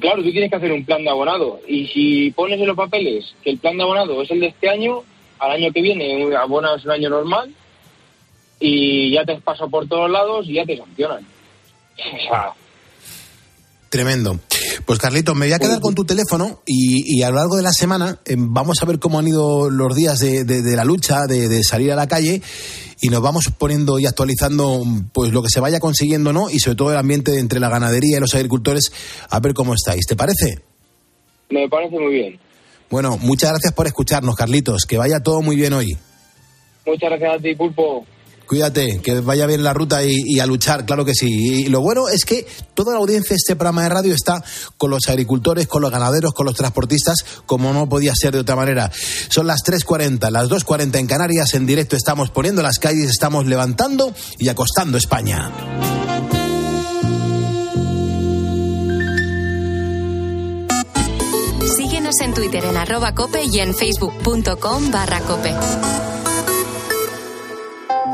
claro, 0.00 0.22
tú 0.22 0.30
tienes 0.30 0.50
que 0.50 0.56
hacer 0.56 0.72
un 0.72 0.84
plan 0.84 1.02
de 1.02 1.10
abonado. 1.10 1.60
Y 1.66 1.86
si 1.88 2.30
pones 2.32 2.60
en 2.60 2.66
los 2.66 2.76
papeles 2.76 3.34
que 3.42 3.50
el 3.50 3.58
plan 3.58 3.76
de 3.76 3.82
abonado 3.82 4.22
es 4.22 4.30
el 4.30 4.40
de 4.40 4.48
este 4.48 4.68
año, 4.68 5.02
al 5.38 5.52
año 5.52 5.72
que 5.72 5.82
viene 5.82 6.34
abonas 6.36 6.84
un 6.84 6.90
año 6.90 7.10
normal 7.10 7.52
y 8.60 9.12
ya 9.12 9.24
te 9.24 9.36
pasado 9.36 9.70
por 9.70 9.86
todos 9.86 10.10
lados 10.10 10.46
y 10.48 10.54
ya 10.54 10.64
te 10.64 10.76
sancionan. 10.76 11.24
O 11.96 12.22
sea, 12.28 12.52
Tremendo. 13.88 14.38
Pues 14.86 14.98
Carlitos, 14.98 15.34
me 15.36 15.46
voy 15.46 15.52
a 15.52 15.58
quedar 15.58 15.80
con 15.80 15.94
tu 15.94 16.04
teléfono 16.04 16.60
y, 16.66 17.18
y 17.18 17.22
a 17.22 17.30
lo 17.30 17.36
largo 17.36 17.56
de 17.56 17.62
la 17.62 17.72
semana 17.72 18.18
eh, 18.24 18.34
vamos 18.38 18.82
a 18.82 18.86
ver 18.86 18.98
cómo 18.98 19.18
han 19.18 19.28
ido 19.28 19.70
los 19.70 19.94
días 19.94 20.18
de, 20.18 20.44
de- 20.44 20.62
de 20.62 20.76
la 20.76 20.84
lucha, 20.84 21.26
de, 21.26 21.48
de 21.48 21.62
salir 21.62 21.92
a 21.92 21.96
la 21.96 22.06
calle 22.06 22.42
y 23.00 23.08
nos 23.08 23.20
vamos 23.22 23.44
poniendo 23.56 23.98
y 23.98 24.06
actualizando 24.06 24.82
pues 25.12 25.32
lo 25.32 25.42
que 25.42 25.50
se 25.50 25.60
vaya 25.60 25.78
consiguiendo, 25.80 26.32
¿no? 26.32 26.50
Y 26.50 26.58
sobre 26.60 26.76
todo 26.76 26.90
el 26.90 26.96
ambiente 26.96 27.38
entre 27.38 27.60
la 27.60 27.68
ganadería 27.68 28.16
y 28.16 28.20
los 28.20 28.34
agricultores, 28.34 28.90
a 29.30 29.40
ver 29.40 29.54
cómo 29.54 29.74
estáis. 29.74 30.06
¿Te 30.06 30.16
parece? 30.16 30.58
me 31.50 31.68
parece 31.68 31.98
muy 31.98 32.12
bien. 32.12 32.38
Bueno, 32.90 33.16
muchas 33.18 33.50
gracias 33.50 33.72
por 33.72 33.86
escucharnos, 33.86 34.34
Carlitos. 34.36 34.84
Que 34.86 34.96
vaya 34.98 35.20
todo 35.20 35.40
muy 35.42 35.56
bien 35.56 35.72
hoy. 35.72 35.96
Muchas 36.86 37.10
gracias 37.10 37.34
a 37.38 37.42
ti, 37.42 37.54
Pulpo. 37.54 38.04
Cuídate, 38.48 39.02
que 39.02 39.20
vaya 39.20 39.44
bien 39.46 39.62
la 39.62 39.74
ruta 39.74 40.02
y, 40.02 40.40
a 40.40 40.46
luchar, 40.46 40.86
claro 40.86 41.04
que 41.04 41.12
sí. 41.14 41.28
Y 41.28 41.68
lo 41.68 41.82
bueno 41.82 42.08
es 42.08 42.24
que 42.24 42.46
toda 42.72 42.94
la 42.94 42.98
audiencia 42.98 43.34
de 43.34 43.36
este 43.36 43.56
programa 43.56 43.82
de 43.82 43.90
radio 43.90 44.14
está 44.14 44.42
con 44.78 44.90
los 44.90 45.06
agricultores, 45.06 45.68
con 45.68 45.82
los 45.82 45.90
ganaderos, 45.90 46.32
con 46.32 46.46
los 46.46 46.54
transportistas, 46.54 47.26
como 47.44 47.74
no 47.74 47.86
podía 47.90 48.14
ser 48.14 48.32
de 48.32 48.38
otra 48.38 48.56
manera. 48.56 48.90
Son 49.28 49.46
las 49.46 49.60
3.40, 49.64 50.30
las 50.30 50.48
2.40 50.48 50.98
en 50.98 51.06
Canarias, 51.06 51.52
en 51.52 51.66
directo 51.66 51.94
estamos 51.94 52.30
poniendo 52.30 52.62
las 52.62 52.78
calles, 52.78 53.10
estamos 53.10 53.44
levantando 53.44 54.14
y 54.38 54.48
acostando 54.48 54.96
España. 54.96 55.52
Síguenos 61.76 62.18
en 62.22 62.32
Twitter 62.32 62.64
en 62.64 62.78
arroba 62.78 63.14
cope 63.14 63.44
y 63.44 63.60
en 63.60 63.74
facebook.com 63.74 64.90
barra 64.90 65.20
cope. 65.20 65.54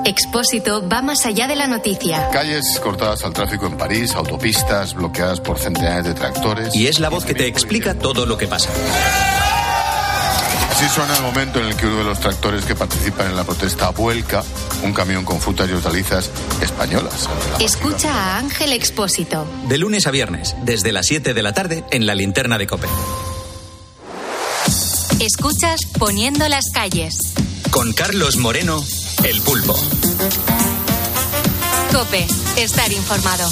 Expósito 0.05 0.87
va 0.87 1.01
más 1.01 1.25
allá 1.25 1.47
de 1.47 1.57
la 1.57 1.67
noticia. 1.67 2.29
Calles 2.31 2.79
cortadas 2.83 3.25
al 3.25 3.33
tráfico 3.33 3.67
en 3.67 3.77
París, 3.77 4.15
autopistas 4.15 4.95
bloqueadas 4.95 5.41
por 5.41 5.59
centenares 5.59 6.05
de 6.05 6.15
tractores. 6.15 6.75
Y 6.75 6.87
es 6.87 7.01
la 7.01 7.09
voz 7.09 7.25
que 7.25 7.35
te 7.35 7.47
explica 7.47 7.95
todo 7.95 8.27
lo 8.27 8.37
que 8.37 8.47
pasa. 8.47 8.69
Así 10.71 10.89
suena 10.89 11.17
el 11.17 11.23
momento 11.23 11.61
en 11.61 11.67
el 11.67 11.77
que 11.77 11.87
uno 11.87 11.99
de 11.99 12.05
los 12.05 12.21
tractores 12.21 12.65
que 12.65 12.75
participan 12.75 13.29
en 13.29 13.37
la 13.37 13.45
protesta 13.45 13.91
vuelca 13.91 14.43
un 14.83 14.93
camión 14.93 15.25
con 15.25 15.41
frutas 15.41 15.71
y 15.71 15.73
hortalizas 15.73 16.31
españolas. 16.61 17.29
Escucha 17.61 18.13
a 18.13 18.39
Ángel 18.39 18.73
Expósito. 18.73 19.47
De 19.69 19.79
lunes 19.79 20.07
a 20.07 20.11
viernes, 20.11 20.55
desde 20.65 20.93
las 20.93 21.07
7 21.07 21.33
de 21.33 21.43
la 21.43 21.55
tarde, 21.55 21.85
en 21.93 22.07
la 22.07 22.15
linterna 22.15 22.59
de 22.59 22.67
Cope. 22.67 22.89
Escuchas 25.21 25.81
Poniendo 25.99 26.47
las 26.49 26.65
calles. 26.75 27.35
Con 27.71 27.93
Carlos 27.93 28.37
Moreno, 28.37 28.83
el 29.23 29.41
pulpo. 29.43 29.75
Cope, 31.93 32.27
estar 32.57 32.93
informado. 32.93 33.49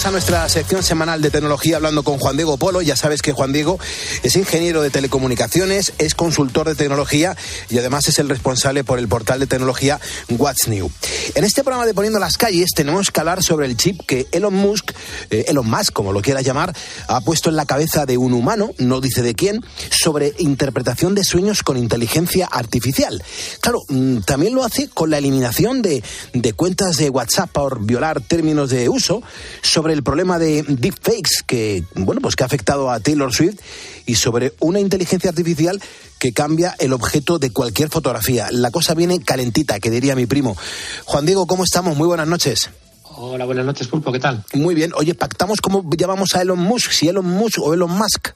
Llegamos 0.00 0.08
a 0.08 0.12
nuestra 0.12 0.48
sección 0.48 0.82
semanal 0.82 1.20
de 1.20 1.30
tecnología 1.30 1.76
hablando 1.76 2.02
con 2.02 2.16
Juan 2.16 2.34
Diego 2.34 2.56
Polo. 2.56 2.80
Ya 2.80 2.96
sabes 2.96 3.20
que 3.20 3.32
Juan 3.32 3.52
Diego 3.52 3.78
es 4.22 4.34
ingeniero 4.34 4.80
de 4.80 4.88
telecomunicaciones, 4.88 5.92
es 5.98 6.14
consultor 6.14 6.66
de 6.68 6.74
tecnología 6.74 7.36
y 7.68 7.76
además 7.76 8.08
es 8.08 8.18
el 8.18 8.30
responsable 8.30 8.82
por 8.82 8.98
el 8.98 9.08
portal 9.08 9.40
de 9.40 9.46
tecnología 9.46 10.00
What's 10.30 10.68
New. 10.68 10.90
En 11.34 11.44
este 11.44 11.62
programa 11.64 11.84
de 11.84 11.92
Poniendo 11.92 12.18
las 12.18 12.38
calles 12.38 12.70
tenemos 12.74 13.10
que 13.10 13.20
hablar 13.20 13.42
sobre 13.42 13.66
el 13.66 13.76
chip 13.76 14.00
que 14.06 14.26
Elon 14.32 14.54
Musk, 14.54 14.92
eh, 15.28 15.44
Elon 15.48 15.68
Musk, 15.68 15.92
como 15.92 16.14
lo 16.14 16.22
quiera 16.22 16.40
llamar, 16.40 16.74
ha 17.06 17.20
puesto 17.20 17.50
en 17.50 17.56
la 17.56 17.66
cabeza 17.66 18.06
de 18.06 18.16
un 18.16 18.32
humano, 18.32 18.70
no 18.78 19.02
dice 19.02 19.20
de 19.20 19.34
quién, 19.34 19.62
sobre 19.90 20.32
interpretación 20.38 21.14
de 21.14 21.24
sueños 21.24 21.62
con 21.62 21.76
inteligencia 21.76 22.48
artificial. 22.50 23.22
Claro, 23.60 23.82
mm, 23.88 24.20
también 24.20 24.54
lo 24.54 24.64
hace 24.64 24.88
con 24.88 25.10
la 25.10 25.18
eliminación 25.18 25.82
de, 25.82 26.02
de 26.32 26.52
cuentas 26.54 26.96
de 26.96 27.10
WhatsApp 27.10 27.50
por 27.50 27.84
violar 27.84 28.22
términos 28.22 28.70
de 28.70 28.88
uso, 28.88 29.22
sobre 29.60 29.89
el 29.90 30.02
problema 30.02 30.38
de 30.38 30.62
deepfakes 30.62 31.42
que, 31.46 31.84
bueno, 31.94 32.20
pues 32.20 32.36
que 32.36 32.42
ha 32.42 32.46
afectado 32.46 32.90
a 32.90 33.00
Taylor 33.00 33.32
Swift 33.32 33.60
y 34.06 34.14
sobre 34.14 34.54
una 34.60 34.80
inteligencia 34.80 35.30
artificial 35.30 35.80
que 36.18 36.32
cambia 36.32 36.74
el 36.78 36.92
objeto 36.92 37.38
de 37.38 37.52
cualquier 37.52 37.88
fotografía. 37.88 38.48
La 38.50 38.70
cosa 38.70 38.94
viene 38.94 39.20
calentita, 39.20 39.80
que 39.80 39.90
diría 39.90 40.14
mi 40.14 40.26
primo. 40.26 40.56
Juan 41.04 41.26
Diego, 41.26 41.46
¿cómo 41.46 41.64
estamos? 41.64 41.96
Muy 41.96 42.06
buenas 42.06 42.28
noches. 42.28 42.70
Hola, 43.16 43.44
buenas 43.44 43.66
noches, 43.66 43.88
Pulpo, 43.88 44.12
¿qué 44.12 44.18
tal? 44.18 44.44
Muy 44.54 44.74
bien. 44.74 44.92
Oye, 44.94 45.14
pactamos 45.14 45.60
cómo 45.60 45.84
llamamos 45.96 46.34
a 46.34 46.42
Elon 46.42 46.58
Musk, 46.58 46.92
si 46.92 47.08
Elon 47.08 47.26
Musk 47.26 47.58
o 47.60 47.74
Elon 47.74 47.90
Musk. 47.90 48.30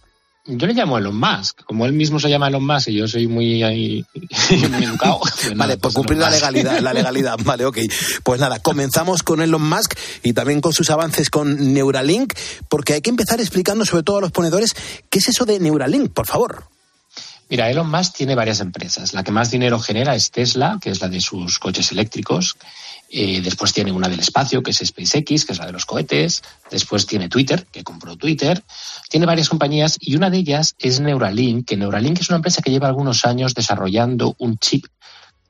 Yo 0.46 0.66
le 0.66 0.74
llamo 0.74 0.98
Elon 0.98 1.18
Musk. 1.18 1.62
Como 1.64 1.86
él 1.86 1.94
mismo 1.94 2.20
se 2.20 2.28
llama 2.28 2.48
Elon 2.48 2.66
Musk 2.66 2.88
y 2.88 2.94
yo 2.94 3.08
soy 3.08 3.26
muy, 3.26 3.62
ahí, 3.62 4.04
muy 4.70 4.84
educado. 4.84 5.20
pues 5.42 5.56
Vale, 5.56 5.78
por 5.78 5.92
cumplir 5.92 6.18
la 6.18 6.30
legalidad, 6.30 6.80
la 6.80 6.92
legalidad. 6.92 7.38
Vale, 7.44 7.64
ok. 7.64 7.78
Pues 8.22 8.40
nada, 8.40 8.58
comenzamos 8.58 9.22
con 9.22 9.40
Elon 9.40 9.66
Musk 9.66 9.94
y 10.22 10.34
también 10.34 10.60
con 10.60 10.74
sus 10.74 10.90
avances 10.90 11.30
con 11.30 11.72
Neuralink, 11.72 12.34
porque 12.68 12.92
hay 12.94 13.00
que 13.00 13.10
empezar 13.10 13.40
explicando 13.40 13.86
sobre 13.86 14.02
todo 14.02 14.18
a 14.18 14.20
los 14.20 14.32
ponedores 14.32 14.74
qué 15.08 15.18
es 15.18 15.28
eso 15.28 15.46
de 15.46 15.58
Neuralink, 15.60 16.12
por 16.12 16.26
favor. 16.26 16.73
Mira, 17.50 17.70
Elon 17.70 17.90
Musk 17.90 18.16
tiene 18.16 18.34
varias 18.34 18.60
empresas. 18.60 19.12
La 19.12 19.22
que 19.22 19.32
más 19.32 19.50
dinero 19.50 19.78
genera 19.78 20.14
es 20.14 20.30
Tesla, 20.30 20.78
que 20.80 20.90
es 20.90 21.00
la 21.00 21.08
de 21.08 21.20
sus 21.20 21.58
coches 21.58 21.92
eléctricos. 21.92 22.56
Eh, 23.10 23.40
después 23.42 23.72
tiene 23.72 23.92
una 23.92 24.08
del 24.08 24.20
espacio, 24.20 24.62
que 24.62 24.70
es 24.70 24.78
SpaceX, 24.78 25.44
que 25.44 25.52
es 25.52 25.58
la 25.58 25.66
de 25.66 25.72
los 25.72 25.84
cohetes. 25.84 26.42
Después 26.70 27.06
tiene 27.06 27.28
Twitter, 27.28 27.66
que 27.70 27.84
compró 27.84 28.16
Twitter. 28.16 28.62
Tiene 29.08 29.26
varias 29.26 29.48
compañías 29.48 29.96
y 30.00 30.16
una 30.16 30.30
de 30.30 30.38
ellas 30.38 30.74
es 30.78 31.00
Neuralink, 31.00 31.66
que 31.66 31.76
Neuralink 31.76 32.20
es 32.20 32.28
una 32.30 32.36
empresa 32.36 32.62
que 32.62 32.70
lleva 32.70 32.88
algunos 32.88 33.24
años 33.24 33.54
desarrollando 33.54 34.34
un 34.38 34.58
chip 34.58 34.86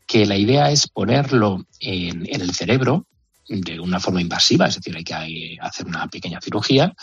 que 0.07 0.27
la 0.27 0.37
idea 0.37 0.71
es 0.71 0.89
ponerlo 0.89 1.65
en, 1.81 2.27
en 2.29 2.41
el 2.41 2.55
cerebro 2.55 3.07
de 3.49 3.81
una 3.81 4.01
forma 4.01 4.21
invasiva, 4.21 4.67
es 4.67 4.77
decir, 4.77 4.97
hay 4.97 5.05
que 5.05 5.59
hacer 5.61 5.87
una 5.87 6.07
pequeña 6.09 6.41
cirugía, 6.41 6.95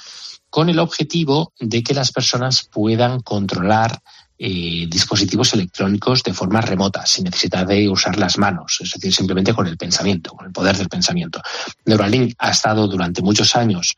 con 0.50 0.70
el 0.70 0.80
objetivo 0.80 1.54
de 1.60 1.84
que 1.84 1.94
las 1.94 2.12
personas 2.12 2.64
puedan 2.64 3.22
controlar 3.22 4.02
eh, 4.44 4.88
dispositivos 4.90 5.54
electrónicos 5.54 6.24
de 6.24 6.34
forma 6.34 6.62
remota, 6.62 7.06
sin 7.06 7.26
necesidad 7.26 7.68
de 7.68 7.88
usar 7.88 8.18
las 8.18 8.40
manos, 8.40 8.80
es 8.82 8.92
decir, 8.92 9.14
simplemente 9.14 9.54
con 9.54 9.68
el 9.68 9.78
pensamiento, 9.78 10.32
con 10.32 10.48
el 10.48 10.52
poder 10.52 10.76
del 10.78 10.90
pensamiento. 10.90 11.44
Neuralink 11.86 12.34
ha 12.40 12.50
estado 12.50 12.88
durante 12.88 13.22
muchos 13.22 13.56
años 13.56 13.96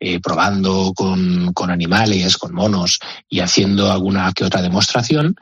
eh, 0.00 0.18
probando 0.18 0.92
con, 0.96 1.52
con 1.52 1.70
animales, 1.70 2.36
con 2.38 2.52
monos 2.52 2.98
y 3.28 3.38
haciendo 3.38 3.92
alguna 3.92 4.32
que 4.32 4.44
otra 4.44 4.62
demostración 4.62 5.36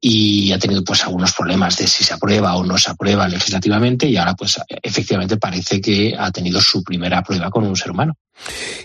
y 0.00 0.52
ha 0.52 0.58
tenido 0.58 0.84
pues 0.84 1.02
algunos 1.04 1.32
problemas 1.32 1.76
de 1.76 1.86
si 1.86 2.04
se 2.04 2.14
aprueba 2.14 2.56
o 2.56 2.64
no 2.64 2.78
se 2.78 2.90
aprueba 2.90 3.26
legislativamente 3.28 4.06
y 4.06 4.16
ahora 4.16 4.34
pues 4.34 4.58
efectivamente 4.82 5.36
parece 5.36 5.80
que 5.80 6.14
ha 6.16 6.30
tenido 6.30 6.60
su 6.60 6.82
primera 6.84 7.22
prueba 7.22 7.50
con 7.50 7.64
un 7.64 7.76
ser 7.76 7.90
humano. 7.90 8.14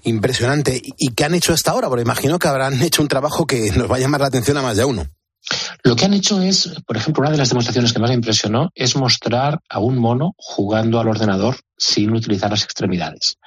Impresionante. 0.04 0.82
¿Y 0.98 1.14
qué 1.14 1.26
han 1.26 1.36
hecho 1.36 1.54
hasta 1.54 1.72
ahora? 1.72 1.88
Porque 1.88 2.02
imagino 2.02 2.40
que 2.40 2.48
habrán 2.48 2.82
hecho 2.82 3.02
un 3.02 3.08
trabajo 3.08 3.46
que 3.46 3.72
nos 3.72 3.90
va 3.92 3.98
a 3.98 4.00
llamar 4.00 4.22
la 4.22 4.28
atención 4.28 4.58
a 4.58 4.62
más 4.62 4.78
de 4.78 4.86
uno. 4.86 5.06
Lo 5.84 5.96
que 5.96 6.06
han 6.06 6.14
hecho 6.14 6.42
es, 6.42 6.74
por 6.88 6.96
ejemplo, 6.96 7.22
una 7.22 7.32
de 7.32 7.38
las 7.38 7.50
demostraciones 7.50 7.92
que 7.92 8.00
más 8.00 8.10
me 8.10 8.16
impresionó 8.16 8.72
es 8.74 8.96
mostrar 8.96 9.60
a 9.70 9.80
un 9.80 9.98
mono 9.98 10.34
jugando 10.38 11.00
al 11.00 11.10
ordenador 11.10 11.58
sin 11.78 12.12
utilizar 12.12 12.50
las 12.50 12.64
extremidades. 12.64 13.38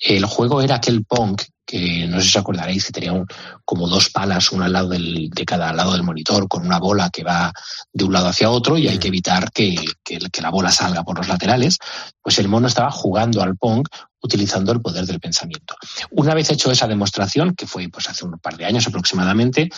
El 0.00 0.24
juego 0.24 0.60
era 0.60 0.76
aquel 0.76 1.04
Pong, 1.04 1.40
que 1.74 1.84
que 2.04 2.06
no 2.06 2.18
sé 2.20 2.24
si 2.24 2.28
os 2.38 2.42
acordaréis 2.42 2.84
que 2.86 2.92
tenía 2.92 3.12
un- 3.12 3.26
como 3.64 3.88
dos 3.88 4.08
palas, 4.10 4.52
una 4.52 4.66
al 4.66 4.72
lado 4.72 4.88
del- 4.90 5.28
de 5.30 5.44
cada 5.44 5.72
lado 5.72 5.92
del 5.92 6.04
monitor, 6.04 6.46
con 6.46 6.64
una 6.64 6.78
bola 6.78 7.10
que 7.10 7.24
va 7.24 7.52
de 7.92 8.04
un 8.04 8.12
lado 8.12 8.28
hacia 8.28 8.48
otro 8.50 8.78
y 8.78 8.86
hay 8.86 8.98
que 8.98 9.08
evitar 9.08 9.50
que, 9.50 9.74
que- 10.04 10.18
que 10.32 10.40
la 10.42 10.50
bola 10.50 10.70
salga 10.70 11.02
por 11.02 11.18
los 11.18 11.26
laterales. 11.28 11.78
Pues 12.22 12.38
el 12.38 12.46
mono 12.48 12.68
estaba 12.68 12.90
jugando 12.92 13.42
al 13.42 13.56
Pong 13.56 13.86
utilizando 14.22 14.70
el 14.72 14.80
poder 14.80 15.04
del 15.04 15.18
pensamiento. 15.20 15.74
Una 16.12 16.32
vez 16.34 16.48
hecho 16.50 16.70
esa 16.70 16.86
demostración, 16.86 17.54
que 17.56 17.66
fue 17.66 17.88
pues 17.88 18.08
hace 18.08 18.24
un 18.24 18.38
par 18.38 18.56
de 18.56 18.64
años 18.66 18.86
aproximadamente, 18.86 19.68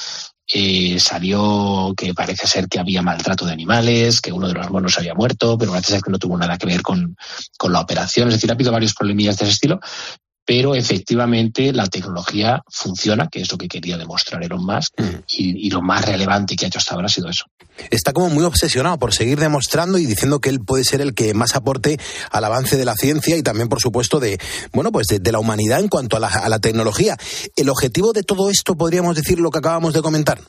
eh, 0.53 1.01
salió 1.01 1.93
que 1.97 2.13
parece 2.15 2.47
ser 2.47 2.69
que 2.69 2.79
había 2.79 3.03
maltrato 3.03 3.45
de 3.47 3.53
animales, 3.53 4.21
que 4.21 4.31
uno 4.33 4.47
de 4.49 4.55
los 4.55 4.71
monos 4.71 4.97
había 4.99 5.15
muerto, 5.15 5.57
pero 5.59 5.73
parece 5.73 5.93
ser 5.93 6.03
que 6.03 6.11
no 6.13 6.19
tuvo 6.19 6.37
nada 6.39 6.57
que 6.59 6.67
ver 6.67 6.83
con, 6.83 7.17
con 7.59 7.73
la 7.73 7.81
operación. 7.81 8.29
Es 8.29 8.35
decir, 8.35 8.51
ha 8.51 8.55
habido 8.55 8.71
varios 8.71 8.95
problemillas 8.95 9.39
de 9.39 9.47
ese 9.47 9.55
estilo, 9.55 9.81
pero 10.47 10.75
efectivamente 10.75 11.73
la 11.73 11.87
tecnología 11.89 12.63
funciona, 12.71 13.29
que 13.29 13.41
es 13.41 13.51
lo 13.51 13.59
que 13.59 13.69
quería 13.69 13.99
demostrar 13.99 14.43
Elon 14.43 14.65
Musk, 14.65 14.95
y, 15.29 15.67
y 15.67 15.71
lo 15.71 15.83
más 15.83 16.05
relevante 16.07 16.57
que 16.57 16.65
ha 16.65 16.69
hecho 16.69 16.79
hasta 16.79 16.95
ahora 16.95 17.07
ha 17.07 17.11
sido 17.11 17.29
eso. 17.29 17.45
Está 17.91 18.13
como 18.13 18.31
muy 18.31 18.45
obsesionado 18.45 18.99
por 18.99 19.13
seguir 19.13 19.39
demostrando 19.39 19.99
y 19.99 20.07
diciendo 20.07 20.41
que 20.41 20.49
él 20.49 20.61
puede 20.61 20.85
ser 20.85 21.01
el 21.01 21.15
que 21.15 21.35
más 21.35 21.57
aporte 21.57 21.99
al 22.31 22.45
avance 22.45 22.77
de 22.77 22.85
la 22.85 22.95
ciencia 22.95 23.37
y 23.37 23.43
también, 23.43 23.69
por 23.69 23.81
supuesto, 23.81 24.21
de 24.21 24.39
bueno, 24.73 24.93
pues 24.93 25.09
de, 25.09 25.19
de 25.19 25.33
la 25.33 25.41
humanidad 25.41 25.81
en 25.81 25.89
cuanto 25.89 26.17
a 26.17 26.21
la, 26.21 26.29
a 26.29 26.49
la 26.49 26.59
tecnología. 26.59 27.17
El 27.57 27.69
objetivo 27.69 28.13
de 28.13 28.23
todo 28.23 28.49
esto, 28.49 28.77
podríamos 28.77 29.17
decir 29.17 29.41
lo 29.41 29.51
que 29.51 29.59
acabamos 29.59 29.93
de 29.93 30.01
comentar. 30.01 30.41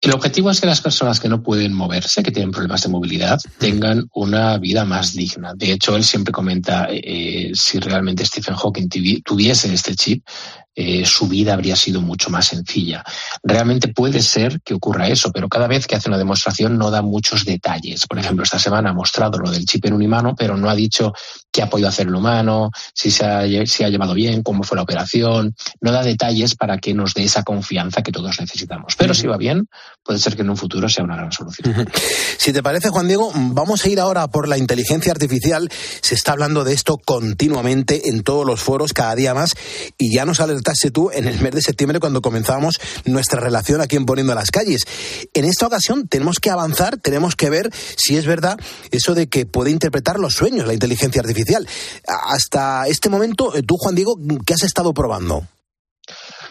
El 0.00 0.14
objetivo 0.14 0.50
es 0.50 0.60
que 0.60 0.66
las 0.66 0.80
personas 0.80 1.20
que 1.20 1.28
no 1.28 1.42
pueden 1.42 1.74
moverse, 1.74 2.22
que 2.22 2.30
tienen 2.32 2.52
problemas 2.52 2.82
de 2.82 2.88
movilidad, 2.88 3.38
tengan 3.58 4.08
una 4.14 4.56
vida 4.56 4.86
más 4.86 5.12
digna. 5.12 5.52
De 5.54 5.72
hecho, 5.72 5.94
él 5.94 6.04
siempre 6.04 6.32
comenta 6.32 6.88
eh, 6.90 7.50
si 7.52 7.78
realmente 7.80 8.24
Stephen 8.24 8.54
Hawking 8.54 8.88
tuvi- 8.88 9.22
tuviese 9.22 9.72
este 9.74 9.94
chip, 9.94 10.24
eh, 10.74 11.04
su 11.04 11.26
vida 11.26 11.54
habría 11.54 11.74
sido 11.74 12.00
mucho 12.00 12.30
más 12.30 12.46
sencilla. 12.46 13.04
Realmente 13.42 13.88
puede 13.88 14.22
ser 14.22 14.60
que 14.62 14.74
ocurra 14.74 15.08
eso, 15.08 15.32
pero 15.32 15.48
cada 15.48 15.66
vez 15.66 15.86
que 15.86 15.96
hace 15.96 16.08
una 16.08 16.18
demostración 16.18 16.78
no 16.78 16.90
da 16.90 17.02
muchos 17.02 17.44
detalles. 17.44 18.06
Por 18.06 18.18
ejemplo, 18.18 18.44
esta 18.44 18.58
semana 18.58 18.90
ha 18.90 18.94
mostrado 18.94 19.38
lo 19.38 19.50
del 19.50 19.64
chip 19.64 19.84
en 19.86 19.94
un 19.94 20.02
humano, 20.02 20.34
pero 20.36 20.56
no 20.56 20.70
ha 20.70 20.74
dicho 20.74 21.12
qué 21.50 21.62
ha 21.62 21.68
podido 21.68 21.88
hacer 21.88 22.06
el 22.06 22.14
humano, 22.14 22.70
si 22.94 23.10
se 23.10 23.24
ha, 23.24 23.44
llevado 23.46 24.14
bien, 24.14 24.42
cómo 24.42 24.62
fue 24.62 24.76
la 24.76 24.82
operación. 24.82 25.54
No 25.80 25.90
da 25.90 26.02
detalles 26.02 26.54
para 26.54 26.78
que 26.78 26.94
nos 26.94 27.14
dé 27.14 27.24
esa 27.24 27.42
confianza 27.42 28.02
que 28.02 28.12
todos 28.12 28.40
necesitamos. 28.40 28.94
Pero 28.96 29.12
si 29.14 29.26
va 29.26 29.36
bien, 29.36 29.66
puede 30.04 30.18
ser 30.20 30.36
que 30.36 30.42
en 30.42 30.50
un 30.50 30.56
futuro 30.56 30.88
sea 30.88 31.04
una 31.04 31.16
gran 31.16 31.32
solución. 31.32 31.88
Si 32.38 32.52
te 32.52 32.62
parece, 32.62 32.88
Juan 32.88 33.08
Diego, 33.08 33.32
vamos 33.34 33.84
a 33.84 33.88
ir 33.88 34.00
ahora 34.00 34.28
por 34.28 34.48
la 34.48 34.56
inteligencia 34.56 35.12
artificial. 35.12 35.68
Se 36.00 36.14
está 36.14 36.32
hablando 36.32 36.64
de 36.64 36.72
esto 36.72 36.96
continuamente 36.96 38.08
en 38.08 38.22
todos 38.22 38.46
los 38.46 38.60
foros, 38.60 38.92
cada 38.92 39.14
día 39.14 39.34
más, 39.34 39.54
y 39.98 40.14
ya 40.14 40.24
nos 40.24 40.40
alertaste 40.70 40.90
tú 40.90 41.10
en 41.12 41.26
el 41.26 41.40
mes 41.40 41.52
de 41.52 41.62
septiembre 41.62 42.00
cuando 42.00 42.22
comenzábamos 42.22 42.80
nuestra 43.04 43.40
relación 43.40 43.80
aquí 43.80 43.96
en 43.96 44.06
Poniendo 44.06 44.34
las 44.34 44.50
Calles. 44.50 44.82
En 45.34 45.44
esta 45.44 45.66
ocasión 45.66 46.06
tenemos 46.08 46.38
que 46.38 46.50
avanzar, 46.50 46.96
tenemos 46.96 47.34
que 47.34 47.50
ver 47.50 47.70
si 47.96 48.16
es 48.16 48.26
verdad 48.26 48.58
eso 48.90 49.14
de 49.14 49.28
que 49.28 49.46
puede 49.46 49.70
interpretar 49.70 50.18
los 50.18 50.34
sueños 50.34 50.66
la 50.66 50.74
inteligencia 50.74 51.20
artificial. 51.20 51.66
Hasta 52.06 52.86
este 52.86 53.08
momento, 53.08 53.54
eh, 53.56 53.62
tú, 53.62 53.76
Juan 53.76 53.94
Diego, 53.94 54.16
¿qué 54.46 54.54
has 54.54 54.62
estado 54.62 54.94
probando? 54.94 55.46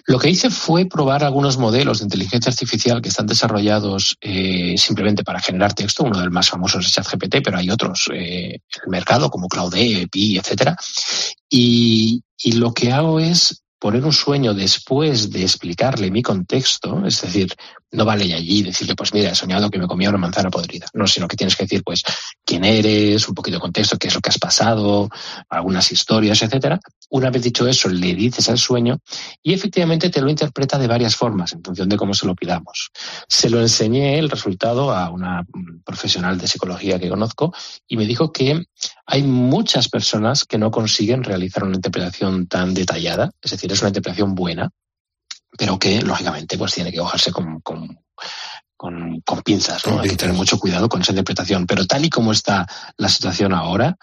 Lo 0.05 0.19
que 0.19 0.29
hice 0.29 0.49
fue 0.49 0.85
probar 0.85 1.23
algunos 1.23 1.57
modelos 1.57 1.99
de 1.99 2.05
inteligencia 2.05 2.49
artificial 2.49 3.01
que 3.01 3.09
están 3.09 3.27
desarrollados 3.27 4.17
eh, 4.21 4.75
simplemente 4.77 5.23
para 5.23 5.39
generar 5.39 5.73
texto. 5.73 6.03
Uno 6.03 6.17
de 6.17 6.25
los 6.25 6.33
más 6.33 6.49
famosos 6.49 6.85
es 6.85 6.93
ChatGPT, 6.93 7.37
pero 7.43 7.57
hay 7.57 7.69
otros 7.69 8.09
eh, 8.13 8.55
en 8.55 8.81
el 8.85 8.89
mercado 8.89 9.29
como 9.29 9.47
Claude, 9.47 10.07
Pi, 10.11 10.37
etcétera. 10.37 10.75
Y 11.49 12.23
lo 12.53 12.73
que 12.73 12.91
hago 12.91 13.19
es 13.19 13.63
poner 13.79 14.03
un 14.03 14.13
sueño 14.13 14.53
después 14.53 15.31
de 15.31 15.43
explicarle 15.43 16.11
mi 16.11 16.21
contexto, 16.21 17.05
es 17.05 17.21
decir, 17.21 17.55
no 17.91 18.05
vale 18.05 18.33
allí 18.33 18.61
decirle, 18.61 18.95
pues 18.95 19.13
mira, 19.13 19.31
he 19.31 19.35
soñado 19.35 19.69
que 19.69 19.79
me 19.79 19.87
comía 19.87 20.09
una 20.09 20.17
manzana 20.17 20.51
podrida. 20.51 20.87
No, 20.93 21.07
sino 21.07 21.27
que 21.27 21.37
tienes 21.37 21.55
que 21.55 21.63
decir, 21.63 21.81
pues, 21.83 22.03
quién 22.45 22.65
eres, 22.65 23.27
un 23.27 23.35
poquito 23.35 23.55
de 23.57 23.61
contexto, 23.61 23.97
qué 23.97 24.09
es 24.09 24.13
lo 24.13 24.21
que 24.21 24.29
has 24.29 24.37
pasado, 24.37 25.09
algunas 25.49 25.91
historias, 25.91 26.41
etcétera. 26.41 26.79
Una 27.11 27.29
vez 27.31 27.43
dicho 27.43 27.67
eso, 27.67 27.89
le 27.89 28.13
dices 28.13 28.49
al 28.49 28.57
sueño 28.57 28.99
y 29.41 29.53
efectivamente 29.53 30.09
te 30.09 30.21
lo 30.21 30.29
interpreta 30.29 30.77
de 30.77 30.87
varias 30.87 31.15
formas 31.15 31.53
en 31.53 31.63
función 31.63 31.89
de 31.89 31.97
cómo 31.97 32.13
se 32.13 32.27
lo 32.27 32.35
pidamos. 32.35 32.91
Se 33.27 33.49
lo 33.49 33.59
enseñé 33.59 34.19
el 34.19 34.29
resultado 34.29 34.91
a 34.91 35.09
una 35.09 35.41
mm, 35.41 35.81
profesional 35.83 36.37
de 36.37 36.47
psicología 36.47 36.99
que 36.99 37.09
conozco 37.09 37.53
y 37.87 37.97
me 37.97 38.05
dijo 38.05 38.31
que 38.31 38.63
hay 39.05 39.23
muchas 39.23 39.89
personas 39.89 40.45
que 40.45 40.57
no 40.57 40.69
consiguen 40.69 41.23
realizar 41.23 41.63
una 41.63 41.75
interpretación 41.75 42.47
tan 42.47 42.73
detallada, 42.73 43.31
es 43.41 43.51
decir, 43.51 43.71
es 43.71 43.81
una 43.81 43.89
interpretación 43.89 44.35
buena, 44.35 44.69
pero 45.57 45.79
que 45.79 46.01
lógicamente 46.01 46.57
pues 46.57 46.73
tiene 46.73 46.91
que 46.91 46.99
con, 47.33 47.59
con, 47.61 47.99
con, 48.77 49.21
con 49.21 49.41
pinzas, 49.41 49.85
¿no? 49.87 49.99
Hay 49.99 50.09
que 50.09 50.15
tener 50.15 50.35
mucho 50.35 50.59
cuidado 50.59 50.87
con 50.87 51.01
esa 51.01 51.11
interpretación. 51.11 51.65
Pero 51.65 51.85
tal 51.85 52.05
y 52.05 52.09
como 52.09 52.31
está 52.31 52.67
la 52.97 53.09
situación 53.09 53.53
ahora, 53.53 53.97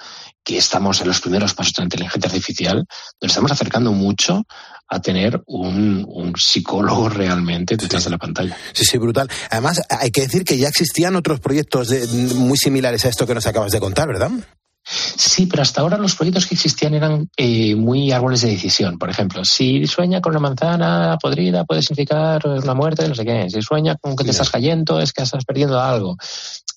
que 0.47 0.57
estamos 0.59 1.01
en 1.01 1.09
los 1.09 1.21
primeros 1.21 1.55
pasos 1.55 1.73
de 1.73 1.81
la 1.83 1.87
inteligencia 1.87 2.29
artificial, 2.29 2.87
nos 3.21 3.31
estamos 3.33 3.51
acercando 3.51 3.91
mucho 3.91 4.45
a 4.89 5.01
tener 5.03 5.43
un, 5.47 6.07
un 6.09 6.37
psicólogo 6.37 7.09
realmente 7.09 7.77
detrás 7.77 8.05
de 8.05 8.11
la 8.11 8.19
pantalla. 8.19 8.57
Sí, 8.73 8.85
sí, 8.85 8.97
brutal. 8.99 9.29
Además, 9.51 9.83
hay 9.91 10.13
que 10.13 10.21
decir 10.21 10.45
que 10.45 10.57
ya 10.57 10.69
existían 10.69 11.17
otros 11.17 11.41
proyectos 11.41 11.89
de- 11.89 12.07
muy 12.37 12.57
similares 12.57 13.05
a 13.05 13.09
esto 13.09 13.27
que 13.27 13.35
nos 13.35 13.47
acabas 13.49 13.73
de 13.73 13.81
contar, 13.81 14.07
¿verdad? 14.07 14.31
Sí, 14.89 15.47
pero 15.47 15.63
hasta 15.63 15.81
ahora 15.81 15.99
los 15.99 16.15
proyectos 16.15 16.47
que 16.47 16.55
existían 16.55 16.95
eran 16.95 17.29
eh, 17.37 17.75
muy 17.75 18.13
árboles 18.13 18.43
de 18.43 18.51
decisión. 18.51 18.99
Por 18.99 19.11
ejemplo, 19.11 19.45
si 19.45 19.85
sueña 19.87 20.21
con 20.21 20.31
una 20.31 20.41
manzana 20.41 21.19
podrida 21.21 21.65
puede 21.65 21.83
significar 21.83 22.47
una 22.47 22.75
muerte, 22.75 23.09
no 23.09 23.15
sé 23.17 23.25
qué. 23.25 23.51
Si 23.51 23.63
sueña 23.63 23.97
con 23.97 24.15
que 24.15 24.23
te 24.23 24.31
estás 24.31 24.49
cayendo 24.49 25.01
es 25.01 25.13
que 25.13 25.25
estás 25.25 25.45
perdiendo 25.45 25.81
algo. 25.81 26.17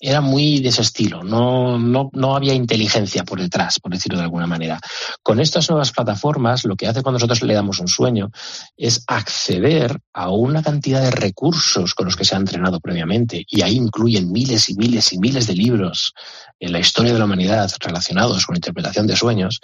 Era 0.00 0.20
muy 0.20 0.58
de 0.58 0.70
ese 0.70 0.82
estilo. 0.82 1.22
No, 1.22 1.78
no, 1.78 2.10
no 2.12 2.34
había 2.34 2.54
inteligencia 2.54 3.22
por 3.22 3.40
detrás, 3.40 3.78
por 3.78 3.92
decirlo 3.92 4.18
de 4.18 4.24
alguna 4.24 4.46
manera. 4.46 4.80
Con 5.22 5.38
estas 5.38 5.70
nuevas 5.70 5.92
plataformas, 5.92 6.64
lo 6.64 6.74
que 6.74 6.88
hace 6.88 7.02
cuando 7.02 7.18
nosotros 7.18 7.42
le 7.42 7.54
damos 7.54 7.78
un 7.78 7.88
sueño 7.88 8.32
es 8.76 9.04
acceder 9.06 10.00
a 10.12 10.30
una 10.30 10.62
cantidad 10.62 11.02
de 11.02 11.12
recursos 11.12 11.94
con 11.94 12.06
los 12.06 12.16
que 12.16 12.24
se 12.24 12.34
ha 12.34 12.38
entrenado 12.38 12.80
previamente. 12.80 13.44
Y 13.48 13.62
ahí 13.62 13.76
incluyen 13.76 14.32
miles 14.32 14.68
y 14.68 14.74
miles 14.74 15.12
y 15.12 15.18
miles 15.18 15.46
de 15.46 15.54
libros 15.54 16.12
en 16.58 16.72
la 16.72 16.80
historia 16.80 17.12
de 17.12 17.18
la 17.18 17.24
humanidad 17.26 17.70
relacionados 17.78 17.99
con 18.08 18.54
la 18.54 18.58
interpretación 18.58 19.06
de 19.06 19.16
sueños. 19.16 19.60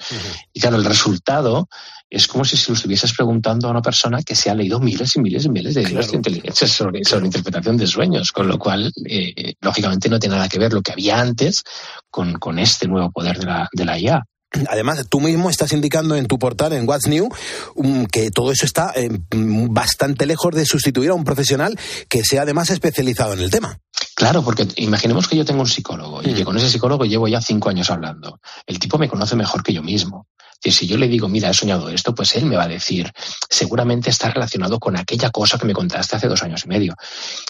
Y 0.52 0.60
claro, 0.60 0.76
el 0.76 0.84
resultado 0.84 1.68
es 2.08 2.26
como 2.28 2.44
si 2.44 2.56
se 2.56 2.70
lo 2.70 2.76
estuvieses 2.76 3.12
preguntando 3.12 3.66
a 3.66 3.70
una 3.72 3.82
persona 3.82 4.22
que 4.22 4.36
se 4.36 4.48
ha 4.48 4.54
leído 4.54 4.78
miles 4.78 5.16
y 5.16 5.20
miles 5.20 5.44
y 5.44 5.48
miles 5.48 5.74
de 5.74 5.84
libros 5.84 6.10
de 6.10 6.16
inteligencia 6.16 6.68
sobre, 6.68 7.04
sobre 7.04 7.26
interpretación 7.26 7.76
de 7.76 7.86
sueños, 7.86 8.30
con 8.30 8.46
lo 8.46 8.58
cual, 8.58 8.92
eh, 9.06 9.54
lógicamente, 9.60 10.08
no 10.08 10.18
tiene 10.18 10.36
nada 10.36 10.48
que 10.48 10.58
ver 10.58 10.72
lo 10.72 10.82
que 10.82 10.92
había 10.92 11.20
antes 11.20 11.64
con, 12.10 12.34
con 12.34 12.58
este 12.58 12.86
nuevo 12.86 13.10
poder 13.10 13.38
de 13.38 13.46
la, 13.46 13.68
de 13.72 13.84
la 13.84 13.98
IA. 13.98 14.24
Además, 14.68 15.06
tú 15.08 15.20
mismo 15.20 15.50
estás 15.50 15.72
indicando 15.72 16.16
en 16.16 16.26
tu 16.26 16.38
portal, 16.38 16.72
en 16.72 16.88
What's 16.88 17.06
New, 17.06 17.28
um, 17.74 18.06
que 18.06 18.30
todo 18.30 18.52
eso 18.52 18.66
está 18.66 18.92
eh, 18.94 19.10
mm, 19.10 19.72
bastante 19.72 20.26
lejos 20.26 20.54
de 20.54 20.64
sustituir 20.64 21.10
a 21.10 21.14
un 21.14 21.24
profesional 21.24 21.78
que 22.08 22.22
sea 22.24 22.42
además 22.42 22.70
especializado 22.70 23.34
en 23.34 23.40
el 23.40 23.50
tema. 23.50 23.78
Claro, 24.14 24.42
porque 24.42 24.66
imaginemos 24.76 25.28
que 25.28 25.36
yo 25.36 25.44
tengo 25.44 25.60
un 25.60 25.66
psicólogo 25.66 26.22
y 26.22 26.32
que 26.32 26.44
con 26.44 26.56
ese 26.56 26.70
psicólogo 26.70 27.04
llevo 27.04 27.28
ya 27.28 27.40
cinco 27.40 27.68
años 27.68 27.90
hablando. 27.90 28.40
El 28.66 28.78
tipo 28.78 28.98
me 28.98 29.08
conoce 29.08 29.36
mejor 29.36 29.62
que 29.62 29.72
yo 29.74 29.82
mismo. 29.82 30.26
Decir, 30.66 30.80
si 30.80 30.86
yo 30.88 30.98
le 30.98 31.06
digo, 31.06 31.28
mira, 31.28 31.48
he 31.48 31.54
soñado 31.54 31.88
esto, 31.90 32.12
pues 32.12 32.34
él 32.34 32.44
me 32.44 32.56
va 32.56 32.64
a 32.64 32.68
decir, 32.68 33.12
seguramente 33.48 34.10
está 34.10 34.30
relacionado 34.30 34.80
con 34.80 34.96
aquella 34.96 35.30
cosa 35.30 35.58
que 35.58 35.64
me 35.64 35.72
contaste 35.72 36.16
hace 36.16 36.26
dos 36.26 36.42
años 36.42 36.64
y 36.64 36.68
medio. 36.68 36.96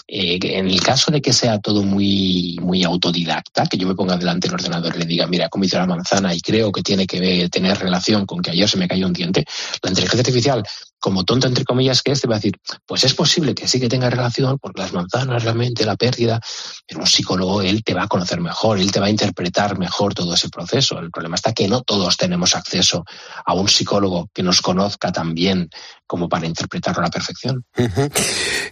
Eh, 0.07 0.37
que 0.37 0.59
en 0.59 0.67
el 0.67 0.79
caso 0.83 1.09
de 1.11 1.19
que 1.19 1.33
sea 1.33 1.57
todo 1.57 1.81
muy, 1.81 2.59
muy 2.61 2.83
autodidacta, 2.83 3.65
que 3.65 3.77
yo 3.77 3.87
me 3.87 3.95
ponga 3.95 4.17
delante 4.17 4.47
del 4.47 4.53
ordenador 4.53 4.95
y 4.95 4.99
le 4.99 5.05
diga, 5.05 5.25
mira, 5.25 5.47
he 5.47 5.49
comido 5.49 5.79
la 5.79 5.87
manzana 5.87 6.31
y 6.31 6.41
creo 6.41 6.71
que 6.71 6.83
tiene 6.83 7.07
que 7.07 7.49
tener 7.49 7.79
relación 7.79 8.27
con 8.27 8.39
que 8.39 8.51
ayer 8.51 8.69
se 8.69 8.77
me 8.77 8.87
cayó 8.87 9.07
un 9.07 9.13
diente, 9.13 9.45
la 9.81 9.89
inteligencia 9.89 10.21
artificial, 10.21 10.63
como 10.99 11.23
tonta 11.23 11.47
entre 11.47 11.65
comillas 11.65 12.01
que 12.01 12.11
es, 12.11 12.21
te 12.21 12.27
va 12.27 12.35
a 12.35 12.39
decir, 12.39 12.59
pues 12.85 13.03
es 13.03 13.13
posible 13.13 13.53
que 13.53 13.67
sí 13.67 13.79
que 13.79 13.89
tenga 13.89 14.09
relación, 14.09 14.57
porque 14.59 14.81
las 14.81 14.93
manzanas 14.93 15.43
realmente, 15.43 15.85
la 15.85 15.95
pérdida, 15.95 16.39
pero 16.87 17.01
un 17.01 17.07
psicólogo, 17.07 17.61
él 17.61 17.83
te 17.83 17.93
va 17.93 18.03
a 18.03 18.07
conocer 18.07 18.41
mejor, 18.41 18.79
él 18.79 18.91
te 18.91 18.99
va 18.99 19.07
a 19.07 19.09
interpretar 19.11 19.77
mejor 19.77 20.13
todo 20.13 20.33
ese 20.33 20.49
proceso. 20.49 20.99
El 20.99 21.11
problema 21.11 21.35
está 21.35 21.53
que 21.53 21.67
no 21.67 21.81
todos 21.81 22.17
tenemos 22.17 22.55
acceso 22.55 23.05
a 23.45 23.53
un 23.53 23.67
psicólogo 23.67 24.29
que 24.33 24.43
nos 24.43 24.61
conozca 24.61 25.11
tan 25.11 25.33
bien 25.33 25.69
como 26.07 26.29
para 26.29 26.47
interpretarlo 26.47 27.01
a 27.01 27.05
la 27.05 27.09
perfección. 27.11 27.63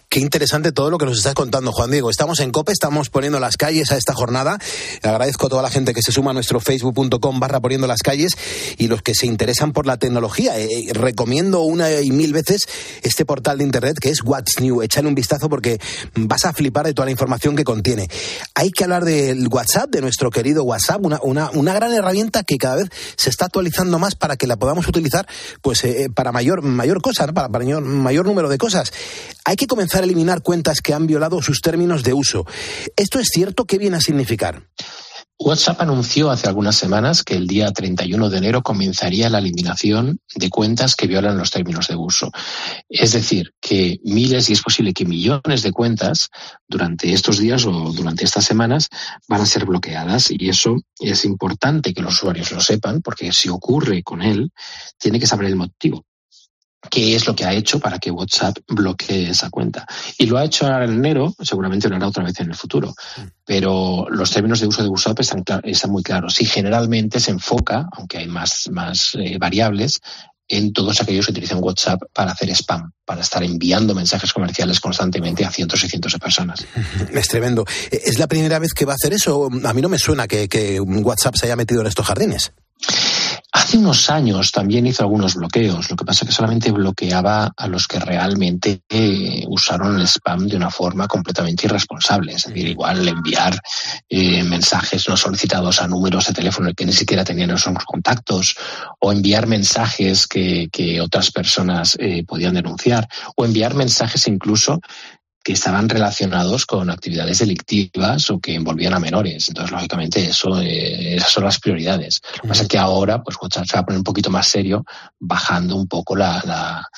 Qué 0.08 0.20
interesante 0.20 0.72
todo 0.72 0.90
lo 0.90 0.96
que 0.96 1.04
nos 1.04 1.18
estás 1.18 1.34
contando, 1.34 1.72
Juan 1.72 1.90
Diego. 1.90 2.08
Estamos 2.08 2.40
en 2.40 2.50
COPE, 2.50 2.72
estamos 2.72 3.10
poniendo 3.10 3.38
las 3.38 3.58
calles 3.58 3.92
a 3.92 3.98
esta 3.98 4.14
jornada. 4.14 4.58
Agradezco 5.02 5.46
a 5.46 5.50
toda 5.50 5.62
la 5.62 5.68
gente 5.68 5.92
que 5.92 6.00
se 6.00 6.12
suma 6.12 6.30
a 6.30 6.34
nuestro 6.34 6.58
facebook.com 6.58 7.38
barra 7.38 7.60
poniendo 7.60 7.86
las 7.86 8.00
calles 8.00 8.32
y 8.78 8.88
los 8.88 9.02
que 9.02 9.14
se 9.14 9.26
interesan 9.26 9.72
por 9.72 9.86
la 9.86 9.98
tecnología. 9.98 10.58
Eh, 10.58 10.68
eh, 10.70 10.92
recomiendo 10.94 11.60
una 11.60 12.00
y 12.00 12.10
mil 12.10 12.32
veces 12.32 12.62
este 13.02 13.26
portal 13.26 13.58
de 13.58 13.64
internet 13.64 13.98
que 14.00 14.08
es 14.08 14.22
What's 14.24 14.60
New. 14.60 14.80
Échale 14.80 15.06
un 15.06 15.14
vistazo 15.14 15.50
porque 15.50 15.78
vas 16.14 16.46
a 16.46 16.54
flipar 16.54 16.86
de 16.86 16.94
toda 16.94 17.04
la 17.04 17.12
información 17.12 17.54
que 17.54 17.64
contiene. 17.64 18.08
Hay 18.54 18.70
que 18.70 18.84
hablar 18.84 19.04
del 19.04 19.46
WhatsApp, 19.48 19.90
de 19.90 20.00
nuestro 20.00 20.30
querido 20.30 20.64
WhatsApp, 20.64 21.04
una, 21.04 21.20
una, 21.22 21.50
una 21.50 21.74
gran 21.74 21.92
herramienta 21.92 22.42
que 22.42 22.56
cada 22.56 22.76
vez 22.76 22.88
se 23.16 23.28
está 23.28 23.46
actualizando 23.46 23.98
más 23.98 24.14
para 24.14 24.36
que 24.36 24.46
la 24.46 24.56
podamos 24.56 24.88
utilizar 24.88 25.26
pues 25.60 25.84
eh, 25.84 26.08
para 26.14 26.32
mayor, 26.32 26.62
mayor 26.62 27.02
cosa, 27.02 27.25
para, 27.34 27.48
mayor 27.48 28.26
número 28.26 28.48
de 28.48 28.58
cosas. 28.58 28.92
Hay 29.44 29.56
que 29.56 29.66
comenzar 29.66 30.02
a 30.02 30.04
eliminar 30.04 30.42
cuentas 30.42 30.80
que 30.80 30.94
han 30.94 31.06
violado 31.06 31.42
sus 31.42 31.60
términos 31.60 32.02
de 32.02 32.12
uso. 32.12 32.46
¿Esto 32.96 33.18
es 33.18 33.28
cierto? 33.32 33.64
¿Qué 33.64 33.78
viene 33.78 33.96
a 33.96 34.00
significar? 34.00 34.62
WhatsApp 35.38 35.82
anunció 35.82 36.30
hace 36.30 36.48
algunas 36.48 36.76
semanas 36.76 37.22
que 37.22 37.34
el 37.34 37.46
día 37.46 37.70
31 37.70 38.30
de 38.30 38.38
enero 38.38 38.62
comenzaría 38.62 39.28
la 39.28 39.38
eliminación 39.38 40.18
de 40.34 40.48
cuentas 40.48 40.96
que 40.96 41.06
violan 41.06 41.36
los 41.36 41.50
términos 41.50 41.88
de 41.88 41.96
uso. 41.96 42.30
Es 42.88 43.12
decir, 43.12 43.52
que 43.60 44.00
miles 44.02 44.48
y 44.48 44.54
es 44.54 44.62
posible 44.62 44.94
que 44.94 45.04
millones 45.04 45.62
de 45.62 45.72
cuentas 45.72 46.30
durante 46.66 47.12
estos 47.12 47.38
días 47.38 47.66
o 47.66 47.92
durante 47.92 48.24
estas 48.24 48.46
semanas 48.46 48.88
van 49.28 49.42
a 49.42 49.46
ser 49.46 49.66
bloqueadas 49.66 50.30
y 50.30 50.48
eso 50.48 50.76
es 50.98 51.26
importante 51.26 51.92
que 51.92 52.02
los 52.02 52.14
usuarios 52.14 52.50
lo 52.52 52.60
sepan 52.62 53.02
porque 53.02 53.30
si 53.32 53.50
ocurre 53.50 54.02
con 54.02 54.22
él, 54.22 54.50
tiene 54.98 55.20
que 55.20 55.26
saber 55.26 55.48
el 55.48 55.56
motivo 55.56 56.06
qué 56.88 57.14
es 57.14 57.26
lo 57.26 57.34
que 57.34 57.44
ha 57.44 57.52
hecho 57.52 57.78
para 57.78 57.98
que 57.98 58.10
WhatsApp 58.10 58.58
bloquee 58.68 59.30
esa 59.30 59.50
cuenta. 59.50 59.86
Y 60.18 60.26
lo 60.26 60.38
ha 60.38 60.44
hecho 60.44 60.66
ahora 60.66 60.84
en 60.84 60.92
enero, 60.92 61.34
seguramente 61.40 61.88
lo 61.88 61.96
hará 61.96 62.08
otra 62.08 62.24
vez 62.24 62.38
en 62.40 62.48
el 62.50 62.56
futuro. 62.56 62.94
Pero 63.44 64.06
los 64.10 64.30
términos 64.30 64.60
de 64.60 64.66
uso 64.66 64.82
de 64.82 64.88
WhatsApp 64.88 65.20
están, 65.20 65.44
están 65.64 65.90
muy 65.90 66.02
claros. 66.02 66.40
Y 66.40 66.44
generalmente 66.44 67.20
se 67.20 67.30
enfoca, 67.30 67.88
aunque 67.92 68.18
hay 68.18 68.28
más, 68.28 68.68
más 68.70 69.14
eh, 69.14 69.36
variables, 69.38 70.00
en 70.48 70.72
todos 70.72 71.00
aquellos 71.00 71.26
que 71.26 71.32
utilizan 71.32 71.58
WhatsApp 71.60 72.02
para 72.12 72.32
hacer 72.32 72.50
spam, 72.50 72.92
para 73.04 73.20
estar 73.20 73.42
enviando 73.42 73.94
mensajes 73.94 74.32
comerciales 74.32 74.80
constantemente 74.80 75.44
a 75.44 75.50
cientos 75.50 75.82
y 75.82 75.88
cientos 75.88 76.12
de 76.12 76.18
personas. 76.18 76.64
Es 77.12 77.28
tremendo. 77.28 77.64
¿Es 77.90 78.18
la 78.18 78.28
primera 78.28 78.58
vez 78.58 78.72
que 78.72 78.84
va 78.84 78.92
a 78.92 78.96
hacer 78.96 79.12
eso? 79.12 79.48
A 79.64 79.72
mí 79.74 79.82
no 79.82 79.88
me 79.88 79.98
suena 79.98 80.28
que, 80.28 80.48
que 80.48 80.80
WhatsApp 80.80 81.34
se 81.36 81.46
haya 81.46 81.56
metido 81.56 81.80
en 81.80 81.88
estos 81.88 82.06
jardines. 82.06 82.52
Hace 83.56 83.78
unos 83.78 84.10
años 84.10 84.52
también 84.52 84.86
hizo 84.86 85.02
algunos 85.02 85.34
bloqueos, 85.34 85.88
lo 85.88 85.96
que 85.96 86.04
pasa 86.04 86.24
es 86.24 86.28
que 86.28 86.34
solamente 86.34 86.70
bloqueaba 86.70 87.54
a 87.56 87.66
los 87.68 87.88
que 87.88 87.98
realmente 87.98 88.82
eh, 88.86 89.44
usaron 89.48 89.96
el 89.96 90.06
spam 90.06 90.46
de 90.46 90.56
una 90.56 90.70
forma 90.70 91.08
completamente 91.08 91.64
irresponsable. 91.64 92.34
Es 92.34 92.44
decir, 92.44 92.68
igual 92.68 93.08
enviar 93.08 93.58
eh, 94.10 94.44
mensajes 94.44 95.08
no 95.08 95.16
solicitados 95.16 95.80
a 95.80 95.88
números 95.88 96.26
de 96.26 96.34
teléfono 96.34 96.74
que 96.74 96.84
ni 96.84 96.92
siquiera 96.92 97.24
tenían 97.24 97.50
esos 97.50 97.72
contactos, 97.86 98.56
o 99.00 99.10
enviar 99.10 99.46
mensajes 99.46 100.26
que, 100.26 100.68
que 100.70 101.00
otras 101.00 101.30
personas 101.30 101.96
eh, 101.98 102.24
podían 102.28 102.52
denunciar, 102.52 103.08
o 103.36 103.46
enviar 103.46 103.72
mensajes 103.72 104.28
incluso 104.28 104.80
que 105.46 105.52
estaban 105.52 105.88
relacionados 105.88 106.66
con 106.66 106.90
actividades 106.90 107.38
delictivas 107.38 108.28
o 108.30 108.40
que 108.40 108.56
envolvían 108.56 108.94
a 108.94 108.98
menores. 108.98 109.46
Entonces, 109.46 109.70
lógicamente, 109.70 110.24
eso, 110.24 110.60
eh, 110.60 111.14
esas 111.14 111.30
son 111.30 111.44
las 111.44 111.60
prioridades. 111.60 112.20
Lo 112.38 112.42
que 112.42 112.48
pasa 112.48 112.62
es 112.62 112.68
que 112.68 112.78
ahora, 112.78 113.22
pues 113.22 113.36
WhatsApp 113.40 113.66
se 113.66 113.76
va 113.76 113.82
a 113.82 113.86
poner 113.86 113.98
un 113.98 114.02
poquito 114.02 114.28
más 114.28 114.48
serio, 114.48 114.84
bajando 115.20 115.76
un 115.76 115.86
poco 115.86 116.16
la, 116.16 116.42
la, 116.44 116.88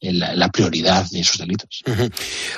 la- 0.00 0.48
prioridad 0.48 1.06
de 1.10 1.20
esos 1.20 1.38
delitos. 1.38 1.82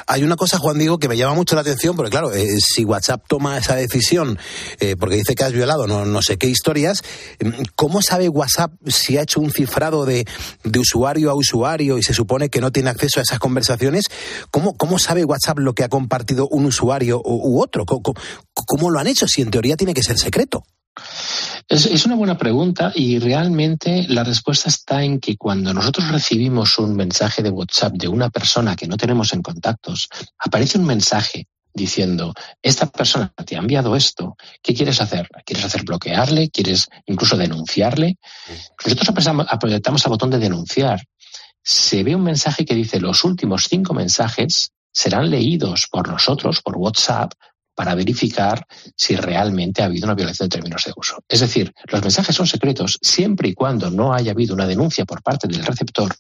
Hay 0.07 0.23
una 0.23 0.37
cosa, 0.37 0.59
Juan 0.59 0.79
Diego, 0.79 0.99
que 0.99 1.09
me 1.09 1.17
llama 1.17 1.35
mucho 1.35 1.55
la 1.55 1.63
atención, 1.63 1.97
porque 1.97 2.11
claro, 2.11 2.33
eh, 2.33 2.47
si 2.61 2.85
WhatsApp 2.85 3.25
toma 3.29 3.59
esa 3.59 3.75
decisión, 3.75 4.39
eh, 4.79 4.97
porque 4.99 5.17
dice 5.17 5.35
que 5.35 5.45
has 5.45 5.53
violado 5.53 5.87
no, 5.87 6.23
sé 6.23 6.37
qué 6.39 6.47
historias, 6.47 7.03
¿cómo 7.77 8.03
sabe 8.03 8.29
WhatsApp 8.29 8.73
si 8.87 9.17
ha 9.19 9.23
hecho 9.23 9.41
un 9.41 9.51
cifrado 9.51 10.05
de, 10.05 10.27
de 10.65 10.79
usuario 10.79 11.31
a 11.31 11.35
usuario 11.35 11.99
y 11.99 12.03
se 12.03 12.15
supone 12.15 12.49
que 12.49 12.61
no 12.61 12.71
tiene 12.73 12.91
acceso 12.91 13.21
a 13.21 13.23
esas 13.23 13.39
conversaciones? 13.39 14.05
¿Cómo, 14.51 14.77
cómo 14.77 14.99
sabe 14.99 15.25
WhatsApp 15.25 15.59
lo 15.59 15.75
que 15.75 15.85
ha 15.85 15.89
compartido 15.89 16.47
un 16.49 16.67
usuario 16.67 17.21
u, 17.25 17.57
u 17.57 17.63
otro? 17.63 17.85
¿Cómo, 17.87 18.03
cómo- 18.03 18.21
cómo 18.67 18.91
lo 18.91 18.99
han 19.01 19.07
hecho 19.07 19.27
si 19.27 19.43
en 19.43 19.51
teoría 19.51 19.77
tiene 19.77 19.95
que 19.95 20.03
ser 20.03 20.19
secreto? 20.19 20.63
Es, 21.71 21.87
es 21.87 22.05
una 22.05 22.17
buena 22.17 22.37
pregunta 22.37 22.91
y 22.97 23.21
realmente 23.21 24.05
la 24.09 24.25
respuesta 24.25 24.69
está 24.69 25.05
en 25.05 25.21
que 25.21 25.37
cuando 25.37 25.73
nosotros 25.73 26.11
recibimos 26.11 26.77
un 26.81 26.97
mensaje 26.97 27.45
de 27.45 27.51
WhatsApp 27.51 27.93
de 27.93 28.09
una 28.09 28.29
persona 28.29 28.75
que 28.75 28.89
no 28.89 28.97
tenemos 28.97 29.33
en 29.33 29.41
contactos, 29.41 30.09
aparece 30.37 30.79
un 30.79 30.85
mensaje 30.85 31.47
diciendo, 31.73 32.35
esta 32.61 32.87
persona 32.87 33.33
te 33.47 33.55
ha 33.55 33.61
enviado 33.61 33.95
esto, 33.95 34.37
¿qué 34.61 34.75
quieres 34.75 35.01
hacer? 35.01 35.29
¿Quieres 35.47 35.65
hacer 35.65 35.85
bloquearle? 35.85 36.51
¿Quieres 36.51 36.89
incluso 37.07 37.37
denunciarle? 37.37 38.19
Nosotros 38.85 39.09
apretamos, 39.09 39.47
apretamos 39.49 40.05
al 40.05 40.11
botón 40.11 40.31
de 40.31 40.39
denunciar. 40.39 41.07
Se 41.63 42.03
ve 42.03 42.17
un 42.17 42.25
mensaje 42.25 42.65
que 42.65 42.75
dice, 42.75 42.99
los 42.99 43.23
últimos 43.23 43.69
cinco 43.69 43.95
mensajes 43.95 44.73
serán 44.91 45.31
leídos 45.31 45.87
por 45.89 46.09
nosotros, 46.09 46.63
por 46.63 46.77
WhatsApp, 46.77 47.33
para 47.81 47.95
verificar 47.95 48.67
si 48.95 49.17
realmente 49.17 49.81
ha 49.81 49.87
habido 49.87 50.05
una 50.05 50.15
violación 50.15 50.51
de 50.51 50.55
términos 50.55 50.85
de 50.85 50.93
uso. 50.95 51.25
Es 51.27 51.41
decir, 51.41 51.73
los 51.91 52.03
mensajes 52.03 52.37
son 52.37 52.47
secretos 52.47 52.99
siempre 53.01 53.49
y 53.49 53.55
cuando 53.55 53.91
no 53.91 54.13
haya 54.13 54.33
habido 54.33 54.55
una 54.55 54.67
denuncia 54.67 55.07
por 55.07 55.23
parte 55.23 55.49
del 55.49 55.65
receptor, 55.65 56.15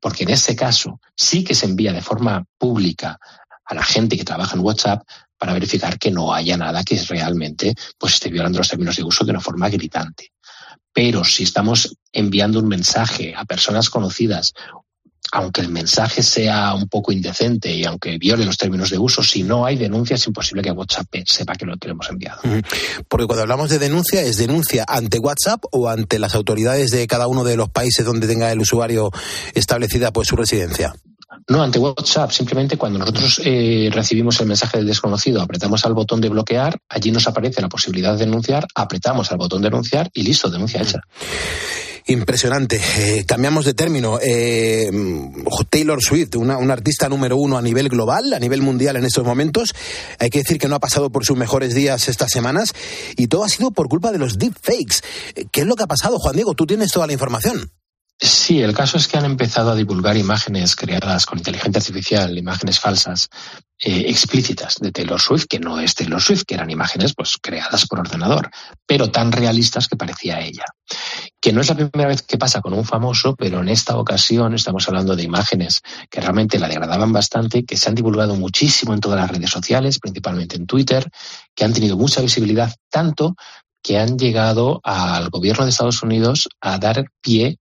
porque 0.00 0.24
en 0.24 0.30
ese 0.30 0.56
caso 0.56 1.00
sí 1.14 1.44
que 1.44 1.54
se 1.54 1.66
envía 1.66 1.92
de 1.92 2.02
forma 2.02 2.44
pública 2.58 3.16
a 3.64 3.74
la 3.76 3.84
gente 3.84 4.16
que 4.16 4.24
trabaja 4.24 4.56
en 4.56 4.64
WhatsApp 4.64 5.06
para 5.38 5.52
verificar 5.52 6.00
que 6.00 6.10
no 6.10 6.34
haya 6.34 6.56
nada 6.56 6.82
que 6.82 7.00
realmente 7.00 7.72
pues, 7.96 8.14
esté 8.14 8.28
violando 8.30 8.58
los 8.58 8.68
términos 8.68 8.96
de 8.96 9.04
uso 9.04 9.24
de 9.24 9.30
una 9.30 9.40
forma 9.40 9.68
gritante. 9.68 10.32
Pero 10.92 11.22
si 11.22 11.44
estamos 11.44 11.96
enviando 12.10 12.58
un 12.58 12.66
mensaje 12.66 13.36
a 13.36 13.44
personas 13.44 13.88
conocidas 13.88 14.52
aunque 15.32 15.60
el 15.60 15.68
mensaje 15.68 16.22
sea 16.22 16.74
un 16.74 16.88
poco 16.88 17.12
indecente 17.12 17.72
y 17.72 17.84
aunque 17.84 18.18
viole 18.18 18.44
los 18.44 18.56
términos 18.56 18.90
de 18.90 18.98
uso, 18.98 19.22
si 19.22 19.42
no 19.42 19.66
hay 19.66 19.76
denuncia 19.76 20.16
es 20.16 20.26
imposible 20.26 20.62
que 20.62 20.70
WhatsApp 20.70 21.06
sepa 21.26 21.54
que 21.54 21.66
lo, 21.66 21.76
que 21.76 21.88
hemos 21.88 22.08
enviado. 22.10 22.40
Porque 23.08 23.26
cuando 23.26 23.42
hablamos 23.42 23.70
de 23.70 23.78
denuncia, 23.78 24.22
¿es 24.22 24.36
denuncia 24.36 24.84
ante 24.86 25.18
WhatsApp 25.18 25.64
o 25.72 25.88
ante 25.88 26.18
las 26.18 26.34
autoridades 26.34 26.90
de 26.90 27.06
cada 27.06 27.26
uno 27.26 27.44
de 27.44 27.56
los 27.56 27.68
países 27.70 28.04
donde 28.04 28.26
tenga 28.26 28.50
el 28.52 28.60
usuario 28.60 29.10
establecida 29.54 30.12
pues 30.12 30.28
su 30.28 30.36
residencia? 30.36 30.94
No, 31.48 31.62
ante 31.62 31.78
WhatsApp, 31.78 32.30
simplemente 32.30 32.76
cuando 32.76 32.98
nosotros 32.98 33.40
eh, 33.44 33.88
recibimos 33.92 34.40
el 34.40 34.46
mensaje 34.46 34.78
del 34.78 34.86
desconocido, 34.86 35.40
apretamos 35.42 35.84
al 35.84 35.94
botón 35.94 36.20
de 36.20 36.28
bloquear, 36.28 36.78
allí 36.88 37.10
nos 37.10 37.26
aparece 37.28 37.60
la 37.60 37.68
posibilidad 37.68 38.12
de 38.12 38.24
denunciar, 38.24 38.66
apretamos 38.74 39.30
al 39.30 39.38
botón 39.38 39.62
de 39.62 39.68
denunciar 39.70 40.10
y 40.12 40.22
listo, 40.22 40.50
denuncia 40.50 40.82
hecha. 40.82 41.00
Impresionante. 42.08 42.80
Eh, 42.98 43.24
cambiamos 43.26 43.64
de 43.64 43.74
término. 43.74 44.20
Eh, 44.22 44.88
Taylor 45.68 46.00
Swift, 46.00 46.36
una, 46.36 46.56
una 46.56 46.72
artista 46.72 47.08
número 47.08 47.36
uno 47.36 47.58
a 47.58 47.62
nivel 47.62 47.88
global, 47.88 48.32
a 48.32 48.38
nivel 48.38 48.62
mundial 48.62 48.96
en 48.96 49.04
estos 49.04 49.24
momentos. 49.24 49.74
Hay 50.20 50.30
que 50.30 50.38
decir 50.38 50.58
que 50.58 50.68
no 50.68 50.76
ha 50.76 50.80
pasado 50.80 51.10
por 51.10 51.24
sus 51.24 51.36
mejores 51.36 51.74
días 51.74 52.08
estas 52.08 52.30
semanas 52.30 52.72
y 53.16 53.26
todo 53.26 53.42
ha 53.44 53.48
sido 53.48 53.72
por 53.72 53.88
culpa 53.88 54.12
de 54.12 54.18
los 54.18 54.38
deepfakes. 54.38 55.00
Eh, 55.34 55.46
¿Qué 55.50 55.62
es 55.62 55.66
lo 55.66 55.74
que 55.74 55.82
ha 55.82 55.88
pasado, 55.88 56.18
Juan 56.18 56.36
Diego? 56.36 56.54
Tú 56.54 56.64
tienes 56.64 56.92
toda 56.92 57.08
la 57.08 57.12
información. 57.12 57.72
Sí, 58.18 58.62
el 58.62 58.72
caso 58.72 58.96
es 58.96 59.08
que 59.08 59.18
han 59.18 59.26
empezado 59.26 59.72
a 59.72 59.74
divulgar 59.74 60.16
imágenes 60.16 60.74
creadas 60.74 61.26
con 61.26 61.38
inteligencia 61.38 61.80
artificial, 61.80 62.38
imágenes 62.38 62.80
falsas, 62.80 63.28
eh, 63.78 64.04
explícitas 64.08 64.76
de 64.80 64.90
Taylor 64.90 65.20
Swift, 65.20 65.44
que 65.48 65.58
no 65.58 65.78
es 65.78 65.94
Taylor 65.94 66.22
Swift, 66.22 66.44
que 66.46 66.54
eran 66.54 66.70
imágenes 66.70 67.12
pues 67.14 67.36
creadas 67.40 67.86
por 67.86 68.00
ordenador, 68.00 68.50
pero 68.86 69.10
tan 69.10 69.32
realistas 69.32 69.86
que 69.86 69.96
parecía 69.96 70.40
ella. 70.40 70.64
Que 71.40 71.52
no 71.52 71.60
es 71.60 71.68
la 71.68 71.74
primera 71.74 72.08
vez 72.08 72.22
que 72.22 72.38
pasa 72.38 72.62
con 72.62 72.72
un 72.72 72.86
famoso, 72.86 73.34
pero 73.36 73.60
en 73.60 73.68
esta 73.68 73.98
ocasión 73.98 74.54
estamos 74.54 74.88
hablando 74.88 75.14
de 75.14 75.24
imágenes 75.24 75.82
que 76.08 76.22
realmente 76.22 76.58
la 76.58 76.68
degradaban 76.68 77.12
bastante, 77.12 77.64
que 77.64 77.76
se 77.76 77.90
han 77.90 77.94
divulgado 77.94 78.34
muchísimo 78.34 78.94
en 78.94 79.00
todas 79.00 79.20
las 79.20 79.30
redes 79.30 79.50
sociales, 79.50 79.98
principalmente 79.98 80.56
en 80.56 80.66
Twitter, 80.66 81.10
que 81.54 81.64
han 81.64 81.74
tenido 81.74 81.98
mucha 81.98 82.22
visibilidad, 82.22 82.74
tanto 82.90 83.36
que 83.82 83.98
han 83.98 84.18
llegado 84.18 84.80
al 84.84 85.28
gobierno 85.28 85.64
de 85.64 85.70
Estados 85.70 86.02
Unidos 86.02 86.48
a 86.60 86.78
dar 86.78 87.04
pie 87.20 87.58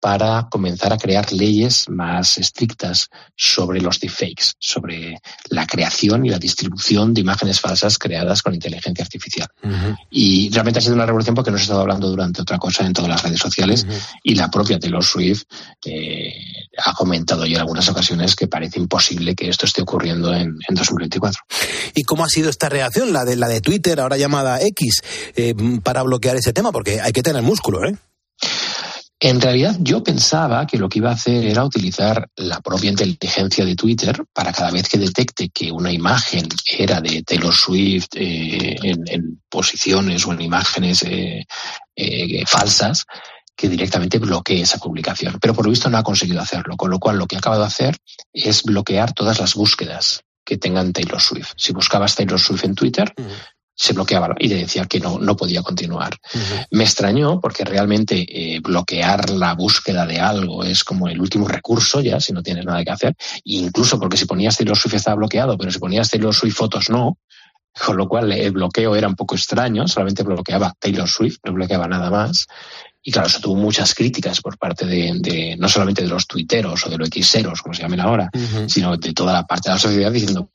para 0.00 0.48
comenzar 0.50 0.92
a 0.92 0.98
crear 0.98 1.32
leyes 1.32 1.88
más 1.88 2.38
estrictas 2.38 3.08
sobre 3.36 3.80
los 3.80 3.98
deepfakes, 3.98 4.52
sobre 4.58 5.20
la 5.48 5.66
creación 5.66 6.24
y 6.24 6.30
la 6.30 6.38
distribución 6.38 7.12
de 7.12 7.20
imágenes 7.20 7.60
falsas 7.60 7.98
creadas 7.98 8.42
con 8.42 8.54
inteligencia 8.54 9.04
artificial. 9.04 9.48
Y 10.10 10.50
realmente 10.50 10.78
ha 10.78 10.82
sido 10.82 10.94
una 10.94 11.06
revolución 11.06 11.34
porque 11.34 11.50
no 11.50 11.56
se 11.56 11.62
ha 11.62 11.64
estado 11.64 11.80
hablando 11.80 12.08
durante 12.08 12.42
otra 12.42 12.58
cosa 12.58 12.86
en 12.86 12.92
todas 12.92 13.10
las 13.10 13.22
redes 13.22 13.40
sociales 13.40 13.86
y 14.22 14.34
la 14.34 14.50
propia 14.50 14.78
Taylor 14.78 15.04
Swift 15.04 15.42
eh, 15.84 16.32
ha 16.84 16.92
comentado 16.94 17.44
ya 17.46 17.56
en 17.56 17.60
algunas 17.60 17.88
ocasiones 17.88 18.36
que 18.36 18.46
parece 18.46 18.78
imposible 18.78 19.34
que 19.34 19.48
esto 19.48 19.66
esté 19.66 19.82
ocurriendo 19.82 20.32
en, 20.32 20.58
en 20.68 20.74
2024. 20.74 21.40
¿Y 21.94 22.04
cómo 22.04 22.24
ha 22.24 22.28
sido 22.28 22.50
esta 22.50 22.68
reacción, 22.68 23.12
la 23.12 23.24
de, 23.24 23.36
la 23.36 23.48
de 23.48 23.60
Twitter, 23.60 24.00
ahora 24.00 24.16
llamada 24.16 24.60
X, 24.62 25.02
eh, 25.34 25.54
para 25.82 26.02
bloquear 26.02 26.36
ese 26.36 26.52
tema? 26.52 26.72
Porque 26.72 27.00
hay 27.00 27.12
que 27.12 27.22
tener 27.22 27.42
músculo, 27.42 27.84
¿eh? 27.84 27.96
En 29.20 29.40
realidad 29.40 29.76
yo 29.80 30.02
pensaba 30.04 30.64
que 30.64 30.78
lo 30.78 30.88
que 30.88 31.00
iba 31.00 31.10
a 31.10 31.14
hacer 31.14 31.44
era 31.44 31.64
utilizar 31.64 32.28
la 32.36 32.60
propia 32.60 32.90
inteligencia 32.90 33.64
de 33.64 33.74
Twitter 33.74 34.24
para 34.32 34.52
cada 34.52 34.70
vez 34.70 34.88
que 34.88 34.96
detecte 34.96 35.48
que 35.48 35.72
una 35.72 35.90
imagen 35.90 36.46
era 36.78 37.00
de 37.00 37.24
Taylor 37.24 37.52
Swift 37.52 38.10
eh, 38.14 38.76
en, 38.80 39.42
posiciones 39.48 40.24
o 40.24 40.32
en 40.32 40.42
imágenes 40.42 41.02
eh, 41.02 41.44
eh, 41.96 42.44
falsas, 42.46 43.06
que 43.56 43.68
directamente 43.68 44.20
bloquee 44.20 44.60
esa 44.60 44.78
publicación. 44.78 45.38
Pero 45.40 45.52
por 45.52 45.64
lo 45.64 45.70
visto 45.72 45.90
no 45.90 45.98
ha 45.98 46.04
conseguido 46.04 46.40
hacerlo, 46.40 46.76
con 46.76 46.88
lo 46.88 47.00
cual 47.00 47.18
lo 47.18 47.26
que 47.26 47.34
ha 47.34 47.40
acabado 47.40 47.62
de 47.62 47.68
hacer 47.68 47.96
es 48.32 48.62
bloquear 48.62 49.12
todas 49.14 49.40
las 49.40 49.56
búsquedas 49.56 50.22
que 50.44 50.58
tengan 50.58 50.92
Taylor 50.92 51.20
Swift. 51.20 51.54
Si 51.56 51.72
buscabas 51.72 52.14
Taylor 52.14 52.38
Swift 52.38 52.64
en 52.64 52.76
Twitter, 52.76 53.12
se 53.78 53.92
bloqueaba 53.92 54.34
y 54.40 54.48
le 54.48 54.56
decía 54.56 54.86
que 54.86 54.98
no, 54.98 55.20
no 55.20 55.36
podía 55.36 55.62
continuar. 55.62 56.16
Me 56.72 56.82
extrañó 56.82 57.40
porque 57.40 57.64
realmente 57.64 58.26
eh, 58.28 58.58
bloquear 58.60 59.30
la 59.30 59.54
búsqueda 59.54 60.04
de 60.04 60.18
algo 60.18 60.64
es 60.64 60.82
como 60.82 61.08
el 61.08 61.20
último 61.20 61.46
recurso 61.46 62.00
ya, 62.00 62.18
si 62.18 62.32
no 62.32 62.42
tienes 62.42 62.64
nada 62.64 62.84
que 62.84 62.90
hacer. 62.90 63.14
E 63.36 63.54
incluso 63.54 64.00
porque 64.00 64.16
si 64.16 64.26
ponías 64.26 64.56
Taylor 64.56 64.76
Swift 64.76 64.94
estaba 64.94 65.14
bloqueado, 65.14 65.56
pero 65.56 65.70
si 65.70 65.78
ponías 65.78 66.10
Taylor 66.10 66.34
Swift 66.34 66.56
fotos 66.56 66.90
no. 66.90 67.18
Con 67.86 67.96
lo 67.96 68.08
cual 68.08 68.32
el 68.32 68.50
bloqueo 68.50 68.96
era 68.96 69.06
un 69.06 69.14
poco 69.14 69.36
extraño, 69.36 69.86
solamente 69.86 70.24
bloqueaba 70.24 70.74
Taylor 70.80 71.08
Swift, 71.08 71.38
no 71.44 71.52
bloqueaba 71.52 71.86
nada 71.86 72.10
más. 72.10 72.48
Y 73.00 73.12
claro, 73.12 73.28
eso 73.28 73.38
tuvo 73.38 73.54
muchas 73.54 73.94
críticas 73.94 74.40
por 74.40 74.58
parte 74.58 74.86
de, 74.86 75.12
de 75.20 75.56
no 75.56 75.68
solamente 75.68 76.02
de 76.02 76.08
los 76.08 76.26
tuiteros 76.26 76.84
o 76.84 76.90
de 76.90 76.98
los 76.98 77.10
xeros, 77.10 77.62
como 77.62 77.74
se 77.74 77.82
llamen 77.82 78.00
ahora, 78.00 78.28
sino 78.66 78.96
de 78.96 79.12
toda 79.12 79.32
la 79.32 79.46
parte 79.46 79.68
de 79.68 79.74
la 79.76 79.80
sociedad 79.80 80.10
diciendo 80.10 80.50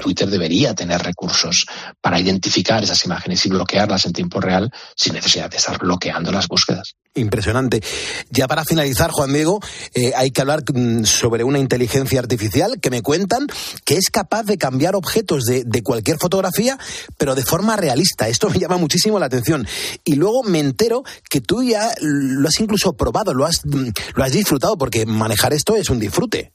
Twitter 0.00 0.28
debería 0.28 0.74
tener 0.74 1.02
recursos 1.02 1.66
para 2.00 2.18
identificar 2.18 2.82
esas 2.82 3.04
imágenes 3.04 3.44
y 3.46 3.50
bloquearlas 3.50 4.06
en 4.06 4.12
tiempo 4.12 4.40
real 4.40 4.70
sin 4.94 5.14
necesidad 5.14 5.50
de 5.50 5.58
estar 5.58 5.78
bloqueando 5.78 6.32
las 6.32 6.48
búsquedas. 6.48 6.94
Impresionante. 7.14 7.82
Ya 8.30 8.46
para 8.46 8.64
finalizar, 8.64 9.10
Juan 9.10 9.32
Diego, 9.32 9.60
eh, 9.94 10.12
hay 10.16 10.30
que 10.30 10.42
hablar 10.42 10.62
mm, 10.70 11.04
sobre 11.04 11.44
una 11.44 11.58
inteligencia 11.58 12.20
artificial 12.20 12.78
que 12.80 12.90
me 12.90 13.02
cuentan 13.02 13.46
que 13.84 13.96
es 13.96 14.10
capaz 14.10 14.44
de 14.44 14.58
cambiar 14.58 14.94
objetos 14.94 15.44
de, 15.44 15.64
de 15.64 15.82
cualquier 15.82 16.18
fotografía, 16.18 16.78
pero 17.16 17.34
de 17.34 17.42
forma 17.42 17.76
realista. 17.76 18.28
Esto 18.28 18.50
me 18.50 18.58
llama 18.58 18.76
muchísimo 18.76 19.18
la 19.18 19.26
atención. 19.26 19.66
Y 20.04 20.16
luego 20.16 20.42
me 20.42 20.60
entero 20.60 21.04
que 21.30 21.40
tú 21.40 21.62
ya 21.62 21.90
lo 22.00 22.48
has 22.48 22.60
incluso 22.60 22.94
probado, 22.96 23.32
lo 23.32 23.46
has, 23.46 23.64
mm, 23.64 23.88
lo 24.14 24.24
has 24.24 24.32
disfrutado, 24.32 24.76
porque 24.76 25.06
manejar 25.06 25.54
esto 25.54 25.74
es 25.74 25.88
un 25.88 25.98
disfrute. 25.98 26.52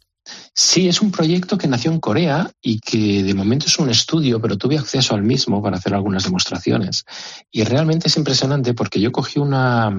Sí, 0.53 0.87
es 0.87 1.01
un 1.01 1.11
proyecto 1.11 1.57
que 1.57 1.67
nació 1.67 1.91
en 1.91 1.99
Corea 1.99 2.51
y 2.61 2.79
que 2.79 3.23
de 3.23 3.33
momento 3.33 3.65
es 3.65 3.79
un 3.79 3.89
estudio, 3.89 4.39
pero 4.39 4.57
tuve 4.57 4.77
acceso 4.77 5.15
al 5.15 5.23
mismo 5.23 5.61
para 5.61 5.77
hacer 5.77 5.93
algunas 5.93 6.23
demostraciones. 6.23 7.05
Y 7.51 7.63
realmente 7.63 8.07
es 8.07 8.17
impresionante 8.17 8.73
porque 8.73 8.99
yo 8.99 9.11
cogí 9.11 9.39
una, 9.39 9.91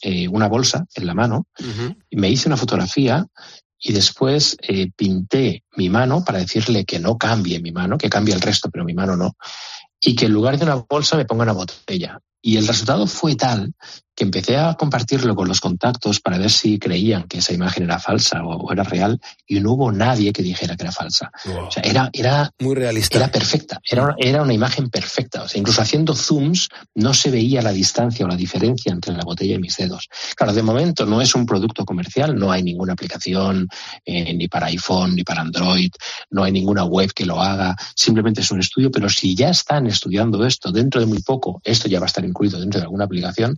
eh, 0.00 0.28
una 0.28 0.48
bolsa 0.48 0.86
en 0.94 1.06
la 1.06 1.14
mano 1.14 1.46
y 2.10 2.16
me 2.16 2.30
hice 2.30 2.48
una 2.48 2.56
fotografía 2.56 3.26
y 3.80 3.92
después 3.92 4.56
eh, 4.62 4.90
pinté 4.96 5.64
mi 5.76 5.88
mano 5.88 6.24
para 6.24 6.40
decirle 6.40 6.84
que 6.84 6.98
no 6.98 7.16
cambie 7.16 7.60
mi 7.60 7.70
mano, 7.70 7.96
que 7.96 8.10
cambie 8.10 8.34
el 8.34 8.40
resto, 8.40 8.70
pero 8.70 8.84
mi 8.84 8.94
mano 8.94 9.16
no, 9.16 9.36
y 10.00 10.16
que 10.16 10.26
en 10.26 10.32
lugar 10.32 10.58
de 10.58 10.64
una 10.64 10.84
bolsa 10.88 11.16
me 11.16 11.24
ponga 11.24 11.44
una 11.44 11.52
botella. 11.52 12.20
Y 12.40 12.56
el 12.56 12.66
resultado 12.66 13.06
fue 13.06 13.34
tal 13.34 13.74
que 14.18 14.24
empecé 14.24 14.56
a 14.56 14.74
compartirlo 14.74 15.36
con 15.36 15.46
los 15.46 15.60
contactos 15.60 16.18
para 16.18 16.38
ver 16.38 16.50
si 16.50 16.80
creían 16.80 17.28
que 17.28 17.38
esa 17.38 17.52
imagen 17.52 17.84
era 17.84 18.00
falsa 18.00 18.42
o, 18.42 18.56
o 18.56 18.72
era 18.72 18.82
real 18.82 19.20
y 19.46 19.60
no 19.60 19.74
hubo 19.74 19.92
nadie 19.92 20.32
que 20.32 20.42
dijera 20.42 20.76
que 20.76 20.82
era 20.82 20.90
falsa. 20.90 21.30
O 21.46 21.70
sea, 21.70 21.84
era, 21.84 22.10
era 22.12 22.50
muy 22.58 22.74
realista. 22.74 23.16
Era 23.16 23.28
perfecta, 23.28 23.80
era 23.88 24.02
una, 24.02 24.16
era 24.18 24.42
una 24.42 24.52
imagen 24.52 24.90
perfecta. 24.90 25.44
O 25.44 25.48
sea, 25.48 25.60
incluso 25.60 25.82
haciendo 25.82 26.16
zooms 26.16 26.68
no 26.96 27.14
se 27.14 27.30
veía 27.30 27.62
la 27.62 27.70
distancia 27.70 28.26
o 28.26 28.28
la 28.28 28.34
diferencia 28.34 28.90
entre 28.90 29.14
la 29.14 29.22
botella 29.22 29.54
y 29.54 29.60
mis 29.60 29.76
dedos. 29.76 30.08
Claro, 30.34 30.52
de 30.52 30.64
momento 30.64 31.06
no 31.06 31.20
es 31.22 31.36
un 31.36 31.46
producto 31.46 31.84
comercial, 31.84 32.34
no 32.34 32.50
hay 32.50 32.64
ninguna 32.64 32.94
aplicación 32.94 33.68
eh, 34.04 34.34
ni 34.34 34.48
para 34.48 34.66
iPhone 34.66 35.14
ni 35.14 35.22
para 35.22 35.42
Android, 35.42 35.92
no 36.30 36.42
hay 36.42 36.50
ninguna 36.50 36.82
web 36.82 37.12
que 37.12 37.24
lo 37.24 37.40
haga, 37.40 37.76
simplemente 37.94 38.40
es 38.40 38.50
un 38.50 38.58
estudio, 38.58 38.90
pero 38.90 39.08
si 39.08 39.36
ya 39.36 39.50
están 39.50 39.86
estudiando 39.86 40.44
esto 40.44 40.72
dentro 40.72 41.00
de 41.00 41.06
muy 41.06 41.22
poco, 41.22 41.60
esto 41.62 41.86
ya 41.86 42.00
va 42.00 42.06
a 42.06 42.08
estar 42.08 42.24
incluido 42.24 42.58
dentro 42.58 42.80
de 42.80 42.84
alguna 42.84 43.04
aplicación, 43.04 43.56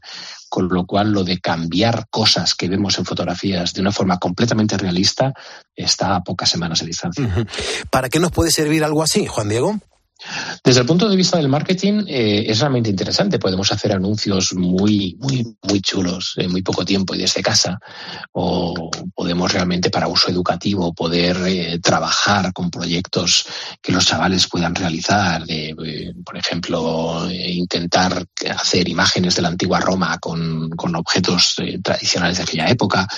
con 0.51 0.69
lo 0.69 0.85
cual 0.85 1.13
lo 1.13 1.25
de 1.25 1.41
cambiar 1.41 2.09
cosas 2.11 2.55
que 2.55 2.69
vemos 2.69 2.99
en 2.99 3.07
fotografías 3.07 3.73
de 3.73 3.81
una 3.81 3.93
forma 3.93 4.19
completamente 4.19 4.77
realista 4.77 5.33
está 5.75 6.17
a 6.17 6.25
pocas 6.25 6.51
semanas 6.51 6.81
de 6.81 6.87
distancia. 6.87 7.47
¿Para 7.91 8.09
qué 8.09 8.19
nos 8.19 8.33
puede 8.33 8.51
servir 8.51 8.85
algo 8.85 9.03
así, 9.03 9.27
Juan 9.27 9.49
Diego? 9.49 9.79
Desde 10.63 10.81
el 10.81 10.87
punto 10.87 11.09
de 11.09 11.17
vista 11.17 11.39
del 11.39 11.49
marketing 11.49 12.05
eh, 12.07 12.45
es 12.47 12.61
realmente 12.61 12.91
interesante. 12.91 13.39
Podemos 13.39 13.73
hacer 13.73 13.93
anuncios 13.93 14.53
muy, 14.55 15.17
muy, 15.19 15.57
muy 15.63 15.81
chulos 15.81 16.35
en 16.37 16.51
muy 16.51 16.63
poco 16.63 16.85
tiempo 16.85 17.15
y 17.15 17.19
desde 17.19 17.43
casa. 17.43 17.79
O 18.33 18.91
podemos 19.15 19.53
realmente 19.53 19.91
para 19.91 20.09
uso 20.09 20.31
educativo 20.31 20.93
poder 20.93 21.37
eh, 21.47 21.79
trabajar 21.81 22.53
con 22.53 22.71
proyectos 22.71 23.47
que 23.81 23.93
los 23.93 24.07
chavales 24.07 24.49
puedan 24.49 24.75
realizar. 24.75 25.45
De, 25.45 25.75
eh, 25.85 26.13
por 26.25 26.37
ejemplo, 26.37 27.29
intentar 27.31 28.25
hacer 28.49 28.89
imágenes 28.89 29.37
de 29.37 29.43
la 29.43 29.49
antigua 29.49 29.81
Roma 29.81 30.19
con, 30.19 30.71
con 30.71 30.95
objetos 30.97 31.57
tradicionales 31.83 32.37
de 32.37 32.43
aquella 32.43 32.69
época. 32.69 33.09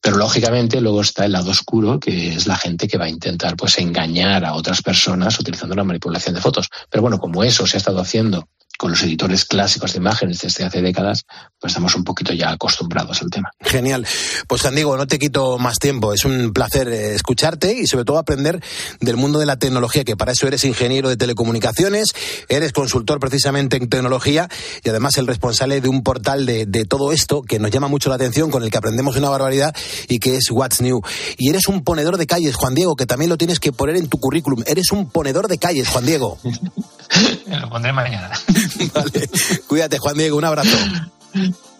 Pero 0.00 0.16
lógicamente 0.16 0.80
luego 0.80 1.00
está 1.00 1.24
el 1.24 1.32
lado 1.32 1.50
oscuro, 1.50 1.98
que 1.98 2.34
es 2.34 2.46
la 2.46 2.56
gente 2.56 2.86
que 2.86 2.98
va 2.98 3.06
a 3.06 3.08
intentar 3.08 3.56
pues 3.56 3.78
engañar 3.78 4.44
a 4.44 4.54
otras 4.54 4.82
personas 4.82 5.38
utilizando 5.40 5.74
la 5.74 5.84
manipulación 5.84 6.33
de 6.34 6.40
fotos. 6.40 6.68
Pero 6.90 7.02
bueno, 7.02 7.18
como 7.18 7.44
eso 7.44 7.66
se 7.66 7.76
ha 7.76 7.78
estado 7.78 8.00
haciendo 8.00 8.48
con 8.78 8.90
los 8.90 9.02
editores 9.02 9.44
clásicos 9.44 9.92
de 9.92 9.98
imágenes 9.98 10.40
desde 10.40 10.64
hace 10.64 10.82
décadas, 10.82 11.24
pues 11.60 11.72
estamos 11.72 11.94
un 11.94 12.04
poquito 12.04 12.32
ya 12.32 12.50
acostumbrados 12.50 13.22
al 13.22 13.30
tema. 13.30 13.50
Genial. 13.60 14.06
Pues 14.48 14.62
Juan 14.62 14.74
Diego, 14.74 14.96
no 14.96 15.06
te 15.06 15.18
quito 15.18 15.58
más 15.58 15.78
tiempo. 15.78 16.12
Es 16.12 16.24
un 16.24 16.52
placer 16.52 16.88
eh, 16.88 17.14
escucharte 17.14 17.72
y 17.72 17.86
sobre 17.86 18.04
todo 18.04 18.18
aprender 18.18 18.62
del 19.00 19.16
mundo 19.16 19.38
de 19.38 19.46
la 19.46 19.58
tecnología, 19.58 20.04
que 20.04 20.16
para 20.16 20.32
eso 20.32 20.46
eres 20.46 20.64
ingeniero 20.64 21.08
de 21.08 21.16
telecomunicaciones, 21.16 22.08
eres 22.48 22.72
consultor 22.72 23.20
precisamente 23.20 23.76
en 23.76 23.88
tecnología 23.88 24.48
y 24.82 24.88
además 24.88 25.16
el 25.18 25.26
responsable 25.26 25.80
de 25.80 25.88
un 25.88 26.02
portal 26.02 26.44
de, 26.44 26.66
de 26.66 26.84
todo 26.84 27.12
esto 27.12 27.42
que 27.42 27.58
nos 27.58 27.70
llama 27.70 27.88
mucho 27.88 28.08
la 28.08 28.16
atención, 28.16 28.50
con 28.50 28.64
el 28.64 28.70
que 28.70 28.78
aprendemos 28.78 29.16
una 29.16 29.28
barbaridad 29.28 29.74
y 30.08 30.18
que 30.18 30.36
es 30.36 30.50
What's 30.50 30.80
New. 30.80 31.00
Y 31.38 31.48
eres 31.48 31.68
un 31.68 31.84
ponedor 31.84 32.16
de 32.16 32.26
calles, 32.26 32.56
Juan 32.56 32.74
Diego, 32.74 32.96
que 32.96 33.06
también 33.06 33.30
lo 33.30 33.38
tienes 33.38 33.60
que 33.60 33.72
poner 33.72 33.96
en 33.96 34.08
tu 34.08 34.18
currículum. 34.18 34.62
Eres 34.66 34.90
un 34.90 35.08
ponedor 35.08 35.48
de 35.48 35.58
calles, 35.58 35.88
Juan 35.88 36.06
Diego. 36.06 36.38
Lo 37.60 37.68
pondré 37.68 37.92
mañana. 37.92 38.30
Vale. 38.94 39.28
Cuídate, 39.66 39.98
Juan 39.98 40.16
Diego. 40.16 40.36
Un 40.36 40.44
abrazo. 40.44 40.76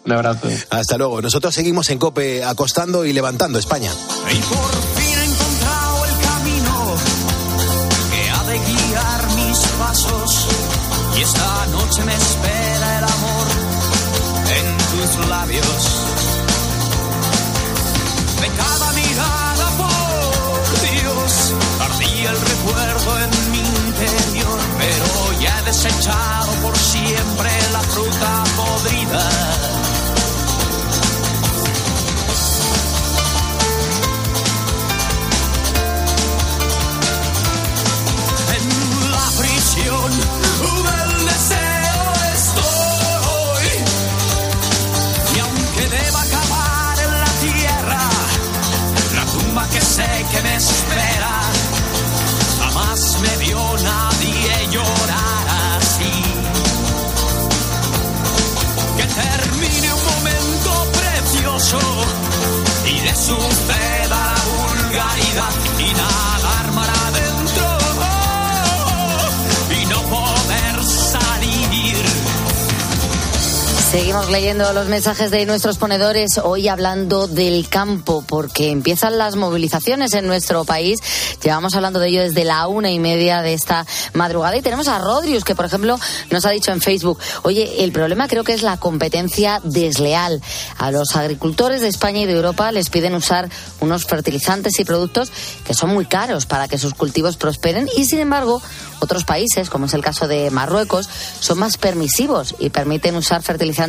Un 0.05 0.12
abrazo. 0.12 0.49
Hasta 0.70 0.99
luego. 0.99 1.22
Nosotros 1.22 1.55
seguimos 1.55 1.91
en 1.91 1.99
COPE 1.99 2.45
acostando 2.45 3.05
y 3.05 3.12
levantando 3.12 3.59
España. 3.59 3.91
Y 4.30 4.37
por 4.37 4.72
fin 4.97 5.18
he 5.18 5.24
encontrado 5.24 6.05
el 6.05 6.26
camino 6.26 6.95
que 8.11 8.30
ha 8.30 8.45
de 8.45 8.59
guiar 8.59 9.30
mis 9.37 9.59
pasos. 9.78 10.47
Y 11.16 11.22
esta 11.22 11.66
noche 11.66 12.05
me 12.05 12.14
espera 12.14 12.54
Seguimos 73.95 74.28
leyendo 74.28 74.72
los 74.72 74.88
mensajes 74.88 75.30
de 75.30 75.47
nuestros 75.47 75.78
ponedores, 75.78 76.38
hoy 76.38 76.66
hablando 76.66 77.28
del 77.28 77.68
campo, 77.68 78.24
porque 78.26 78.72
empiezan 78.72 79.18
las 79.18 79.36
movilizaciones 79.36 80.14
en 80.14 80.26
nuestro 80.26 80.64
país. 80.64 80.99
Llevamos 81.40 81.76
hablando 81.76 82.01
de 82.01 82.09
ello 82.09 82.22
desde 82.22 82.42
la 82.42 82.66
una 82.66 82.90
y 82.90 82.99
media 82.99 83.40
de 83.40 83.55
esta 83.55 83.86
madrugada 84.12 84.57
y 84.57 84.62
tenemos 84.62 84.88
a 84.88 84.99
Rodrius, 84.99 85.45
que 85.45 85.55
por 85.55 85.66
ejemplo 85.66 85.97
nos 86.32 86.45
ha 86.45 86.51
dicho 86.51 86.72
en 86.72 86.80
Facebook, 86.80 87.20
oye, 87.45 87.84
el 87.84 87.92
problema 87.92 88.26
creo 88.26 88.42
que 88.42 88.53
es 88.53 88.62
la 88.62 88.78
competencia 88.78 89.61
desleal. 89.62 90.42
A 90.76 90.90
los 90.90 91.14
agricultores 91.14 91.80
de 91.80 91.86
España 91.86 92.22
y 92.22 92.26
de 92.26 92.32
Europa 92.32 92.72
les 92.72 92.90
piden 92.90 93.14
usar 93.14 93.49
unos 93.78 94.07
fertilizantes 94.07 94.80
y 94.80 94.84
productos 94.84 95.30
que 95.64 95.72
son 95.72 95.90
muy 95.90 96.07
caros 96.07 96.47
para 96.47 96.66
que 96.66 96.78
sus 96.78 96.95
cultivos 96.95 97.36
prosperen 97.36 97.88
y 97.97 98.07
sin 98.07 98.18
embargo 98.18 98.61
otros 98.99 99.24
países, 99.24 99.70
como 99.70 99.86
es 99.86 99.95
el 99.95 100.03
caso 100.03 100.26
de 100.26 100.51
Marruecos, 100.51 101.09
son 101.38 101.59
más 101.59 101.76
permisivos 101.76 102.57
y 102.59 102.70
permiten 102.70 103.14
usar 103.14 103.42
fertilizantes 103.42 103.84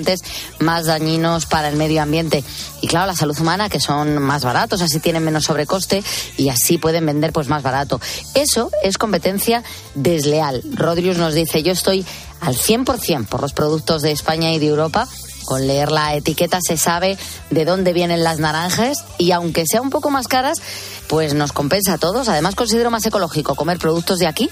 más 0.60 0.86
dañinos 0.86 1.46
para 1.46 1.70
el 1.70 1.76
medio 1.76 2.02
ambiente. 2.02 2.44
Y 2.82 2.88
claro, 2.88 3.08
la 3.08 3.16
salud 3.16 3.40
humana, 3.40 3.70
que 3.70 3.80
son 3.80 4.20
más 4.20 4.44
baratos, 4.44 4.82
así 4.82 5.00
tienen 5.00 5.24
menos 5.24 5.46
sobrecoste 5.46 6.04
y 6.38 6.50
así 6.50 6.78
pueden 6.78 7.06
vender 7.06 7.32
pues 7.32 7.48
más 7.48 7.64
barato. 7.64 8.00
Eso 8.34 8.72
es 8.84 8.98
competencia 8.98 9.64
desleal. 9.96 10.62
Rodrius 10.74 11.18
nos 11.18 11.34
dice, 11.34 11.64
yo 11.64 11.72
estoy 11.72 12.06
al 12.42 12.56
100% 12.56 13.28
por 13.28 13.42
los 13.42 13.54
productos 13.54 14.02
de 14.02 14.12
España 14.12 14.52
y 14.52 14.60
de 14.60 14.68
Europa. 14.68 15.08
Con 15.46 15.68
leer 15.68 15.92
la 15.92 16.16
etiqueta 16.16 16.60
se 16.66 16.76
sabe 16.76 17.18
de 17.52 17.66
dónde 17.66 17.94
vienen 17.94 18.24
las 18.24 18.40
naranjas 18.40 19.06
y 19.20 19.32
aunque 19.32 19.66
sea 19.68 19.82
un 19.82 19.92
poco 19.92 20.10
más 20.10 20.28
caras, 20.28 20.60
pues 21.08 21.36
nos 21.36 21.52
compensa 21.52 21.94
a 21.94 21.98
todos. 22.00 22.30
Además 22.30 22.56
considero 22.56 22.90
más 22.90 23.06
ecológico 23.06 23.54
comer 23.54 23.78
productos 23.78 24.18
de 24.18 24.28
aquí 24.28 24.50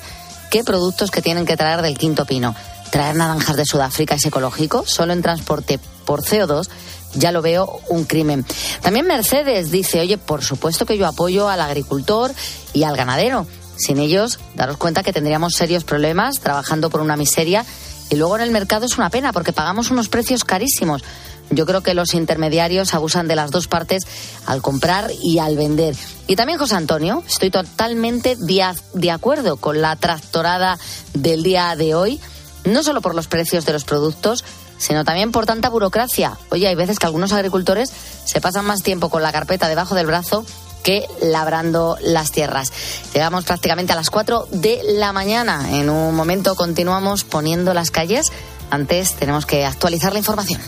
que 0.51 0.63
productos 0.63 1.09
que 1.09 1.23
tienen 1.23 1.47
que 1.47 1.57
traer 1.57 1.81
del 1.81 1.97
quinto 1.97 2.25
pino. 2.25 2.55
Traer 2.93 3.15
naranjas 3.15 3.57
de 3.57 3.65
Sudáfrica 3.65 4.13
es 4.13 4.25
ecológico, 4.27 4.83
solo 4.85 5.13
en 5.13 5.23
transporte 5.23 5.79
por 6.05 6.21
CO2 6.21 6.69
ya 7.15 7.31
lo 7.31 7.41
veo 7.41 7.81
un 7.89 8.03
crimen. 8.05 8.45
También 8.83 9.07
Mercedes 9.07 9.71
dice, 9.71 9.99
oye, 9.99 10.19
por 10.19 10.43
supuesto 10.43 10.85
que 10.85 10.95
yo 10.95 11.07
apoyo 11.07 11.49
al 11.49 11.61
agricultor 11.61 12.31
y 12.71 12.83
al 12.83 12.95
ganadero. 12.95 13.47
Sin 13.77 13.97
ellos, 13.97 14.37
daros 14.53 14.77
cuenta 14.77 15.01
que 15.01 15.11
tendríamos 15.11 15.55
serios 15.55 15.83
problemas 15.83 16.39
trabajando 16.39 16.91
por 16.91 17.01
una 17.01 17.17
miseria 17.17 17.65
y 18.11 18.15
luego 18.15 18.35
en 18.35 18.43
el 18.43 18.51
mercado 18.51 18.85
es 18.85 18.95
una 18.95 19.09
pena 19.09 19.33
porque 19.33 19.53
pagamos 19.53 19.89
unos 19.89 20.07
precios 20.07 20.43
carísimos. 20.43 21.03
Yo 21.49 21.65
creo 21.65 21.81
que 21.81 21.95
los 21.95 22.13
intermediarios 22.13 22.93
abusan 22.93 23.27
de 23.27 23.35
las 23.35 23.49
dos 23.49 23.67
partes 23.67 24.03
al 24.45 24.61
comprar 24.61 25.09
y 25.19 25.39
al 25.39 25.57
vender. 25.57 25.95
Y 26.27 26.35
también 26.35 26.59
José 26.59 26.75
Antonio, 26.75 27.23
estoy 27.27 27.49
totalmente 27.49 28.35
de, 28.37 29.11
acuerdo 29.11 29.57
con 29.57 29.81
la 29.81 29.95
tractorada 29.95 30.77
del 31.15 31.41
día 31.41 31.75
de 31.75 31.95
hoy, 31.95 32.19
no 32.66 32.84
solo 32.84 33.01
por 33.01 33.16
los 33.16 33.28
precios 33.28 33.66
de 33.66 33.74
los 33.74 33.84
productos, 33.84 34.43
sino 34.78 35.03
también 35.03 35.32
por 35.32 35.45
tanta 35.45 35.70
burocracia. 35.70 36.38
Oye, 36.49 36.68
hay 36.68 36.76
veces 36.76 36.99
que 36.99 37.05
algunos 37.05 37.32
agricultores 37.32 37.91
se 38.26 38.41
pasan 38.41 38.66
más 38.66 38.84
tiempo 38.84 39.09
con 39.09 39.22
la 39.22 39.32
carpeta 39.32 39.68
debajo 39.68 39.95
del 39.95 40.07
brazo 40.07 40.45
que 40.84 41.07
labrando 41.22 41.97
las 42.01 42.32
tierras. 42.32 42.72
Llegamos 43.14 43.45
prácticamente 43.45 43.93
a 43.93 43.95
las 43.95 44.09
4 44.09 44.47
de 44.51 44.82
la 44.84 45.14
mañana. 45.14 45.78
En 45.78 45.89
un 45.89 46.14
momento 46.14 46.55
continuamos 46.55 47.24
poniendo 47.24 47.74
las 47.74 47.89
calles. 47.89 48.32
Antes 48.70 49.14
tenemos 49.16 49.45
que 49.45 49.66
actualizar 49.66 50.11
la 50.11 50.20
información. 50.20 50.59